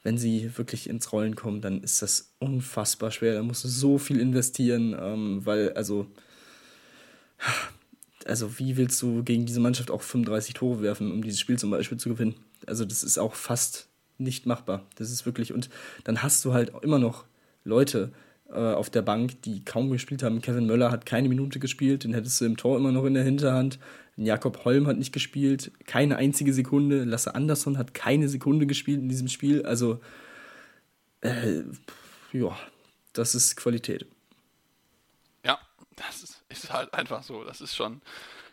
wenn 0.03 0.17
sie 0.17 0.57
wirklich 0.57 0.89
ins 0.89 1.13
Rollen 1.13 1.37
kommen, 1.37 1.61
dann 1.61 1.83
ist 1.83 2.01
das 2.01 2.33
unfassbar 2.39 3.11
schwer. 3.11 3.35
Da 3.35 3.43
musst 3.43 3.65
du 3.65 3.69
so 3.69 3.99
viel 3.99 4.19
investieren, 4.19 4.97
ähm, 4.99 5.45
weil, 5.45 5.75
also, 5.75 6.07
also, 8.25 8.59
wie 8.59 8.79
willst 8.79 9.03
du 9.03 9.23
gegen 9.25 9.45
diese 9.45 9.61
Mannschaft 9.61 9.91
auch 9.91 10.01
35 10.01 10.55
Tore 10.55 10.81
werfen, 10.81 11.13
um 11.13 11.23
dieses 11.23 11.39
Spiel 11.39 11.59
zum 11.59 11.71
Beispiel 11.71 11.99
zu 11.99 12.09
gewinnen? 12.09 12.35
Also, 12.67 12.87
das 12.87 13.03
ist 13.03 13.19
auch 13.19 13.35
fast 13.35 13.89
nicht 14.17 14.47
machbar. 14.47 14.87
Das 14.97 15.11
ist 15.11 15.27
wirklich, 15.27 15.53
und 15.53 15.69
dann 16.05 16.23
hast 16.23 16.43
du 16.47 16.55
halt 16.55 16.73
immer 16.83 16.99
noch 16.99 17.27
Leute 17.65 18.11
auf 18.57 18.91
der 18.91 19.03
Bank, 19.03 19.43
die 19.43 19.65
kaum 19.65 19.91
gespielt 19.91 20.23
haben. 20.23 20.43
Kevin 20.43 20.67
Möller 20.67 20.91
hat 20.91 21.07
keine 21.07 21.29
Minute 21.29 21.59
gespielt, 21.59 22.05
den 22.05 22.15
hättest 22.15 22.41
du 22.41 22.45
im 22.45 22.57
Tor 22.57 22.77
immer 22.77 22.93
noch 22.93 23.05
in 23.05 23.15
der 23.15 23.25
Hinterhand. 23.25 23.79
Jakob 24.17 24.65
Holm 24.65 24.87
hat 24.87 24.99
nicht 24.99 25.13
gespielt, 25.13 25.73
keine 25.87 26.17
einzige 26.17 26.53
Sekunde. 26.53 27.05
Lasse 27.05 27.35
Andersson 27.35 27.79
hat 27.79 27.95
keine 27.95 28.29
Sekunde 28.29 28.67
gespielt 28.67 29.01
in 29.01 29.09
diesem 29.09 29.29
Spiel. 29.29 29.65
Also, 29.65 30.01
äh, 31.23 31.63
ja, 32.33 32.59
das 33.15 33.35
ist 33.35 33.57
Qualität. 33.57 34.07
Ja, 35.45 35.59
das 35.97 36.23
ist, 36.23 36.43
ist, 36.49 36.73
halt 36.73 36.93
einfach 36.93 37.23
so. 37.23 37.45
Das 37.45 37.61
ist 37.61 37.75
schon, 37.75 38.03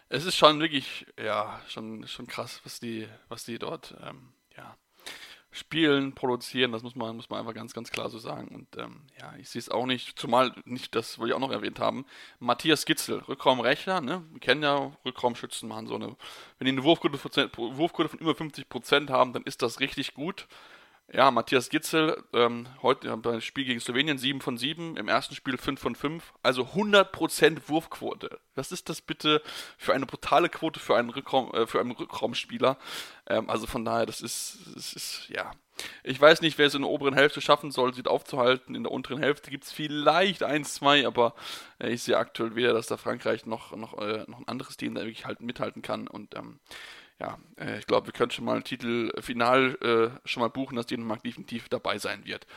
es 0.07 0.25
ist 0.25 0.37
schon 0.37 0.59
wirklich, 0.59 1.05
ja, 1.21 1.61
schon, 1.67 2.07
schon 2.07 2.27
krass, 2.27 2.61
was 2.63 2.79
die, 2.79 3.07
was 3.27 3.43
die 3.43 3.59
dort, 3.59 3.95
ähm, 4.01 4.29
ja, 4.55 4.77
spielen, 5.51 6.13
produzieren, 6.13 6.71
das 6.71 6.83
muss 6.83 6.95
man, 6.95 7.15
muss 7.15 7.29
man 7.29 7.39
einfach 7.39 7.53
ganz, 7.53 7.73
ganz 7.73 7.91
klar 7.91 8.09
so 8.09 8.19
sagen. 8.19 8.49
Und 8.49 8.77
ähm, 8.77 9.01
ja, 9.19 9.33
ich 9.37 9.49
sehe 9.49 9.59
es 9.59 9.69
auch 9.69 9.85
nicht, 9.85 10.19
zumal 10.19 10.53
nicht, 10.65 10.93
das 10.93 11.17
wollte 11.17 11.31
ich 11.31 11.35
auch 11.35 11.39
noch 11.39 11.51
erwähnt 11.51 11.79
haben, 11.79 12.05
Matthias 12.39 12.85
Gitzel, 12.85 13.19
Rückraumrechter, 13.27 14.01
ne? 14.01 14.23
Wir 14.31 14.39
kennen 14.39 14.61
ja 14.61 14.91
Rückraumschützen 15.05 15.67
machen 15.67 15.87
so 15.87 15.95
eine, 15.95 16.15
wenn 16.57 16.65
die 16.65 16.71
eine 16.71 16.83
Wurfquote, 16.83 17.19
Wurfquote 17.57 18.09
von 18.09 18.19
über 18.19 18.33
50% 18.33 19.09
haben, 19.09 19.33
dann 19.33 19.43
ist 19.43 19.61
das 19.61 19.79
richtig 19.79 20.13
gut. 20.13 20.47
Ja, 21.11 21.31
Matthias 21.31 21.69
Gitzel, 21.69 22.23
ähm, 22.33 22.67
heute 22.83 23.17
beim 23.17 23.41
Spiel 23.41 23.65
gegen 23.65 23.79
Slowenien 23.79 24.19
7 24.19 24.41
von 24.41 24.57
7, 24.57 24.95
im 24.95 25.07
ersten 25.07 25.33
Spiel 25.33 25.57
5 25.57 25.81
von 25.81 25.95
5, 25.95 26.33
also 26.43 26.67
100% 26.75 27.67
Wurfquote. 27.67 28.39
Was 28.53 28.71
ist 28.71 28.89
das 28.89 29.01
bitte 29.01 29.41
für 29.79 29.95
eine 29.95 30.05
brutale 30.05 30.49
Quote 30.49 30.79
für 30.79 30.95
einen, 30.95 31.09
Rückraum, 31.09 31.51
äh, 31.55 31.65
für 31.65 31.79
einen 31.79 31.91
Rückraumspieler? 31.91 32.77
Ähm, 33.25 33.49
also 33.49 33.65
von 33.65 33.83
daher, 33.85 34.05
das 34.05 34.21
ist, 34.21 34.59
das 34.75 34.93
ist, 34.93 35.29
ja. 35.29 35.51
Ich 36.03 36.21
weiß 36.21 36.41
nicht, 36.41 36.59
wer 36.59 36.67
es 36.67 36.75
in 36.75 36.83
der 36.83 36.91
oberen 36.91 37.15
Hälfte 37.15 37.41
schaffen 37.41 37.71
soll, 37.71 37.93
sie 37.95 38.05
aufzuhalten. 38.05 38.75
In 38.75 38.83
der 38.83 38.91
unteren 38.91 39.19
Hälfte 39.19 39.49
gibt 39.49 39.63
es 39.63 39.71
vielleicht 39.71 40.43
1, 40.43 40.75
2, 40.75 41.07
aber 41.07 41.33
äh, 41.79 41.89
ich 41.89 42.03
sehe 42.03 42.17
aktuell 42.17 42.53
weder, 42.53 42.73
dass 42.73 42.85
da 42.85 42.97
Frankreich 42.97 43.47
noch, 43.47 43.75
noch, 43.75 43.97
äh, 43.97 44.25
noch 44.27 44.41
ein 44.41 44.47
anderes 44.47 44.77
Team 44.77 44.93
da 44.93 45.01
wirklich 45.01 45.25
halt 45.25 45.41
mithalten 45.41 45.81
kann 45.81 46.07
und 46.07 46.35
ähm, 46.35 46.59
ja, 47.19 47.37
äh, 47.57 47.79
ich 47.79 47.87
glaube, 47.87 48.07
wir 48.07 48.13
können 48.13 48.31
schon 48.31 48.45
mal 48.45 48.57
ein 48.57 48.63
Titel 48.63 49.11
final 49.21 49.77
äh, 49.81 50.27
schon 50.27 50.41
mal 50.41 50.49
buchen, 50.49 50.75
dass 50.75 50.87
Dänemark 50.87 51.23
definitiv 51.23 51.69
dabei 51.69 51.97
sein 51.97 52.25
wird. 52.25 52.47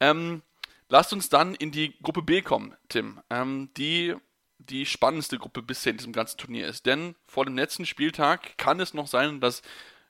Ähm, 0.00 0.42
lasst 0.88 1.12
uns 1.12 1.28
dann 1.28 1.54
in 1.54 1.70
die 1.70 1.94
Gruppe 2.02 2.22
B 2.22 2.42
kommen, 2.42 2.74
Tim. 2.88 3.20
Ähm, 3.30 3.70
die 3.76 4.14
die 4.58 4.86
spannendste 4.86 5.38
Gruppe 5.38 5.62
bisher 5.62 5.90
in 5.90 5.98
diesem 5.98 6.12
ganzen 6.12 6.38
Turnier 6.38 6.68
ist. 6.68 6.86
Denn 6.86 7.14
vor 7.26 7.44
dem 7.44 7.56
letzten 7.56 7.86
Spieltag 7.86 8.56
kann 8.56 8.80
es 8.80 8.94
noch 8.94 9.06
sein, 9.06 9.40
dass 9.40 9.62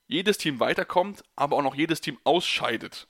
jedes 0.06 0.38
Team 0.38 0.60
weiterkommt, 0.60 1.24
aber 1.34 1.56
auch 1.56 1.62
noch 1.62 1.74
jedes 1.74 2.00
Team 2.00 2.18
ausscheidet. 2.24 3.08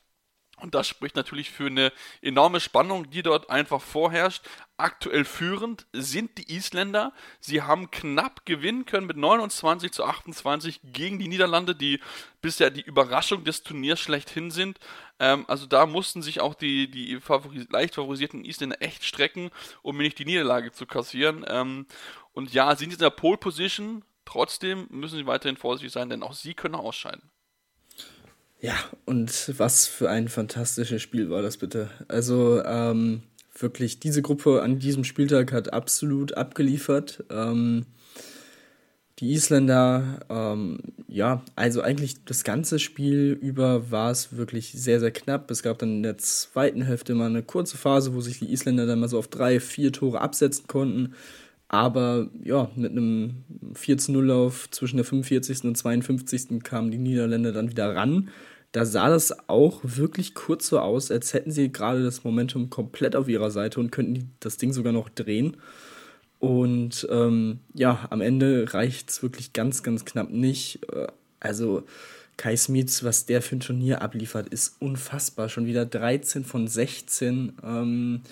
Und 0.60 0.74
das 0.74 0.86
spricht 0.86 1.16
natürlich 1.16 1.50
für 1.50 1.66
eine 1.66 1.92
enorme 2.22 2.60
Spannung, 2.60 3.10
die 3.10 3.22
dort 3.22 3.50
einfach 3.50 3.80
vorherrscht. 3.80 4.44
Aktuell 4.76 5.24
führend 5.24 5.86
sind 5.92 6.38
die 6.38 6.54
Isländer. 6.54 7.12
Sie 7.40 7.62
haben 7.62 7.90
knapp 7.90 8.46
gewinnen 8.46 8.86
können 8.86 9.06
mit 9.06 9.16
29 9.16 9.90
zu 9.92 10.04
28 10.04 10.80
gegen 10.84 11.18
die 11.18 11.28
Niederlande, 11.28 11.74
die 11.74 12.00
bisher 12.40 12.70
die 12.70 12.82
Überraschung 12.82 13.42
des 13.42 13.64
Turniers 13.64 13.98
schlechthin 13.98 14.52
sind. 14.52 14.78
Ähm, 15.18 15.44
also 15.48 15.66
da 15.66 15.86
mussten 15.86 16.22
sich 16.22 16.40
auch 16.40 16.54
die, 16.54 16.88
die 16.88 17.20
favoris 17.20 17.66
leicht 17.70 17.96
favorisierten 17.96 18.44
Isländer 18.44 18.80
echt 18.80 19.04
strecken, 19.04 19.50
um 19.82 19.96
nicht 19.96 20.18
die 20.18 20.24
Niederlage 20.24 20.70
zu 20.70 20.86
kassieren. 20.86 21.44
Ähm, 21.48 21.86
und 22.32 22.52
ja, 22.52 22.74
sind 22.76 22.92
in 22.92 22.98
der 22.98 23.10
Pole 23.10 23.38
Position. 23.38 24.04
Trotzdem 24.24 24.86
müssen 24.90 25.16
sie 25.16 25.26
weiterhin 25.26 25.56
vorsichtig 25.56 25.92
sein, 25.92 26.08
denn 26.08 26.22
auch 26.22 26.32
sie 26.32 26.54
können 26.54 26.74
ausscheiden. 26.76 27.33
Ja, 28.64 28.76
und 29.04 29.52
was 29.58 29.86
für 29.86 30.08
ein 30.08 30.28
fantastisches 30.28 31.02
Spiel 31.02 31.28
war 31.28 31.42
das 31.42 31.58
bitte. 31.58 31.90
Also 32.08 32.64
ähm, 32.64 33.20
wirklich, 33.58 34.00
diese 34.00 34.22
Gruppe 34.22 34.62
an 34.62 34.78
diesem 34.78 35.04
Spieltag 35.04 35.52
hat 35.52 35.74
absolut 35.74 36.38
abgeliefert. 36.38 37.24
Ähm, 37.28 37.84
die 39.18 39.32
Isländer, 39.32 40.20
ähm, 40.30 40.78
ja, 41.08 41.42
also 41.56 41.82
eigentlich 41.82 42.24
das 42.24 42.42
ganze 42.42 42.78
Spiel 42.78 43.38
über 43.38 43.90
war 43.90 44.10
es 44.10 44.34
wirklich 44.34 44.72
sehr, 44.72 44.98
sehr 44.98 45.10
knapp. 45.10 45.50
Es 45.50 45.62
gab 45.62 45.78
dann 45.80 45.96
in 45.96 46.02
der 46.02 46.16
zweiten 46.16 46.80
Hälfte 46.80 47.14
mal 47.14 47.26
eine 47.26 47.42
kurze 47.42 47.76
Phase, 47.76 48.14
wo 48.14 48.22
sich 48.22 48.38
die 48.38 48.50
Isländer 48.50 48.86
dann 48.86 49.00
mal 49.00 49.10
so 49.10 49.18
auf 49.18 49.28
drei, 49.28 49.60
vier 49.60 49.92
Tore 49.92 50.22
absetzen 50.22 50.68
konnten. 50.68 51.12
Aber 51.68 52.30
ja, 52.42 52.70
mit 52.76 52.92
einem 52.92 53.44
4-0-Lauf 53.74 54.70
zwischen 54.70 54.96
der 54.96 55.04
45. 55.04 55.64
und 55.64 55.76
52. 55.76 56.62
kamen 56.62 56.90
die 56.90 56.98
Niederländer 56.98 57.52
dann 57.52 57.68
wieder 57.68 57.94
ran. 57.94 58.30
Da 58.74 58.84
sah 58.84 59.08
das 59.08 59.48
auch 59.48 59.78
wirklich 59.84 60.34
kurz 60.34 60.66
so 60.66 60.80
aus, 60.80 61.12
als 61.12 61.32
hätten 61.32 61.52
sie 61.52 61.70
gerade 61.70 62.02
das 62.02 62.24
Momentum 62.24 62.70
komplett 62.70 63.14
auf 63.14 63.28
ihrer 63.28 63.52
Seite 63.52 63.78
und 63.78 63.92
könnten 63.92 64.32
das 64.40 64.56
Ding 64.56 64.72
sogar 64.72 64.92
noch 64.92 65.08
drehen. 65.08 65.58
Und 66.40 67.06
ähm, 67.08 67.60
ja, 67.72 68.08
am 68.10 68.20
Ende 68.20 68.74
reicht 68.74 69.10
es 69.10 69.22
wirklich 69.22 69.52
ganz, 69.52 69.84
ganz 69.84 70.04
knapp 70.04 70.30
nicht. 70.30 70.80
Äh, 70.92 71.06
also 71.38 71.84
Kai 72.36 72.56
Smits, 72.56 73.04
was 73.04 73.26
der 73.26 73.42
für 73.42 73.54
ein 73.54 73.60
Turnier 73.60 74.02
abliefert, 74.02 74.48
ist 74.48 74.74
unfassbar. 74.80 75.48
Schon 75.48 75.66
wieder 75.66 75.86
13 75.86 76.44
von 76.44 76.66
16. 76.66 77.52
Ähm, 77.62 78.22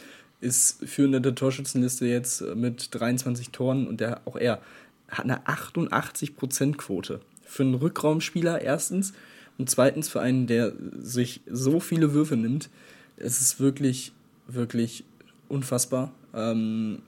ist 0.40 0.84
führender 0.84 1.20
der 1.20 1.36
Torschützenliste 1.36 2.07
jetzt 2.07 2.43
mit 2.57 2.93
23 2.93 3.51
Toren 3.51 3.86
und 3.86 4.01
der, 4.01 4.22
auch 4.24 4.34
er 4.34 4.61
hat 5.09 5.24
eine 5.24 5.47
88%-Quote. 5.47 7.20
Für 7.45 7.62
einen 7.62 7.74
Rückraumspieler 7.74 8.61
erstens 8.61 9.12
und 9.59 9.71
zweitens 9.71 10.09
für 10.09 10.21
einen, 10.21 10.47
der 10.47 10.73
sich 10.99 11.41
so 11.51 11.81
viele 11.81 12.15
Würfe 12.15 12.37
nimmt. 12.37 12.71
Es 13.17 13.41
ist 13.41 13.61
wirklich, 13.61 14.13
wirklich 14.47 15.05
unfassbar. 15.49 16.13
Ähm, 16.35 17.03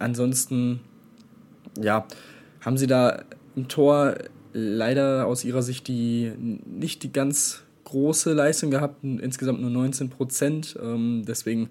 Ansonsten, 0.00 0.80
ja, 1.78 2.06
haben 2.62 2.78
sie 2.78 2.86
da 2.86 3.22
im 3.54 3.68
Tor 3.68 4.14
leider 4.54 5.26
aus 5.26 5.44
ihrer 5.44 5.62
Sicht 5.62 5.86
die 5.88 6.32
nicht 6.38 7.02
die 7.02 7.12
ganz 7.12 7.62
große 7.84 8.32
Leistung 8.32 8.70
gehabt, 8.70 9.04
insgesamt 9.04 9.60
nur 9.60 9.68
19 9.70 10.08
Prozent. 10.08 10.76
Ähm, 10.82 11.24
deswegen, 11.26 11.68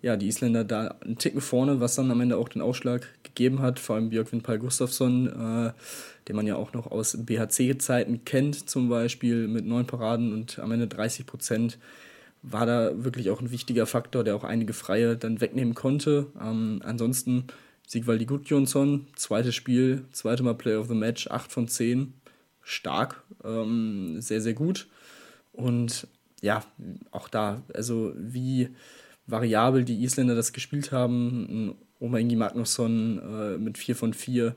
ja, 0.00 0.16
die 0.16 0.26
Isländer 0.26 0.64
da 0.64 0.96
einen 1.04 1.18
Ticken 1.18 1.42
vorne, 1.42 1.80
was 1.80 1.96
dann 1.96 2.10
am 2.10 2.22
Ende 2.22 2.38
auch 2.38 2.48
den 2.48 2.62
Ausschlag 2.62 3.06
gegeben 3.36 3.60
hat. 3.60 3.78
Vor 3.78 3.94
allem 3.94 4.10
Björkvin 4.10 4.42
Pal 4.42 4.58
Gustafsson, 4.58 5.28
äh, 5.28 5.72
den 6.26 6.34
man 6.34 6.46
ja 6.46 6.56
auch 6.56 6.72
noch 6.72 6.90
aus 6.90 7.16
BHC-Zeiten 7.16 8.24
kennt, 8.24 8.68
zum 8.68 8.88
Beispiel 8.88 9.46
mit 9.46 9.64
neun 9.64 9.86
Paraden 9.86 10.32
und 10.32 10.58
am 10.58 10.72
Ende 10.72 10.88
30 10.88 11.26
Prozent 11.26 11.78
war 12.42 12.66
da 12.66 13.04
wirklich 13.04 13.30
auch 13.30 13.40
ein 13.40 13.50
wichtiger 13.50 13.86
Faktor, 13.86 14.24
der 14.24 14.34
auch 14.36 14.44
einige 14.44 14.72
Freie 14.72 15.16
dann 15.16 15.40
wegnehmen 15.40 15.74
konnte. 15.74 16.26
Ähm, 16.40 16.80
ansonsten 16.84 17.44
Sigvaldi 17.86 18.24
Gudjonsson, 18.24 19.06
zweites 19.14 19.54
Spiel, 19.54 20.04
zweite 20.12 20.42
Mal 20.42 20.54
Player 20.54 20.80
of 20.80 20.88
the 20.88 20.94
Match, 20.94 21.28
8 21.28 21.52
von 21.52 21.68
10. 21.68 22.14
Stark, 22.62 23.22
ähm, 23.44 24.20
sehr, 24.20 24.40
sehr 24.40 24.54
gut. 24.54 24.88
Und 25.52 26.08
ja, 26.42 26.64
auch 27.12 27.28
da, 27.28 27.62
also 27.72 28.12
wie 28.16 28.70
variabel 29.28 29.84
die 29.84 30.02
Isländer 30.02 30.34
das 30.34 30.52
gespielt 30.52 30.90
haben. 30.92 31.76
Oma 32.00 32.18
Ingi 32.18 32.36
Magnusson 32.36 33.18
äh, 33.18 33.58
mit 33.58 33.78
4 33.78 33.96
von 33.96 34.14
4. 34.14 34.54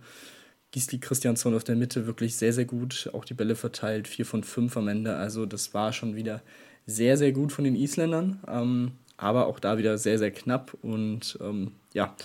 Gisli 0.71 0.99
Christiansson 0.99 1.55
auf 1.55 1.63
der 1.63 1.75
Mitte 1.75 2.05
wirklich 2.05 2.35
sehr, 2.35 2.53
sehr 2.53 2.65
gut. 2.65 3.09
Auch 3.13 3.25
die 3.25 3.33
Bälle 3.33 3.55
verteilt, 3.55 4.07
4 4.07 4.25
von 4.25 4.43
5 4.43 4.77
am 4.77 4.87
Ende. 4.87 5.15
Also 5.15 5.45
das 5.45 5.73
war 5.73 5.93
schon 5.93 6.15
wieder 6.15 6.41
sehr, 6.85 7.17
sehr 7.17 7.31
gut 7.31 7.51
von 7.51 7.63
den 7.63 7.75
Isländern. 7.75 8.39
Ähm, 8.47 8.91
aber 9.17 9.47
auch 9.47 9.59
da 9.59 9.77
wieder 9.77 9.97
sehr, 9.97 10.19
sehr 10.19 10.31
knapp. 10.31 10.77
Und 10.81 11.37
ähm, 11.41 11.71
ja, 11.93 12.15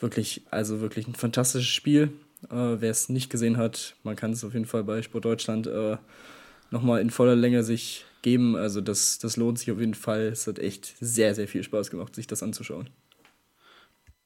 Wirklich, 0.00 0.42
also 0.50 0.80
wirklich 0.80 1.06
ein 1.06 1.14
fantastisches 1.14 1.68
Spiel. 1.68 2.10
Äh, 2.50 2.80
Wer 2.80 2.90
es 2.90 3.10
nicht 3.10 3.30
gesehen 3.30 3.58
hat, 3.58 3.96
man 4.02 4.16
kann 4.16 4.32
es 4.32 4.42
auf 4.44 4.54
jeden 4.54 4.64
Fall 4.64 4.82
bei 4.82 5.02
Sport 5.02 5.26
Deutschland 5.26 5.66
äh, 5.66 5.98
nochmal 6.70 7.02
in 7.02 7.10
voller 7.10 7.36
Länge 7.36 7.62
sich 7.62 8.06
geben. 8.22 8.56
Also 8.56 8.80
das, 8.80 9.18
das 9.18 9.36
lohnt 9.36 9.58
sich 9.58 9.70
auf 9.70 9.78
jeden 9.78 9.94
Fall. 9.94 10.28
Es 10.28 10.46
hat 10.46 10.58
echt 10.58 10.94
sehr, 11.00 11.34
sehr 11.34 11.46
viel 11.46 11.62
Spaß 11.62 11.90
gemacht, 11.90 12.14
sich 12.14 12.26
das 12.26 12.42
anzuschauen. 12.42 12.88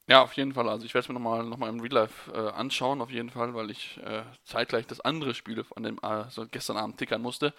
Ja, 0.07 0.21
auf 0.21 0.33
jeden 0.33 0.53
Fall. 0.53 0.69
Also 0.69 0.85
ich 0.85 0.93
werde 0.93 1.03
es 1.05 1.09
mir 1.09 1.15
nochmal 1.15 1.43
noch 1.43 1.57
mal 1.57 1.67
im 1.67 1.79
Real 1.79 1.93
Life 1.93 2.31
äh, 2.31 2.51
anschauen, 2.51 3.01
auf 3.01 3.09
jeden 3.09 3.31
Fall, 3.31 3.55
weil 3.55 3.71
ich 3.71 3.97
äh, 4.03 4.21
zeitgleich 4.43 4.85
das 4.85 5.01
andere 5.01 5.33
Spiel 5.33 5.63
von 5.63 5.81
dem 5.81 5.97
äh, 6.03 6.29
so 6.29 6.45
gestern 6.47 6.77
Abend 6.77 6.97
tickern 6.97 7.23
musste. 7.23 7.55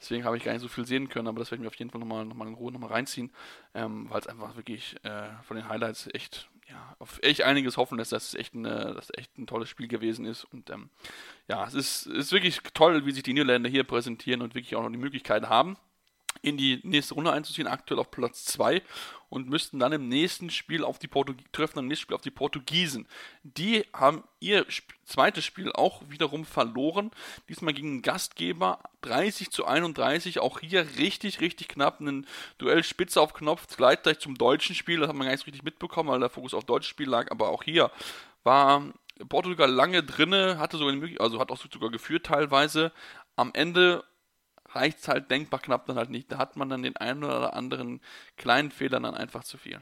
Deswegen 0.00 0.24
habe 0.24 0.36
ich 0.36 0.44
gar 0.44 0.52
nicht 0.52 0.62
so 0.62 0.68
viel 0.68 0.86
sehen 0.86 1.08
können, 1.08 1.26
aber 1.26 1.40
das 1.40 1.50
werde 1.50 1.60
ich 1.60 1.62
mir 1.62 1.68
auf 1.68 1.74
jeden 1.74 1.90
Fall 1.90 1.98
nochmal 1.98 2.24
noch 2.24 2.36
mal 2.36 2.46
in 2.46 2.54
Ruhe 2.54 2.70
nochmal 2.70 2.90
reinziehen, 2.90 3.32
ähm, 3.74 4.08
weil 4.10 4.20
es 4.20 4.28
einfach 4.28 4.54
wirklich 4.56 4.94
äh, 5.04 5.28
von 5.42 5.56
den 5.56 5.68
Highlights 5.68 6.08
echt 6.12 6.48
ja, 6.68 6.94
auf 7.00 7.18
echt 7.22 7.42
einiges 7.42 7.76
hoffen 7.76 7.98
lässt, 7.98 8.12
dass 8.12 8.28
es 8.28 8.34
echt, 8.34 8.54
eine, 8.54 8.94
dass 8.94 9.10
echt 9.16 9.36
ein 9.36 9.46
tolles 9.48 9.68
Spiel 9.68 9.88
gewesen 9.88 10.24
ist. 10.24 10.44
Und 10.44 10.70
ähm, 10.70 10.90
ja, 11.48 11.66
es 11.66 11.74
ist, 11.74 12.06
ist 12.06 12.30
wirklich 12.30 12.60
toll, 12.74 13.06
wie 13.06 13.12
sich 13.12 13.22
die 13.22 13.32
Niederländer 13.32 13.70
hier 13.70 13.84
präsentieren 13.84 14.42
und 14.42 14.54
wirklich 14.54 14.76
auch 14.76 14.82
noch 14.82 14.90
die 14.92 14.98
Möglichkeit 14.98 15.48
haben, 15.48 15.76
in 16.42 16.56
die 16.56 16.80
nächste 16.84 17.14
Runde 17.14 17.32
einzuziehen, 17.32 17.66
aktuell 17.66 18.00
auf 18.00 18.10
Platz 18.10 18.44
2 18.44 18.82
und 19.28 19.48
müssten 19.48 19.78
dann 19.78 19.92
im 19.92 20.08
nächsten 20.08 20.50
Spiel 20.50 20.84
auf 20.84 20.98
die 20.98 21.08
Portugiesen, 21.08 21.50
treffen 21.52 21.80
im 21.80 21.88
nächsten 21.88 22.02
Spiel 22.02 22.14
auf 22.14 22.22
die 22.22 22.30
Portugiesen. 22.30 23.06
Die 23.42 23.84
haben 23.92 24.24
ihr 24.40 24.64
Sp 24.70 24.96
zweites 25.04 25.44
Spiel 25.44 25.72
auch 25.72 26.02
wiederum 26.08 26.44
verloren, 26.44 27.10
diesmal 27.48 27.72
gegen 27.72 27.96
den 27.96 28.02
Gastgeber 28.02 28.78
30 29.00 29.50
zu 29.50 29.64
31, 29.64 30.38
auch 30.38 30.60
hier 30.60 30.86
richtig, 30.98 31.40
richtig 31.40 31.68
knapp, 31.68 32.00
ein 32.00 32.26
Duell 32.58 32.84
spitze 32.84 33.20
auf 33.20 33.32
Knopf, 33.32 33.74
gleich 33.76 34.00
zum 34.18 34.36
deutschen 34.36 34.74
Spiel, 34.74 35.00
das 35.00 35.08
hat 35.08 35.16
man 35.16 35.26
gar 35.26 35.32
nicht 35.32 35.40
so 35.40 35.46
richtig 35.46 35.62
mitbekommen, 35.62 36.10
weil 36.10 36.20
der 36.20 36.28
Fokus 36.28 36.52
auf 36.52 36.64
deutsches 36.64 36.90
Spiel 36.90 37.08
lag, 37.08 37.30
aber 37.30 37.48
auch 37.48 37.62
hier 37.62 37.90
war 38.44 38.82
Portugal 39.28 39.70
lange 39.70 40.02
drinne, 40.02 40.58
hatte 40.58 40.76
sogar 40.76 40.94
also 41.20 41.40
hat 41.40 41.50
auch 41.50 41.58
sogar 41.58 41.90
geführt 41.90 42.26
teilweise. 42.26 42.92
Am 43.34 43.50
Ende 43.54 44.04
reicht 44.70 45.00
es 45.00 45.08
halt 45.08 45.30
denkbar 45.30 45.60
knapp 45.60 45.86
dann 45.86 45.96
halt 45.96 46.10
nicht. 46.10 46.30
Da 46.30 46.38
hat 46.38 46.56
man 46.56 46.68
dann 46.68 46.82
den 46.82 46.96
einen 46.96 47.24
oder 47.24 47.54
anderen 47.54 48.00
kleinen 48.36 48.70
Fehler 48.70 49.00
dann 49.00 49.14
einfach 49.14 49.44
zu 49.44 49.58
viel. 49.58 49.80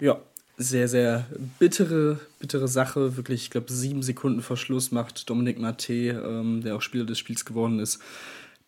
Ja, 0.00 0.20
sehr, 0.56 0.88
sehr 0.88 1.26
bittere, 1.58 2.20
bittere 2.38 2.68
Sache. 2.68 3.16
Wirklich, 3.16 3.44
ich 3.44 3.50
glaube, 3.50 3.72
sieben 3.72 4.02
Sekunden 4.02 4.42
vor 4.42 4.56
Schluss 4.56 4.92
macht 4.92 5.28
Dominik 5.28 5.58
Mate, 5.58 5.92
ähm, 5.92 6.62
der 6.62 6.76
auch 6.76 6.82
Spieler 6.82 7.04
des 7.04 7.18
Spiels 7.18 7.44
geworden 7.44 7.78
ist, 7.78 8.00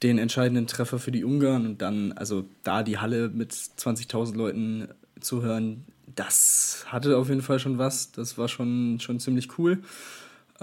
den 0.02 0.18
entscheidenden 0.18 0.66
Treffer 0.66 0.98
für 0.98 1.12
die 1.12 1.24
Ungarn. 1.24 1.66
Und 1.66 1.82
dann, 1.82 2.12
also 2.12 2.44
da 2.62 2.82
die 2.82 2.98
Halle 2.98 3.28
mit 3.28 3.52
20.000 3.52 4.36
Leuten 4.36 4.88
zu 5.20 5.42
hören, 5.42 5.84
das 6.14 6.84
hatte 6.88 7.16
auf 7.16 7.28
jeden 7.28 7.42
Fall 7.42 7.58
schon 7.58 7.78
was. 7.78 8.12
Das 8.12 8.38
war 8.38 8.48
schon, 8.48 8.98
schon 9.00 9.20
ziemlich 9.20 9.58
cool. 9.58 9.82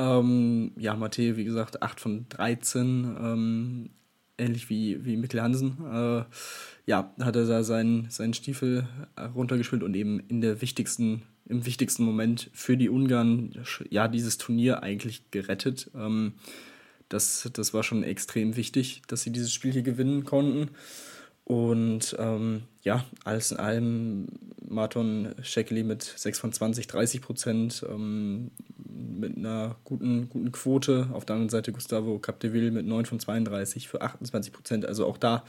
Ähm, 0.02 0.72
ja, 0.78 0.96
Mathe, 0.96 1.38
wie 1.38 1.44
gesagt, 1.44 1.84
8 1.84 2.00
von 2.00 2.26
13, 2.30 3.18
ähm, 3.22 3.90
ähnlich 4.38 4.70
wie, 4.70 5.06
wie 5.06 5.16
Mikkel 5.16 5.42
Hansen. 5.42 5.78
Äh, 5.86 6.24
ja, 6.88 7.14
hat 7.20 7.36
er 7.36 7.46
da 7.46 7.64
seinen, 7.64 8.10
seinen 8.10 8.34
Stiefel 8.34 8.88
runtergespielt 9.36 9.84
und 9.84 9.96
eben 9.96 10.20
in 10.28 10.42
der 10.42 10.62
wichtigsten, 10.62 11.22
im 11.46 11.68
wichtigsten 11.68 12.04
Moment 12.04 12.50
für 12.54 12.78
die 12.78 12.90
Ungarn 12.90 13.54
ja 13.90 14.08
dieses 14.08 14.40
Turnier 14.40 14.82
eigentlich 14.82 15.30
gerettet. 15.30 15.92
Ähm, 15.94 16.34
das, 17.08 17.48
das 17.54 17.74
war 17.74 17.84
schon 17.84 18.04
extrem 18.04 18.56
wichtig, 18.56 19.04
dass 19.08 19.22
sie 19.22 19.32
dieses 19.32 19.54
Spiel 19.54 19.72
hier 19.72 19.84
gewinnen 19.84 20.24
konnten. 20.24 20.72
Und 21.44 22.16
ähm, 22.18 22.64
ja, 22.84 23.06
alles 23.24 23.52
in 23.52 23.58
allem 23.58 24.28
Marton 24.68 25.36
Shekeli 25.42 25.84
mit 25.84 26.04
6 26.04 26.40
von 26.40 26.52
20, 26.54 26.88
30 26.88 27.22
Prozent, 27.22 27.86
ähm, 27.88 28.52
mit 28.78 29.38
einer 29.38 29.76
guten, 29.84 30.30
guten 30.30 30.52
Quote. 30.52 31.10
Auf 31.14 31.26
der 31.26 31.36
anderen 31.36 31.50
Seite 31.50 31.72
Gustavo 31.72 32.18
Capdeville 32.20 32.72
mit 32.72 32.86
9 32.86 33.06
von 33.06 33.20
32 33.20 33.88
für 33.88 34.02
28 34.02 34.52
Prozent. 34.52 34.86
Also 34.86 35.06
auch 35.06 35.18
da 35.18 35.44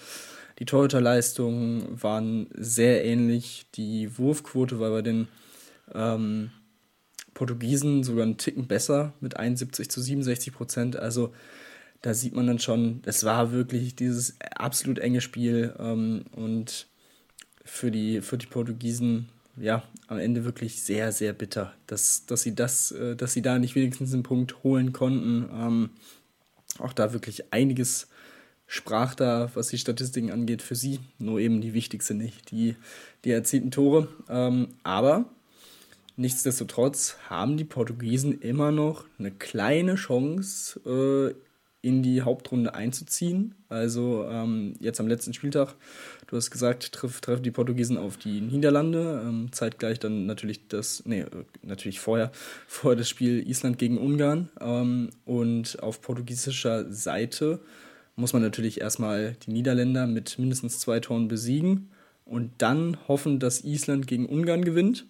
die 0.59 0.67
Torhüterleistungen 0.67 2.03
waren 2.03 2.49
sehr 2.55 3.05
ähnlich. 3.05 3.67
Die 3.75 4.19
Wurfquote 4.19 4.79
war 4.79 4.91
bei 4.91 5.03
den 5.03 5.29
ähm, 5.95 6.51
Portugiesen 7.35 8.05
sogar 8.05 8.25
einen 8.25 8.37
Ticken 8.37 8.67
besser 8.67 9.15
mit 9.21 9.37
71 9.37 9.91
zu 9.91 10.03
67 10.03 10.53
Prozent. 10.53 10.97
Also 10.97 11.33
da 12.03 12.15
sieht 12.15 12.35
man 12.35 12.47
dann 12.47 12.59
schon, 12.59 13.01
es 13.07 13.25
war 13.25 13.53
wirklich 13.53 13.97
dieses 13.97 14.37
absolut 14.57 14.99
enge 14.99 15.21
Spiel 15.21 15.75
ähm, 15.79 16.25
und 16.33 16.89
für 17.65 17.91
die, 17.91 18.21
für 18.21 18.39
die 18.39 18.47
Portugiesen 18.47 19.29
ja 19.57 19.83
am 20.07 20.19
Ende 20.19 20.45
wirklich 20.45 20.83
sehr, 20.83 21.13
sehr 21.13 21.33
bitter, 21.33 21.75
dass, 21.87 22.27
dass, 22.27 22.43
sie, 22.43 22.55
das, 22.55 22.93
äh, 22.93 23.17
dass 23.17 23.33
sie 23.33 23.43
da 23.43 23.59
nicht 23.59 23.75
wenigstens 23.75 24.13
einen 24.13 24.23
Punkt 24.23 24.63
holen 24.63 24.93
konnten. 24.93 25.49
Ähm, 25.53 25.91
auch 26.79 26.93
da 26.93 27.13
wirklich 27.13 27.53
einiges 27.53 28.09
sprach 28.67 29.15
da, 29.15 29.51
was 29.55 29.69
die 29.69 29.79
Statistiken 29.79 30.31
angeht, 30.31 30.63
für 30.63 30.75
sie. 30.75 31.01
Nur 31.19 31.41
eben 31.41 31.61
die 31.61 31.75
wichtigste 31.75 32.15
nicht, 32.15 32.51
die, 32.51 32.77
die 33.25 33.31
erzielten 33.31 33.71
Tore. 33.71 34.09
Ähm, 34.31 34.69
aber 34.83 35.27
nichtsdestotrotz 36.17 37.17
haben 37.29 37.59
die 37.59 37.65
Portugiesen 37.65 38.41
immer 38.41 38.73
noch 38.73 39.05
eine 39.19 39.31
kleine 39.31 39.97
Chance, 39.97 40.81
äh, 41.35 41.52
in 41.83 42.03
die 42.05 42.23
Hauptrunde 42.23 42.75
einzuziehen. 42.75 43.57
Also 43.69 44.25
ähm, 44.29 44.75
jetzt 44.79 45.01
am 45.01 45.09
letzten 45.09 45.35
Spieltag, 45.35 45.75
du 46.29 46.37
hast 46.37 46.53
gesagt, 46.53 46.93
treffen 46.93 47.21
treff 47.21 47.43
die 47.43 47.51
Portugiesen 47.51 47.99
auf 47.99 48.17
die 48.17 48.41
Niederlande. 48.41 49.23
Ähm, 49.27 49.49
zeitgleich 49.51 49.99
dann 49.99 50.27
natürlich 50.27 50.69
das, 50.69 51.03
nee, 51.05 51.25
natürlich 51.63 51.99
vorher, 51.99 52.31
vorher 52.69 52.97
das 52.97 53.09
Spiel 53.09 53.47
Island 53.47 53.79
gegen 53.79 53.99
Ungarn. 53.99 54.49
Ähm, 54.61 55.11
und 55.25 55.83
auf 55.83 56.01
portugiesischer 56.01 56.91
Seite 56.91 57.59
muss 58.15 58.33
man 58.33 58.43
natürlich 58.43 58.81
erstmal 58.81 59.37
die 59.45 59.51
Niederländer 59.51 60.07
mit 60.07 60.39
mindestens 60.39 60.79
zwei 60.79 61.01
Toren 61.01 61.27
besiegen 61.27 61.91
und 62.25 62.53
dann 62.59 62.97
hoffen, 63.09 63.41
dass 63.41 63.65
Island 63.65 64.07
gegen 64.07 64.27
Ungarn 64.27 64.65
gewinnt. 64.65 65.07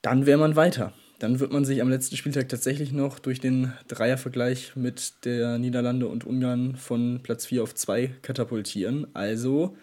Dann 0.00 0.24
wäre 0.24 0.38
man 0.38 0.56
weiter 0.56 0.94
dann 1.18 1.40
wird 1.40 1.52
man 1.52 1.64
sich 1.64 1.80
am 1.80 1.88
letzten 1.88 2.16
Spieltag 2.16 2.48
tatsächlich 2.48 2.92
noch 2.92 3.18
durch 3.18 3.40
den 3.40 3.72
Dreiervergleich 3.88 4.76
mit 4.76 5.24
der 5.24 5.58
Niederlande 5.58 6.08
und 6.08 6.24
Ungarn 6.24 6.76
von 6.76 7.20
Platz 7.22 7.46
4 7.46 7.62
auf 7.62 7.74
2 7.74 8.08
katapultieren. 8.22 9.06
Also, 9.14 9.76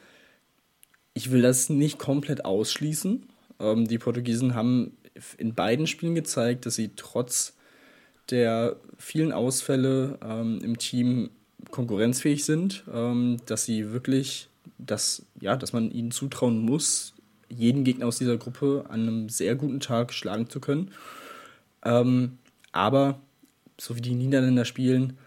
ich 1.14 1.32
will 1.32 1.42
das 1.42 1.70
nicht 1.70 1.98
komplett 1.98 2.46
ausschließen. 2.46 3.26
Ähm, 3.60 3.88
die 3.88 3.98
Portugiesen 3.98 4.54
haben 4.54 4.96
in 5.38 5.56
beiden 5.56 5.88
Spielen 5.88 6.16
gezeigt, 6.16 6.66
dass 6.66 6.76
sie 6.76 6.92
trotz 6.96 7.54
der 8.30 8.78
vielen 8.98 9.32
Ausfälle 9.32 10.18
ähm, 10.24 10.60
im 10.64 10.78
Team 10.78 11.30
konkurrenzfähig 11.72 12.46
sind, 12.46 12.84
ähm, 12.94 13.38
dass 13.46 13.66
sie 13.66 13.92
wirklich, 13.92 14.50
dass, 14.78 15.26
ja, 15.40 15.56
dass 15.56 15.74
man 15.74 15.92
ihnen 15.92 16.12
zutrauen 16.12 16.60
muss, 16.60 17.14
jeden 17.50 17.84
Gegner 17.84 18.08
aus 18.08 18.18
dieser 18.18 18.38
Gruppe 18.38 18.86
an 18.90 19.02
einem 19.02 19.30
sehr 19.30 19.56
guten 19.56 19.80
Tag 19.80 20.14
schlagen 20.14 20.50
zu 20.50 20.60
können. 20.60 20.92
Ähm, 21.86 22.38
aber 22.72 23.20
so 23.80 23.96
wie 23.96 24.02
die 24.02 24.16
Niederländer 24.16 24.66
spielen, 24.66 25.18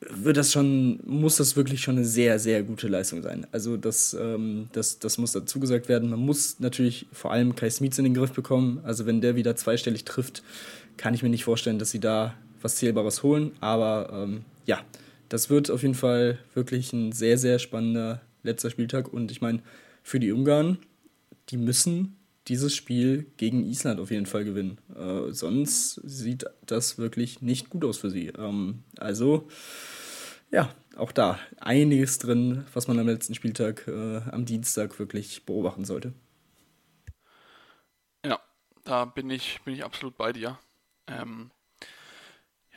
wird 0.00 0.36
das 0.36 0.52
schon, 0.52 1.00
muss 1.04 1.36
das 1.36 1.56
wirklich 1.56 1.80
schon 1.80 1.96
eine 1.96 2.04
sehr, 2.04 2.38
sehr 2.38 2.62
gute 2.62 2.88
Leistung 2.88 3.22
sein. 3.22 3.46
Also 3.52 3.76
das, 3.76 4.14
ähm, 4.18 4.68
das, 4.72 4.98
das 4.98 5.18
muss 5.18 5.32
dazu 5.32 5.60
gesagt 5.60 5.88
werden. 5.88 6.10
Man 6.10 6.20
muss 6.20 6.60
natürlich 6.60 7.06
vor 7.12 7.32
allem 7.32 7.56
Kai 7.56 7.68
Smits 7.70 7.98
in 7.98 8.04
den 8.04 8.14
Griff 8.14 8.32
bekommen. 8.32 8.80
Also 8.84 9.06
wenn 9.06 9.20
der 9.20 9.36
wieder 9.36 9.56
zweistellig 9.56 10.04
trifft, 10.04 10.42
kann 10.96 11.14
ich 11.14 11.22
mir 11.22 11.28
nicht 11.28 11.44
vorstellen, 11.44 11.78
dass 11.78 11.90
sie 11.90 12.00
da 12.00 12.34
was 12.62 12.76
Zählbares 12.76 13.22
holen. 13.22 13.52
Aber 13.60 14.10
ähm, 14.12 14.44
ja, 14.66 14.80
das 15.28 15.50
wird 15.50 15.70
auf 15.70 15.82
jeden 15.82 15.94
Fall 15.94 16.38
wirklich 16.54 16.92
ein 16.92 17.12
sehr, 17.12 17.36
sehr 17.36 17.58
spannender 17.58 18.20
letzter 18.42 18.70
Spieltag. 18.70 19.12
Und 19.12 19.30
ich 19.30 19.40
meine, 19.40 19.60
für 20.02 20.20
die 20.20 20.32
Ungarn, 20.32 20.78
die 21.50 21.56
müssen 21.56 22.16
dieses 22.48 22.74
Spiel 22.74 23.30
gegen 23.36 23.64
Island 23.64 24.00
auf 24.00 24.10
jeden 24.10 24.26
Fall 24.26 24.44
gewinnen. 24.44 24.78
Äh, 24.94 25.32
sonst 25.32 25.94
sieht 26.04 26.46
das 26.64 26.98
wirklich 26.98 27.42
nicht 27.42 27.70
gut 27.70 27.84
aus 27.84 27.98
für 27.98 28.10
sie. 28.10 28.28
Ähm, 28.28 28.84
also, 28.98 29.48
ja, 30.50 30.74
auch 30.96 31.12
da 31.12 31.38
einiges 31.58 32.18
drin, 32.18 32.64
was 32.72 32.88
man 32.88 32.98
am 32.98 33.06
letzten 33.06 33.34
Spieltag 33.34 33.86
äh, 33.86 34.18
am 34.30 34.46
Dienstag 34.46 34.98
wirklich 34.98 35.44
beobachten 35.44 35.84
sollte. 35.84 36.12
Ja, 38.24 38.40
da 38.84 39.04
bin 39.04 39.30
ich, 39.30 39.60
bin 39.64 39.74
ich 39.74 39.84
absolut 39.84 40.16
bei 40.16 40.32
dir. 40.32 40.58
Ähm, 41.06 41.50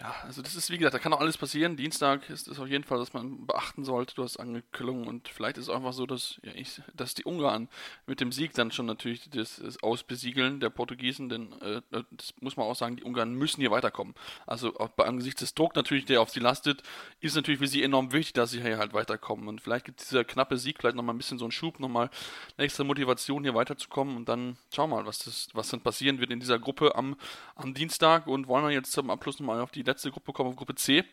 ja, 0.01 0.15
also 0.23 0.41
das 0.41 0.55
ist 0.55 0.71
wie 0.71 0.79
gesagt, 0.79 0.95
da 0.95 0.99
kann 0.99 1.13
auch 1.13 1.19
alles 1.19 1.37
passieren. 1.37 1.77
Dienstag 1.77 2.27
ist 2.31 2.47
es 2.47 2.59
auf 2.59 2.67
jeden 2.67 2.83
Fall, 2.83 2.97
dass 2.97 3.13
man 3.13 3.45
beachten 3.45 3.83
sollte. 3.83 4.15
Du 4.15 4.23
hast 4.23 4.37
angeklungen 4.37 5.07
und 5.07 5.27
vielleicht 5.27 5.59
ist 5.59 5.65
es 5.65 5.69
einfach 5.69 5.93
so, 5.93 6.07
dass, 6.07 6.39
ja, 6.43 6.53
ich, 6.55 6.81
dass 6.95 7.13
die 7.13 7.23
Ungarn 7.23 7.69
mit 8.07 8.19
dem 8.19 8.31
Sieg 8.31 8.53
dann 8.55 8.71
schon 8.71 8.87
natürlich 8.87 9.29
das, 9.29 9.61
das 9.63 9.83
Ausbesiegeln 9.83 10.59
der 10.59 10.71
Portugiesen, 10.71 11.29
denn 11.29 11.53
äh, 11.61 11.81
das 11.91 12.33
muss 12.39 12.57
man 12.57 12.65
auch 12.65 12.75
sagen, 12.75 12.95
die 12.95 13.03
Ungarn 13.03 13.35
müssen 13.35 13.61
hier 13.61 13.69
weiterkommen. 13.69 14.15
Also 14.47 14.75
auch 14.79 14.89
bei 14.89 15.05
angesichts 15.05 15.41
des 15.41 15.53
Druck 15.53 15.75
natürlich, 15.75 16.05
der 16.05 16.21
auf 16.21 16.31
sie 16.31 16.39
lastet, 16.39 16.81
ist 17.19 17.35
natürlich 17.35 17.59
für 17.59 17.67
sie 17.67 17.83
enorm 17.83 18.11
wichtig, 18.11 18.33
dass 18.33 18.49
sie 18.49 18.61
hier 18.63 18.79
halt 18.79 18.95
weiterkommen. 18.95 19.47
Und 19.47 19.61
vielleicht 19.61 19.85
gibt 19.85 20.01
dieser 20.01 20.23
knappe 20.23 20.57
Sieg 20.57 20.77
vielleicht 20.79 20.95
nochmal 20.95 21.13
ein 21.13 21.19
bisschen 21.19 21.37
so 21.37 21.45
einen 21.45 21.51
Schub, 21.51 21.79
nochmal 21.79 22.09
eine 22.57 22.65
extra 22.65 22.83
Motivation 22.83 23.43
hier 23.43 23.53
weiterzukommen 23.53 24.17
und 24.17 24.27
dann 24.27 24.57
schauen 24.73 24.89
wir 24.89 24.95
mal, 24.95 25.05
was, 25.05 25.19
das, 25.19 25.49
was 25.53 25.69
dann 25.69 25.81
passieren 25.81 26.19
wird 26.19 26.31
in 26.31 26.39
dieser 26.39 26.57
Gruppe 26.57 26.95
am, 26.95 27.15
am 27.53 27.75
Dienstag 27.75 28.25
und 28.25 28.47
wollen 28.47 28.63
wir 28.63 28.71
jetzt 28.71 28.93
zum 28.93 29.11
Abschluss 29.11 29.39
nochmal 29.39 29.61
auf 29.61 29.69
die 29.69 29.90
letzte 29.91 30.11
Gruppe 30.11 30.33
kommen, 30.33 30.49
auf 30.49 30.55
Gruppe 30.55 30.75
C, 30.75 31.03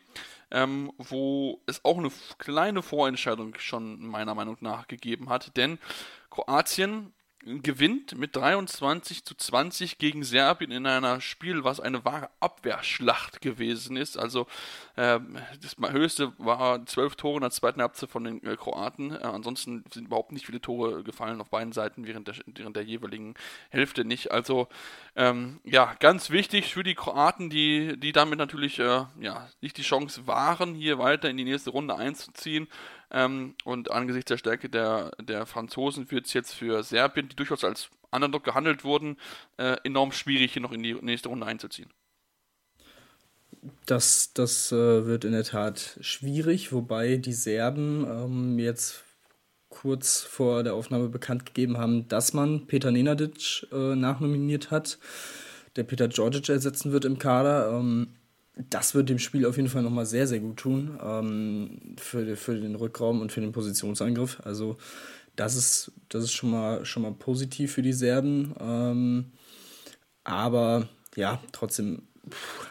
ähm, 0.51 0.91
wo 0.97 1.61
es 1.65 1.83
auch 1.85 1.97
eine 1.97 2.11
kleine 2.37 2.81
Vorentscheidung 2.81 3.55
schon 3.57 3.99
meiner 3.99 4.35
Meinung 4.35 4.57
nach 4.61 4.87
gegeben 4.87 5.29
hat. 5.29 5.55
Denn 5.57 5.79
Kroatien 6.29 7.13
gewinnt 7.63 8.17
mit 8.17 8.35
23 8.35 9.25
zu 9.25 9.35
20 9.35 9.97
gegen 9.97 10.23
Serbien 10.23 10.71
in 10.71 10.85
einer 10.85 11.19
Spiel, 11.21 11.63
was 11.63 11.79
eine 11.79 12.05
wahre 12.05 12.29
Abwehrschlacht 12.39 13.41
gewesen 13.41 13.97
ist. 13.97 14.17
Also 14.17 14.47
äh, 14.95 15.19
das 15.61 15.75
höchste 15.91 16.33
war 16.37 16.85
12 16.85 17.15
Tore 17.15 17.35
in 17.35 17.41
der 17.41 17.51
zweiten 17.51 17.81
Halbzeit 17.81 18.09
von 18.09 18.23
den 18.23 18.43
äh, 18.45 18.55
Kroaten. 18.55 19.11
Äh, 19.11 19.19
ansonsten 19.19 19.83
sind 19.91 20.07
überhaupt 20.07 20.31
nicht 20.31 20.45
viele 20.45 20.61
Tore 20.61 21.03
gefallen 21.03 21.41
auf 21.41 21.49
beiden 21.49 21.73
Seiten 21.73 22.05
während 22.05 22.27
der, 22.27 22.35
während 22.45 22.75
der 22.75 22.83
jeweiligen 22.83 23.33
Hälfte 23.69 24.05
nicht. 24.05 24.31
Also 24.31 24.67
ähm, 25.15 25.59
ja, 25.63 25.95
ganz 25.99 26.29
wichtig 26.29 26.73
für 26.73 26.83
die 26.83 26.95
Kroaten, 26.95 27.49
die, 27.49 27.99
die 27.99 28.11
damit 28.11 28.37
natürlich 28.37 28.79
äh, 28.79 29.05
ja, 29.19 29.49
nicht 29.61 29.77
die 29.77 29.81
Chance 29.81 30.27
waren, 30.27 30.75
hier 30.75 30.99
weiter 30.99 31.29
in 31.29 31.37
die 31.37 31.45
nächste 31.45 31.71
Runde 31.71 31.95
einzuziehen. 31.95 32.67
Ähm, 33.11 33.55
und 33.63 33.91
angesichts 33.91 34.29
der 34.29 34.37
Stärke 34.37 34.69
der, 34.69 35.11
der 35.21 35.45
Franzosen 35.45 36.11
wird 36.11 36.27
es 36.27 36.33
jetzt 36.33 36.53
für 36.53 36.83
Serbien, 36.83 37.29
die 37.29 37.35
durchaus 37.35 37.63
als 37.63 37.89
Underdog 38.11 38.43
gehandelt 38.43 38.83
wurden, 38.83 39.17
äh, 39.57 39.77
enorm 39.83 40.11
schwierig, 40.11 40.53
hier 40.53 40.61
noch 40.61 40.71
in 40.71 40.83
die 40.83 40.93
nächste 40.93 41.29
Runde 41.29 41.45
einzuziehen. 41.45 41.89
Das, 43.85 44.33
das 44.33 44.71
äh, 44.71 45.05
wird 45.05 45.25
in 45.25 45.31
der 45.31 45.43
Tat 45.43 45.97
schwierig, 46.01 46.71
wobei 46.71 47.17
die 47.17 47.33
Serben 47.33 48.05
ähm, 48.07 48.59
jetzt 48.59 49.03
kurz 49.69 50.21
vor 50.21 50.63
der 50.63 50.73
Aufnahme 50.73 51.09
bekannt 51.09 51.45
gegeben 51.45 51.77
haben, 51.77 52.07
dass 52.07 52.33
man 52.33 52.67
Peter 52.67 52.91
Nenadic 52.91 53.67
äh, 53.71 53.95
nachnominiert 53.95 54.71
hat, 54.71 54.97
der 55.75 55.83
Peter 55.83 56.07
Georgic 56.07 56.49
ersetzen 56.49 56.91
wird 56.91 57.05
im 57.05 57.19
Kader. 57.19 57.71
Ähm, 57.71 58.15
das 58.69 58.93
wird 58.93 59.09
dem 59.09 59.19
Spiel 59.19 59.45
auf 59.45 59.57
jeden 59.57 59.69
Fall 59.69 59.83
nochmal 59.83 60.05
sehr, 60.05 60.27
sehr 60.27 60.39
gut 60.39 60.57
tun 60.57 60.99
ähm, 61.01 61.95
für, 61.97 62.35
für 62.35 62.59
den 62.59 62.75
Rückraum 62.75 63.21
und 63.21 63.31
für 63.31 63.41
den 63.41 63.53
Positionsangriff. 63.53 64.41
Also 64.43 64.77
das 65.35 65.55
ist, 65.55 65.91
das 66.09 66.25
ist 66.25 66.33
schon, 66.33 66.51
mal, 66.51 66.85
schon 66.85 67.03
mal 67.03 67.13
positiv 67.13 67.73
für 67.73 67.81
die 67.81 67.93
Serben. 67.93 68.53
Ähm, 68.59 69.25
aber 70.25 70.89
ja, 71.15 71.41
trotzdem, 71.53 72.03
pff, 72.29 72.67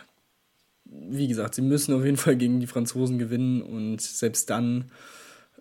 wie 0.85 1.29
gesagt, 1.29 1.55
sie 1.55 1.63
müssen 1.63 1.95
auf 1.95 2.05
jeden 2.05 2.17
Fall 2.17 2.37
gegen 2.37 2.61
die 2.61 2.67
Franzosen 2.67 3.19
gewinnen 3.19 3.63
und 3.63 4.01
selbst 4.01 4.51
dann 4.51 4.91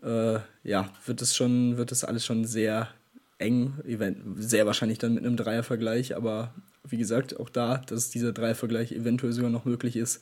äh, 0.04 0.40
ja, 0.64 0.92
wird 1.06 1.22
es 1.22 1.36
schon, 1.36 1.78
wird 1.78 1.92
es 1.92 2.04
alles 2.04 2.26
schon 2.26 2.46
sehr 2.46 2.90
eng, 3.40 3.74
sehr 4.36 4.66
wahrscheinlich 4.66 4.98
dann 4.98 5.14
mit 5.14 5.26
einem 5.26 5.38
Dreiervergleich, 5.38 6.16
aber 6.16 6.54
wie 6.90 6.98
gesagt, 6.98 7.40
auch 7.40 7.50
da, 7.50 7.78
dass 7.78 8.10
dieser 8.10 8.34
Dreiervergleich 8.34 8.92
eventuell 8.92 9.34
sogar 9.34 9.50
noch 9.50 9.66
möglich 9.66 9.96
ist, 9.96 10.22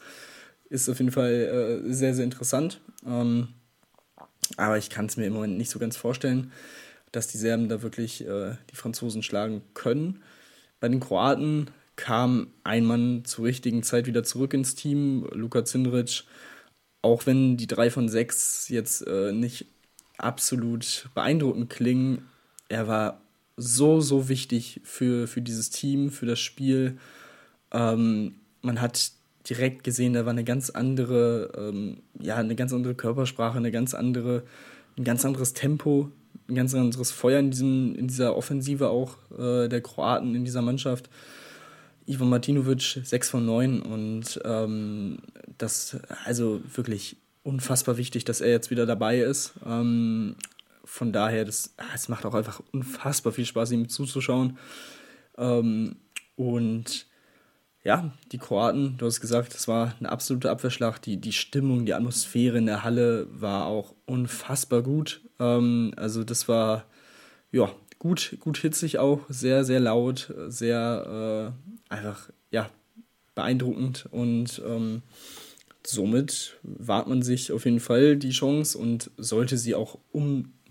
ist 0.69 0.89
auf 0.89 0.99
jeden 0.99 1.11
Fall 1.11 1.83
äh, 1.85 1.93
sehr, 1.93 2.13
sehr 2.13 2.25
interessant. 2.25 2.81
Ähm, 3.05 3.49
aber 4.57 4.77
ich 4.77 4.89
kann 4.89 5.05
es 5.05 5.17
mir 5.17 5.25
im 5.25 5.33
Moment 5.33 5.57
nicht 5.57 5.69
so 5.69 5.79
ganz 5.79 5.97
vorstellen, 5.97 6.51
dass 7.11 7.27
die 7.27 7.37
Serben 7.37 7.69
da 7.69 7.81
wirklich 7.81 8.25
äh, 8.25 8.55
die 8.71 8.75
Franzosen 8.75 9.23
schlagen 9.23 9.61
können. 9.73 10.21
Bei 10.79 10.89
den 10.89 10.99
Kroaten 10.99 11.69
kam 11.95 12.47
ein 12.63 12.85
Mann 12.85 13.23
zur 13.25 13.45
richtigen 13.45 13.83
Zeit 13.83 14.05
wieder 14.05 14.23
zurück 14.23 14.53
ins 14.53 14.75
Team, 14.75 15.27
Luka 15.31 15.63
Zindric. 15.65 16.23
Auch 17.01 17.25
wenn 17.25 17.57
die 17.57 17.67
drei 17.67 17.89
von 17.89 18.09
sechs 18.09 18.67
jetzt 18.69 19.05
äh, 19.07 19.31
nicht 19.31 19.67
absolut 20.17 21.09
beeindruckend 21.13 21.69
klingen, 21.69 22.27
er 22.67 22.87
war 22.87 23.21
so, 23.57 24.01
so 24.01 24.29
wichtig 24.29 24.81
für, 24.83 25.27
für 25.27 25.41
dieses 25.41 25.69
Team, 25.69 26.09
für 26.09 26.25
das 26.25 26.39
Spiel. 26.39 26.97
Ähm, 27.71 28.35
man 28.61 28.81
hat 28.81 29.11
direkt 29.49 29.83
gesehen, 29.83 30.13
da 30.13 30.25
war 30.25 30.31
eine 30.31 30.43
ganz 30.43 30.69
andere, 30.69 31.51
ähm, 31.57 31.97
ja, 32.19 32.35
eine 32.35 32.55
ganz 32.55 32.73
andere 32.73 32.95
Körpersprache, 32.95 33.57
eine 33.57 33.71
ganz 33.71 33.93
andere, 33.93 34.43
ein 34.97 35.03
ganz 35.03 35.23
anderes 35.23 35.53
Tempo, 35.53 36.11
ein 36.47 36.55
ganz 36.55 36.73
anderes 36.73 37.11
Feuer 37.11 37.39
in, 37.39 37.51
diesem, 37.51 37.95
in 37.95 38.07
dieser 38.07 38.35
Offensive 38.35 38.89
auch 38.89 39.17
äh, 39.37 39.67
der 39.67 39.81
Kroaten 39.81 40.35
in 40.35 40.45
dieser 40.45 40.61
Mannschaft. 40.61 41.09
Ivan 42.07 42.29
Martinovic 42.29 42.99
6 43.03 43.29
von 43.29 43.45
9 43.45 43.81
und 43.81 44.39
ähm, 44.45 45.17
das, 45.57 45.97
also 46.25 46.61
wirklich 46.75 47.17
unfassbar 47.43 47.97
wichtig, 47.97 48.25
dass 48.25 48.41
er 48.41 48.51
jetzt 48.51 48.69
wieder 48.69 48.85
dabei 48.85 49.19
ist. 49.19 49.53
Ähm, 49.65 50.35
von 50.85 51.11
daher, 51.11 51.45
das, 51.45 51.73
ah, 51.77 51.83
es 51.93 52.09
macht 52.09 52.25
auch 52.25 52.33
einfach 52.33 52.61
unfassbar 52.71 53.33
viel 53.33 53.45
Spaß, 53.45 53.71
ihm 53.71 53.89
zuzuschauen. 53.89 54.57
Ähm, 55.37 55.97
und 56.35 57.07
ja, 57.83 58.11
die 58.31 58.37
Kroaten, 58.37 58.97
du 58.97 59.05
hast 59.05 59.21
gesagt, 59.21 59.53
es 59.53 59.67
war 59.67 59.93
eine 59.99 60.11
absolute 60.11 60.49
Abwehrschlacht. 60.49 61.05
Die, 61.05 61.17
die 61.17 61.33
Stimmung, 61.33 61.85
die 61.85 61.93
Atmosphäre 61.93 62.57
in 62.57 62.65
der 62.65 62.83
Halle 62.83 63.27
war 63.31 63.65
auch 63.65 63.93
unfassbar 64.05 64.81
gut. 64.81 65.21
Ähm, 65.39 65.93
also 65.95 66.23
das 66.23 66.47
war, 66.47 66.85
ja, 67.51 67.69
gut, 67.99 68.37
gut 68.39 68.57
hitzig 68.57 68.97
auch, 68.97 69.21
sehr, 69.29 69.63
sehr 69.63 69.79
laut, 69.79 70.33
sehr 70.47 71.53
äh, 71.89 71.93
einfach, 71.93 72.29
ja, 72.51 72.69
beeindruckend 73.35 74.07
und 74.11 74.61
ähm, 74.65 75.01
somit 75.85 76.57
wahrt 76.63 77.07
man 77.07 77.21
sich 77.21 77.51
auf 77.51 77.65
jeden 77.65 77.79
Fall 77.79 78.15
die 78.15 78.31
Chance 78.31 78.77
und 78.77 79.11
sollte 79.17 79.57
sie 79.57 79.75
auch 79.75 79.99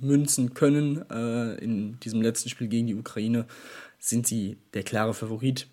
ummünzen 0.01 0.55
können 0.55 1.09
äh, 1.11 1.55
in 1.57 1.99
diesem 2.01 2.22
letzten 2.22 2.49
Spiel 2.49 2.68
gegen 2.68 2.86
die 2.86 2.95
Ukraine, 2.95 3.47
sind 3.99 4.26
sie 4.26 4.57
der 4.74 4.82
klare 4.82 5.14
Favorit. 5.14 5.66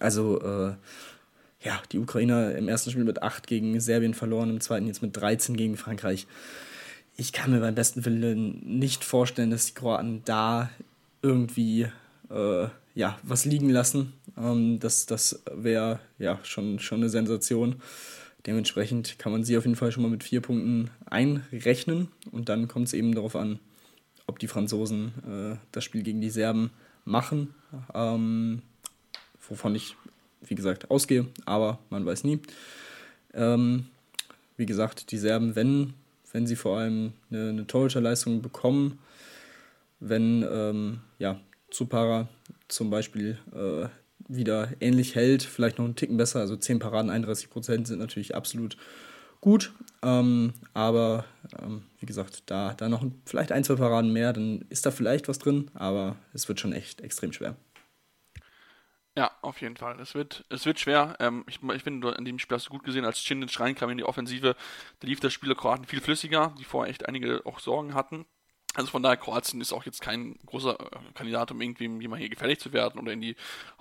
Also 0.00 0.40
äh, 0.40 0.74
ja, 1.62 1.82
die 1.92 1.98
Ukrainer 1.98 2.54
im 2.54 2.68
ersten 2.68 2.90
Spiel 2.90 3.04
mit 3.04 3.22
8 3.22 3.46
gegen 3.46 3.78
Serbien 3.80 4.14
verloren, 4.14 4.50
im 4.50 4.60
zweiten 4.60 4.86
jetzt 4.86 5.02
mit 5.02 5.16
13 5.16 5.56
gegen 5.56 5.76
Frankreich. 5.76 6.26
Ich 7.16 7.32
kann 7.32 7.52
mir 7.52 7.60
beim 7.60 7.74
besten 7.74 8.04
Willen 8.04 8.60
nicht 8.78 9.04
vorstellen, 9.04 9.50
dass 9.50 9.66
die 9.66 9.74
Kroaten 9.74 10.22
da 10.24 10.70
irgendwie 11.22 11.88
äh, 12.30 12.68
ja, 12.94 13.18
was 13.22 13.44
liegen 13.44 13.70
lassen. 13.70 14.12
Ähm, 14.36 14.78
das 14.80 15.06
das 15.06 15.42
wäre 15.52 16.00
ja 16.18 16.38
schon, 16.42 16.78
schon 16.78 17.00
eine 17.00 17.08
Sensation. 17.08 17.76
Dementsprechend 18.46 19.18
kann 19.18 19.32
man 19.32 19.44
sie 19.44 19.56
auf 19.56 19.64
jeden 19.64 19.76
Fall 19.76 19.90
schon 19.90 20.02
mal 20.02 20.10
mit 20.10 20.22
vier 20.22 20.40
Punkten 20.40 20.90
einrechnen 21.06 22.08
und 22.30 22.48
dann 22.48 22.68
kommt 22.68 22.88
es 22.88 22.92
eben 22.92 23.14
darauf 23.14 23.36
an, 23.36 23.58
ob 24.26 24.38
die 24.38 24.48
Franzosen 24.48 25.12
äh, 25.26 25.56
das 25.72 25.84
Spiel 25.84 26.02
gegen 26.02 26.20
die 26.20 26.30
Serben 26.30 26.70
machen, 27.04 27.54
ähm, 27.94 28.62
wovon 29.48 29.74
ich, 29.74 29.96
wie 30.42 30.54
gesagt, 30.54 30.90
ausgehe, 30.90 31.26
aber 31.46 31.78
man 31.90 32.04
weiß 32.04 32.24
nie. 32.24 32.40
Ähm, 33.32 33.86
wie 34.56 34.66
gesagt, 34.66 35.10
die 35.10 35.18
Serben, 35.18 35.56
wenn, 35.56 35.94
wenn 36.32 36.46
sie 36.46 36.56
vor 36.56 36.78
allem 36.78 37.12
eine, 37.30 37.48
eine 37.48 37.66
Torhüterleistung 37.66 38.42
bekommen, 38.42 38.98
wenn 40.00 40.44
ähm, 40.50 41.00
ja, 41.18 41.40
Zupara 41.70 42.28
zum 42.68 42.90
Beispiel 42.90 43.38
äh, 43.54 43.88
wieder 44.28 44.70
ähnlich 44.80 45.14
hält, 45.14 45.42
vielleicht 45.42 45.78
noch 45.78 45.84
einen 45.84 45.96
Ticken 45.96 46.16
besser. 46.16 46.40
Also 46.40 46.56
10 46.56 46.78
Paraden, 46.78 47.10
31 47.10 47.50
Prozent 47.50 47.86
sind 47.86 47.98
natürlich 47.98 48.34
absolut 48.34 48.76
gut. 49.40 49.72
Ähm, 50.02 50.54
aber 50.72 51.26
ähm, 51.60 51.84
wie 52.00 52.06
gesagt, 52.06 52.44
da, 52.46 52.74
da 52.74 52.88
noch 52.88 53.04
vielleicht 53.26 53.52
ein, 53.52 53.64
zwei 53.64 53.74
Paraden 53.76 54.12
mehr, 54.12 54.32
dann 54.32 54.64
ist 54.70 54.86
da 54.86 54.90
vielleicht 54.90 55.28
was 55.28 55.38
drin, 55.38 55.70
aber 55.74 56.16
es 56.32 56.48
wird 56.48 56.60
schon 56.60 56.72
echt 56.72 57.02
extrem 57.02 57.32
schwer. 57.32 57.56
Ja, 59.16 59.30
auf 59.42 59.60
jeden 59.60 59.76
Fall. 59.76 60.00
Es 60.00 60.14
wird, 60.14 60.44
es 60.48 60.66
wird 60.66 60.80
schwer. 60.80 61.16
Ähm, 61.20 61.44
ich, 61.46 61.60
ich 61.62 61.82
finde, 61.82 62.10
in 62.18 62.24
dem 62.24 62.38
Spiel 62.40 62.56
hast 62.56 62.66
du 62.66 62.70
gut 62.70 62.82
gesehen, 62.82 63.04
als 63.04 63.22
Cindin 63.22 63.48
reinkam 63.48 63.90
in 63.90 63.98
die 63.98 64.04
Offensive, 64.04 64.56
da 64.98 65.06
lief 65.06 65.20
das 65.20 65.32
Spiel 65.32 65.48
der 65.48 65.56
Kroaten 65.56 65.84
viel 65.84 66.00
flüssiger, 66.00 66.52
die 66.58 66.64
vorher 66.64 66.90
echt 66.90 67.06
einige 67.06 67.44
auch 67.46 67.60
Sorgen 67.60 67.94
hatten. 67.94 68.26
Also 68.74 68.90
von 68.90 69.02
daher, 69.02 69.16
Kroatien 69.16 69.60
ist 69.60 69.72
auch 69.72 69.84
jetzt 69.84 70.00
kein 70.00 70.36
großer 70.46 70.78
äh, 70.78 71.12
Kandidat, 71.14 71.52
um 71.52 71.60
irgendwie 71.60 71.84
jemand 71.84 72.20
hier 72.20 72.28
gefährlich 72.28 72.58
zu 72.58 72.72
werden 72.72 73.00
oder 73.00 73.12
in 73.12 73.20
die, 73.20 73.36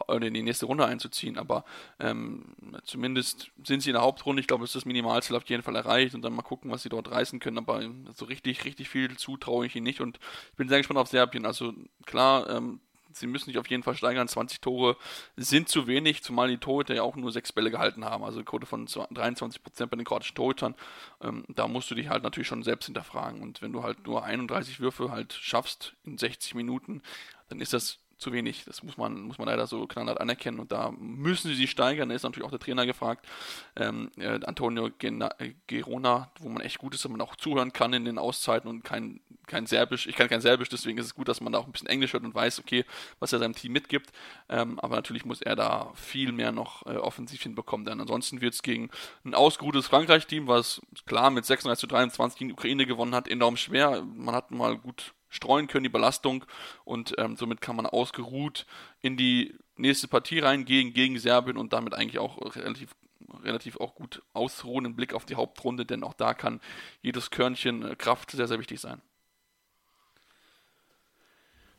oder 0.08 0.28
in 0.28 0.34
die 0.34 0.44
nächste 0.44 0.68
Runde 0.68 0.86
einzuziehen. 0.86 1.38
Aber 1.38 1.66
ähm, 2.00 2.56
zumindest 2.84 3.52
sind 3.64 3.82
sie 3.82 3.90
in 3.90 3.96
der 3.96 4.04
Hauptrunde. 4.04 4.40
Ich 4.40 4.48
glaube, 4.48 4.64
es 4.64 4.70
ist 4.70 4.76
das 4.76 4.86
Minimalziel 4.86 5.36
auf 5.36 5.50
jeden 5.50 5.64
Fall 5.64 5.76
erreicht 5.76 6.14
und 6.14 6.22
dann 6.22 6.34
mal 6.34 6.44
gucken, 6.44 6.70
was 6.70 6.84
sie 6.84 6.90
dort 6.90 7.10
reißen 7.10 7.40
können. 7.40 7.58
Aber 7.58 7.82
so 8.14 8.26
richtig, 8.26 8.66
richtig 8.66 8.88
viel 8.88 9.18
zutraue 9.18 9.66
ich 9.66 9.76
ihnen 9.76 9.86
nicht 9.86 10.00
und 10.00 10.20
ich 10.52 10.58
bin 10.58 10.70
sehr 10.70 10.78
gespannt 10.78 11.00
auf 11.00 11.08
Serbien. 11.08 11.48
Also 11.48 11.74
klar, 12.06 12.48
ähm, 12.50 12.80
sie 13.16 13.28
müssen 13.28 13.46
sich 13.46 13.58
auf 13.58 13.70
jeden 13.70 13.84
Fall 13.84 13.96
steigern. 13.96 14.28
20 14.28 14.62
Tore 14.62 14.98
sind 15.36 15.70
zu 15.70 15.88
wenig, 15.88 16.24
zumal 16.24 16.48
die 16.50 16.58
Torhüter 16.58 16.94
ja 16.94 17.04
auch 17.04 17.16
nur 17.16 17.32
sechs 17.32 17.52
Bälle 17.52 17.72
gehalten 17.72 18.06
haben. 18.06 18.24
Also 18.24 18.38
eine 18.38 18.46
Quote 18.46 18.66
von 18.66 18.88
23% 18.88 19.86
bei 19.88 19.96
den 19.96 20.06
kroatischen 20.06 20.36
Torhütern. 20.36 20.76
Ähm, 21.22 21.46
da 21.50 21.68
musst 21.68 21.90
du 21.92 21.96
dich 21.96 22.10
halt 22.10 22.24
natürlich 22.24 22.48
schon 22.48 22.64
selbst 22.64 22.86
hinterfragen. 22.86 23.42
Und 23.42 23.62
wenn 23.62 23.74
du 23.74 23.84
halt 23.84 24.06
nur 24.06 24.24
31 24.24 24.80
Würfe 24.80 25.12
halt 25.12 25.34
schaffst 25.34 25.96
in 26.04 26.18
60 26.18 26.56
Minuten, 26.56 27.02
dann 27.50 27.60
ist 27.60 27.74
das 27.74 28.00
zu 28.24 28.34
wenig. 28.34 28.64
Das 28.66 28.82
muss 28.82 28.98
man, 28.98 29.22
muss 29.22 29.38
man 29.38 29.48
leider 29.48 29.68
so 29.68 29.86
knallhart 29.86 30.20
anerkennen. 30.20 30.60
Und 30.60 30.72
da 30.72 30.92
müssen 30.92 31.50
sie 31.50 31.56
sich 31.56 31.70
steigern. 31.70 32.10
Da 32.10 32.16
ist 32.16 32.24
natürlich 32.24 32.46
auch 32.46 32.52
der 32.52 32.60
Trainer 32.60 32.86
gefragt. 32.86 33.28
Ähm, 33.76 34.12
äh, 34.18 34.40
Antonio 34.46 34.90
Gena 34.98 35.30
äh, 35.38 35.54
Gerona, 35.68 36.32
wo 36.40 36.50
man 36.50 36.62
echt 36.62 36.80
gut 36.80 36.96
ist, 36.96 37.04
dass 37.04 37.12
man 37.12 37.22
auch 37.22 37.36
zuhören 37.36 37.74
kann 37.74 37.94
in 37.94 38.06
den 38.06 38.18
Auszeiten 38.18 38.70
und 38.70 38.84
kein, 38.84 39.20
kein 39.46 39.68
Serbisch. 39.68 40.08
Ich 40.08 40.16
kann 40.16 40.30
kein 40.30 40.42
Serbisch, 40.42 40.70
deswegen 40.70 40.98
ist 40.98 41.06
es 41.06 41.16
gut, 41.16 41.28
dass 41.28 41.42
man 41.42 41.54
da 41.54 41.60
auch 41.60 41.66
ein 41.66 41.72
bisschen 41.72 41.90
Englisch 41.90 42.14
hört 42.14 42.24
und 42.24 42.34
weiß, 42.34 42.60
okay, 42.60 42.86
was 43.20 43.34
er 43.34 43.40
seinem 43.40 43.54
Team 43.54 43.74
mitgibt. 43.74 44.12
Ähm, 44.50 44.80
aber 44.80 44.96
natürlich 44.96 45.26
muss 45.26 45.42
er 45.42 45.56
da 45.56 45.92
viel 45.96 46.32
mehr 46.32 46.52
noch 46.52 46.86
äh, 46.86 46.96
offensiv 46.96 47.44
hinbekommen. 47.44 47.86
Denn 47.86 48.00
ansonsten 48.00 48.42
wird 48.42 48.54
es 48.54 48.64
gegen 48.64 48.90
ein 49.26 49.36
ausgeruhtes 49.36 49.88
Frankreich-Team, 49.88 50.48
was 50.48 50.82
klar 51.06 51.30
mit 51.30 51.46
36 51.46 51.82
zu 51.82 51.88
23 51.88 52.40
gegen 52.40 52.50
die 52.50 52.54
Ukraine 52.54 52.86
gewonnen 52.86 53.14
hat, 53.14 53.28
enorm 53.28 53.58
schwer. 53.58 54.02
Man 54.02 54.34
hat 54.34 54.52
mal 54.52 54.78
gut 54.78 55.14
streuen 55.34 55.68
können, 55.68 55.84
die 55.84 55.90
Belastung. 55.90 56.46
Und 56.86 57.16
ähm, 57.18 57.36
somit 57.36 57.60
kann 57.60 57.76
man 57.76 57.86
ausgeruht 57.86 58.66
in 59.02 59.18
die 59.18 59.56
nächste 59.76 60.08
Partie 60.08 60.40
reingehen 60.40 60.94
gegen 60.94 61.20
Serbien 61.20 61.58
und 61.58 61.74
damit 61.74 61.94
eigentlich 61.94 62.20
auch 62.20 62.56
relativ 62.56 62.96
relativ 63.44 63.78
auch 63.78 63.96
gut 63.96 64.22
ausruhen 64.34 64.86
im 64.86 64.96
Blick 64.96 65.14
auf 65.14 65.26
die 65.26 65.36
Hauptrunde, 65.36 65.86
denn 65.86 66.04
auch 66.04 66.14
da 66.14 66.36
kann 66.36 66.62
jedes 67.02 67.32
Körnchen 67.32 67.84
äh, 67.84 67.96
Kraft 67.96 68.32
sehr, 68.32 68.48
sehr 68.48 68.60
wichtig 68.60 68.80
sein. 68.80 69.02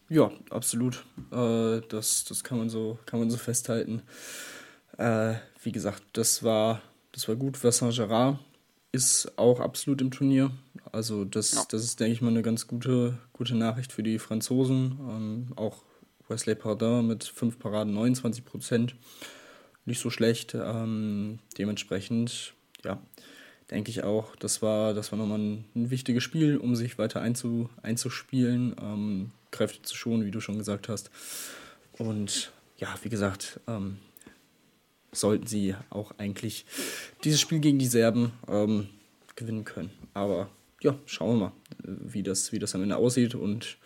Ja, 0.08 0.32
absolut. 0.50 1.04
Äh, 1.30 1.80
das, 1.88 2.24
das 2.24 2.42
kann 2.42 2.58
man 2.58 2.70
so, 2.70 2.98
kann 3.06 3.20
man 3.20 3.30
so 3.30 3.36
festhalten. 3.36 4.02
Äh, 4.98 5.34
wie 5.62 5.72
gesagt, 5.72 6.02
das 6.14 6.42
war, 6.42 6.82
das 7.12 7.28
war 7.28 7.36
gut. 7.36 7.62
Vincent 7.62 7.94
Gerard 7.94 8.38
ist 8.94 9.36
auch 9.36 9.58
absolut 9.58 10.00
im 10.00 10.12
Turnier. 10.12 10.52
Also 10.92 11.24
das, 11.24 11.52
ja. 11.54 11.64
das 11.68 11.82
ist, 11.82 11.98
denke 11.98 12.12
ich 12.12 12.22
mal, 12.22 12.28
eine 12.28 12.42
ganz 12.42 12.68
gute, 12.68 13.18
gute 13.32 13.56
Nachricht 13.56 13.92
für 13.92 14.04
die 14.04 14.20
Franzosen. 14.20 14.98
Ähm, 15.08 15.46
auch 15.56 15.82
Wesley 16.28 16.54
Pardin 16.54 17.08
mit 17.08 17.24
5 17.24 17.58
Paraden, 17.58 17.92
29 17.92 18.44
Prozent. 18.44 18.94
Nicht 19.84 20.00
so 20.00 20.10
schlecht. 20.10 20.54
Ähm, 20.54 21.40
dementsprechend, 21.58 22.54
ja, 22.84 23.02
denke 23.70 23.90
ich 23.90 24.04
auch, 24.04 24.36
das 24.36 24.62
war, 24.62 24.94
das 24.94 25.10
war 25.10 25.18
nochmal 25.18 25.40
ein, 25.40 25.64
ein 25.74 25.90
wichtiges 25.90 26.22
Spiel, 26.22 26.56
um 26.56 26.76
sich 26.76 26.96
weiter 26.96 27.20
einzu, 27.20 27.68
einzuspielen, 27.82 28.76
ähm, 28.80 29.32
Kräfte 29.50 29.82
zu 29.82 29.96
schonen, 29.96 30.24
wie 30.24 30.30
du 30.30 30.40
schon 30.40 30.58
gesagt 30.58 30.88
hast. 30.88 31.10
Und 31.98 32.52
ja, 32.78 32.94
wie 33.02 33.08
gesagt, 33.08 33.60
ähm, 33.66 33.98
sollten 35.14 35.46
sie 35.46 35.74
auch 35.90 36.12
eigentlich 36.18 36.64
dieses 37.24 37.40
Spiel 37.40 37.60
gegen 37.60 37.78
die 37.78 37.86
Serben 37.86 38.32
ähm, 38.48 38.88
gewinnen 39.36 39.64
können. 39.64 39.90
Aber 40.12 40.48
ja, 40.80 40.94
schauen 41.06 41.38
wir 41.38 41.46
mal, 41.46 41.52
wie 41.78 42.22
das, 42.22 42.52
wie 42.52 42.58
das 42.58 42.74
am 42.74 42.82
Ende 42.82 42.96
aussieht. 42.96 43.34
Und 43.34 43.78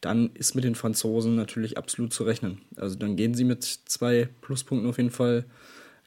dann 0.00 0.30
ist 0.34 0.54
mit 0.54 0.64
den 0.64 0.74
Franzosen 0.74 1.36
natürlich 1.36 1.76
absolut 1.76 2.12
zu 2.12 2.24
rechnen. 2.24 2.62
Also 2.76 2.96
dann 2.96 3.16
gehen 3.16 3.34
sie 3.34 3.44
mit 3.44 3.62
zwei 3.62 4.28
Pluspunkten 4.40 4.88
auf 4.88 4.96
jeden 4.96 5.10
Fall 5.10 5.44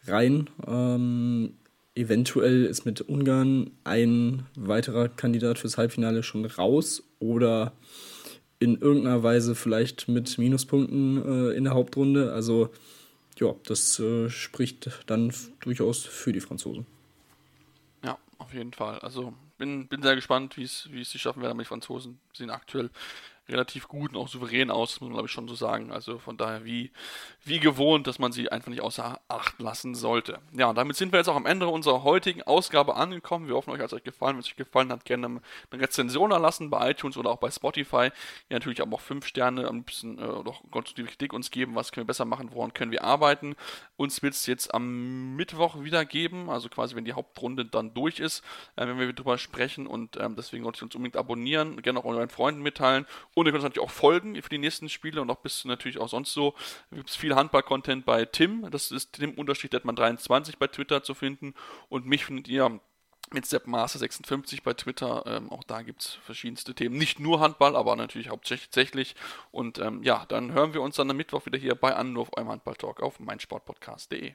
rein. 0.05 0.49
Ähm, 0.67 1.53
eventuell 1.95 2.65
ist 2.65 2.85
mit 2.85 3.01
Ungarn 3.01 3.71
ein 3.83 4.45
weiterer 4.55 5.09
Kandidat 5.09 5.59
fürs 5.59 5.77
Halbfinale 5.77 6.23
schon 6.23 6.45
raus 6.45 7.03
oder 7.19 7.73
in 8.59 8.77
irgendeiner 8.77 9.23
Weise 9.23 9.55
vielleicht 9.55 10.07
mit 10.07 10.37
Minuspunkten 10.37 11.23
äh, 11.23 11.55
in 11.55 11.65
der 11.65 11.73
Hauptrunde. 11.73 12.33
Also 12.33 12.69
ja, 13.39 13.55
das 13.65 13.99
äh, 13.99 14.29
spricht 14.29 14.89
dann 15.07 15.33
durchaus 15.59 16.03
für 16.05 16.33
die 16.33 16.41
Franzosen. 16.41 16.85
Ja, 18.03 18.17
auf 18.37 18.53
jeden 18.53 18.73
Fall. 18.73 18.99
Also 18.99 19.33
bin, 19.57 19.87
bin 19.87 20.01
sehr 20.01 20.15
gespannt, 20.15 20.57
wie 20.57 20.63
es 20.63 20.89
sie 20.91 21.19
schaffen 21.19 21.41
werden. 21.41 21.57
Die 21.59 21.65
Franzosen 21.65 22.19
sind 22.33 22.49
aktuell 22.49 22.89
relativ 23.49 23.87
gut 23.87 24.11
und 24.11 24.17
auch 24.17 24.27
souverän 24.27 24.71
aus, 24.71 25.01
muss 25.01 25.09
man 25.09 25.13
glaube 25.13 25.27
ich 25.27 25.31
schon 25.31 25.47
so 25.47 25.55
sagen. 25.55 25.91
Also 25.91 26.17
von 26.17 26.37
daher 26.37 26.63
wie, 26.63 26.91
wie 27.43 27.59
gewohnt, 27.59 28.07
dass 28.07 28.19
man 28.19 28.31
sie 28.31 28.49
einfach 28.49 28.69
nicht 28.69 28.81
außer 28.81 29.19
Acht 29.27 29.59
lassen 29.59 29.95
sollte. 29.95 30.39
Ja, 30.53 30.69
und 30.69 30.75
damit 30.75 30.95
sind 30.95 31.11
wir 31.11 31.19
jetzt 31.19 31.27
auch 31.27 31.35
am 31.35 31.45
Ende 31.45 31.67
unserer 31.67 32.03
heutigen 32.03 32.41
Ausgabe 32.43 32.95
angekommen. 32.95 33.47
Wir 33.47 33.55
hoffen, 33.55 33.71
euch 33.71 33.79
hat 33.79 33.87
es 33.87 33.93
euch 33.93 34.03
gefallen. 34.03 34.35
Wenn 34.35 34.41
es 34.41 34.47
euch 34.47 34.55
gefallen 34.55 34.91
hat, 34.91 35.05
gerne 35.05 35.41
eine 35.71 35.81
Rezension 35.81 36.31
erlassen 36.31 36.69
bei 36.69 36.91
iTunes 36.91 37.17
oder 37.17 37.31
auch 37.31 37.37
bei 37.37 37.51
Spotify. 37.51 38.11
Ja, 38.49 38.57
natürlich 38.57 38.81
aber 38.81 38.95
auch 38.95 39.01
fünf 39.01 39.25
Sterne, 39.25 39.67
ein 39.67 39.83
bisschen 39.83 40.19
äh, 40.19 40.23
oder 40.23 40.53
konstruktive 40.71 41.07
Kritik 41.07 41.33
uns 41.33 41.51
geben. 41.51 41.75
Was 41.75 41.91
können 41.91 42.05
wir 42.05 42.09
besser 42.09 42.25
machen? 42.25 42.49
Woran 42.53 42.73
können 42.73 42.91
wir 42.91 43.03
arbeiten? 43.03 43.55
Uns 43.97 44.21
wird 44.21 44.35
es 44.35 44.45
jetzt 44.45 44.73
am 44.73 45.35
Mittwoch 45.35 45.83
wieder 45.83 46.05
geben, 46.05 46.49
also 46.49 46.69
quasi 46.69 46.95
wenn 46.95 47.05
die 47.05 47.13
Hauptrunde 47.13 47.65
dann 47.65 47.93
durch 47.93 48.19
ist, 48.19 48.43
äh, 48.75 48.87
wenn 48.87 48.99
wir 48.99 49.11
darüber 49.11 49.37
sprechen 49.37 49.87
und 49.87 50.17
ähm, 50.17 50.35
deswegen 50.35 50.63
solltet 50.63 50.81
ihr 50.81 50.85
uns 50.85 50.95
unbedingt 50.95 51.17
abonnieren, 51.17 51.81
gerne 51.81 51.99
auch 51.99 52.05
euren 52.05 52.29
Freunden 52.29 52.61
mitteilen 52.61 53.05
und 53.35 53.45
ihr 53.45 53.51
könnt 53.51 53.63
uns 53.63 53.69
natürlich 53.69 53.89
auch 53.89 53.93
folgen 53.93 54.41
für 54.41 54.49
die 54.49 54.57
nächsten 54.57 54.89
Spiele 54.89 55.21
und 55.21 55.29
auch 55.29 55.37
bis 55.37 55.65
natürlich 55.65 55.97
auch 55.97 56.09
sonst 56.09 56.33
so. 56.33 56.53
Gibt 56.91 57.09
es 57.09 57.15
viel 57.15 57.35
Handball-Content 57.35 58.05
bei 58.05 58.25
Tim. 58.25 58.69
Das 58.69 58.91
ist 58.91 59.13
Tim-Detman23 59.13 60.53
bei 60.59 60.67
Twitter 60.67 61.03
zu 61.03 61.13
finden. 61.13 61.53
Und 61.89 62.05
mich 62.05 62.25
findet 62.25 62.47
ihr 62.47 62.79
mit 63.31 63.45
SeppMaster56 63.45 64.59
bei 64.63 64.73
Twitter. 64.73 65.23
Ähm, 65.25 65.51
auch 65.51 65.63
da 65.63 65.81
gibt 65.81 66.01
es 66.01 66.17
verschiedenste 66.23 66.75
Themen. 66.75 66.97
Nicht 66.97 67.19
nur 67.19 67.39
Handball, 67.39 67.75
aber 67.75 67.95
natürlich 67.95 68.29
hauptsächlich. 68.29 69.15
Und 69.51 69.79
ähm, 69.79 70.03
ja, 70.03 70.25
dann 70.27 70.51
hören 70.51 70.73
wir 70.73 70.81
uns 70.81 70.95
dann 70.95 71.09
am 71.09 71.17
Mittwoch 71.17 71.45
wieder 71.45 71.57
hier 71.57 71.75
bei 71.75 71.95
Anwurf, 71.95 72.29
eurem 72.35 72.49
Handball-Talk 72.49 73.01
auf 73.01 73.19
meinsportpodcast.de. 73.19 74.33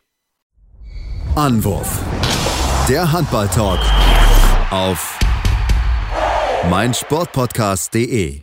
Anwurf. 1.36 2.02
Der 2.88 3.12
Handball-Talk 3.12 3.78
auf 4.70 5.18
meinsportpodcast.de. 6.68 8.42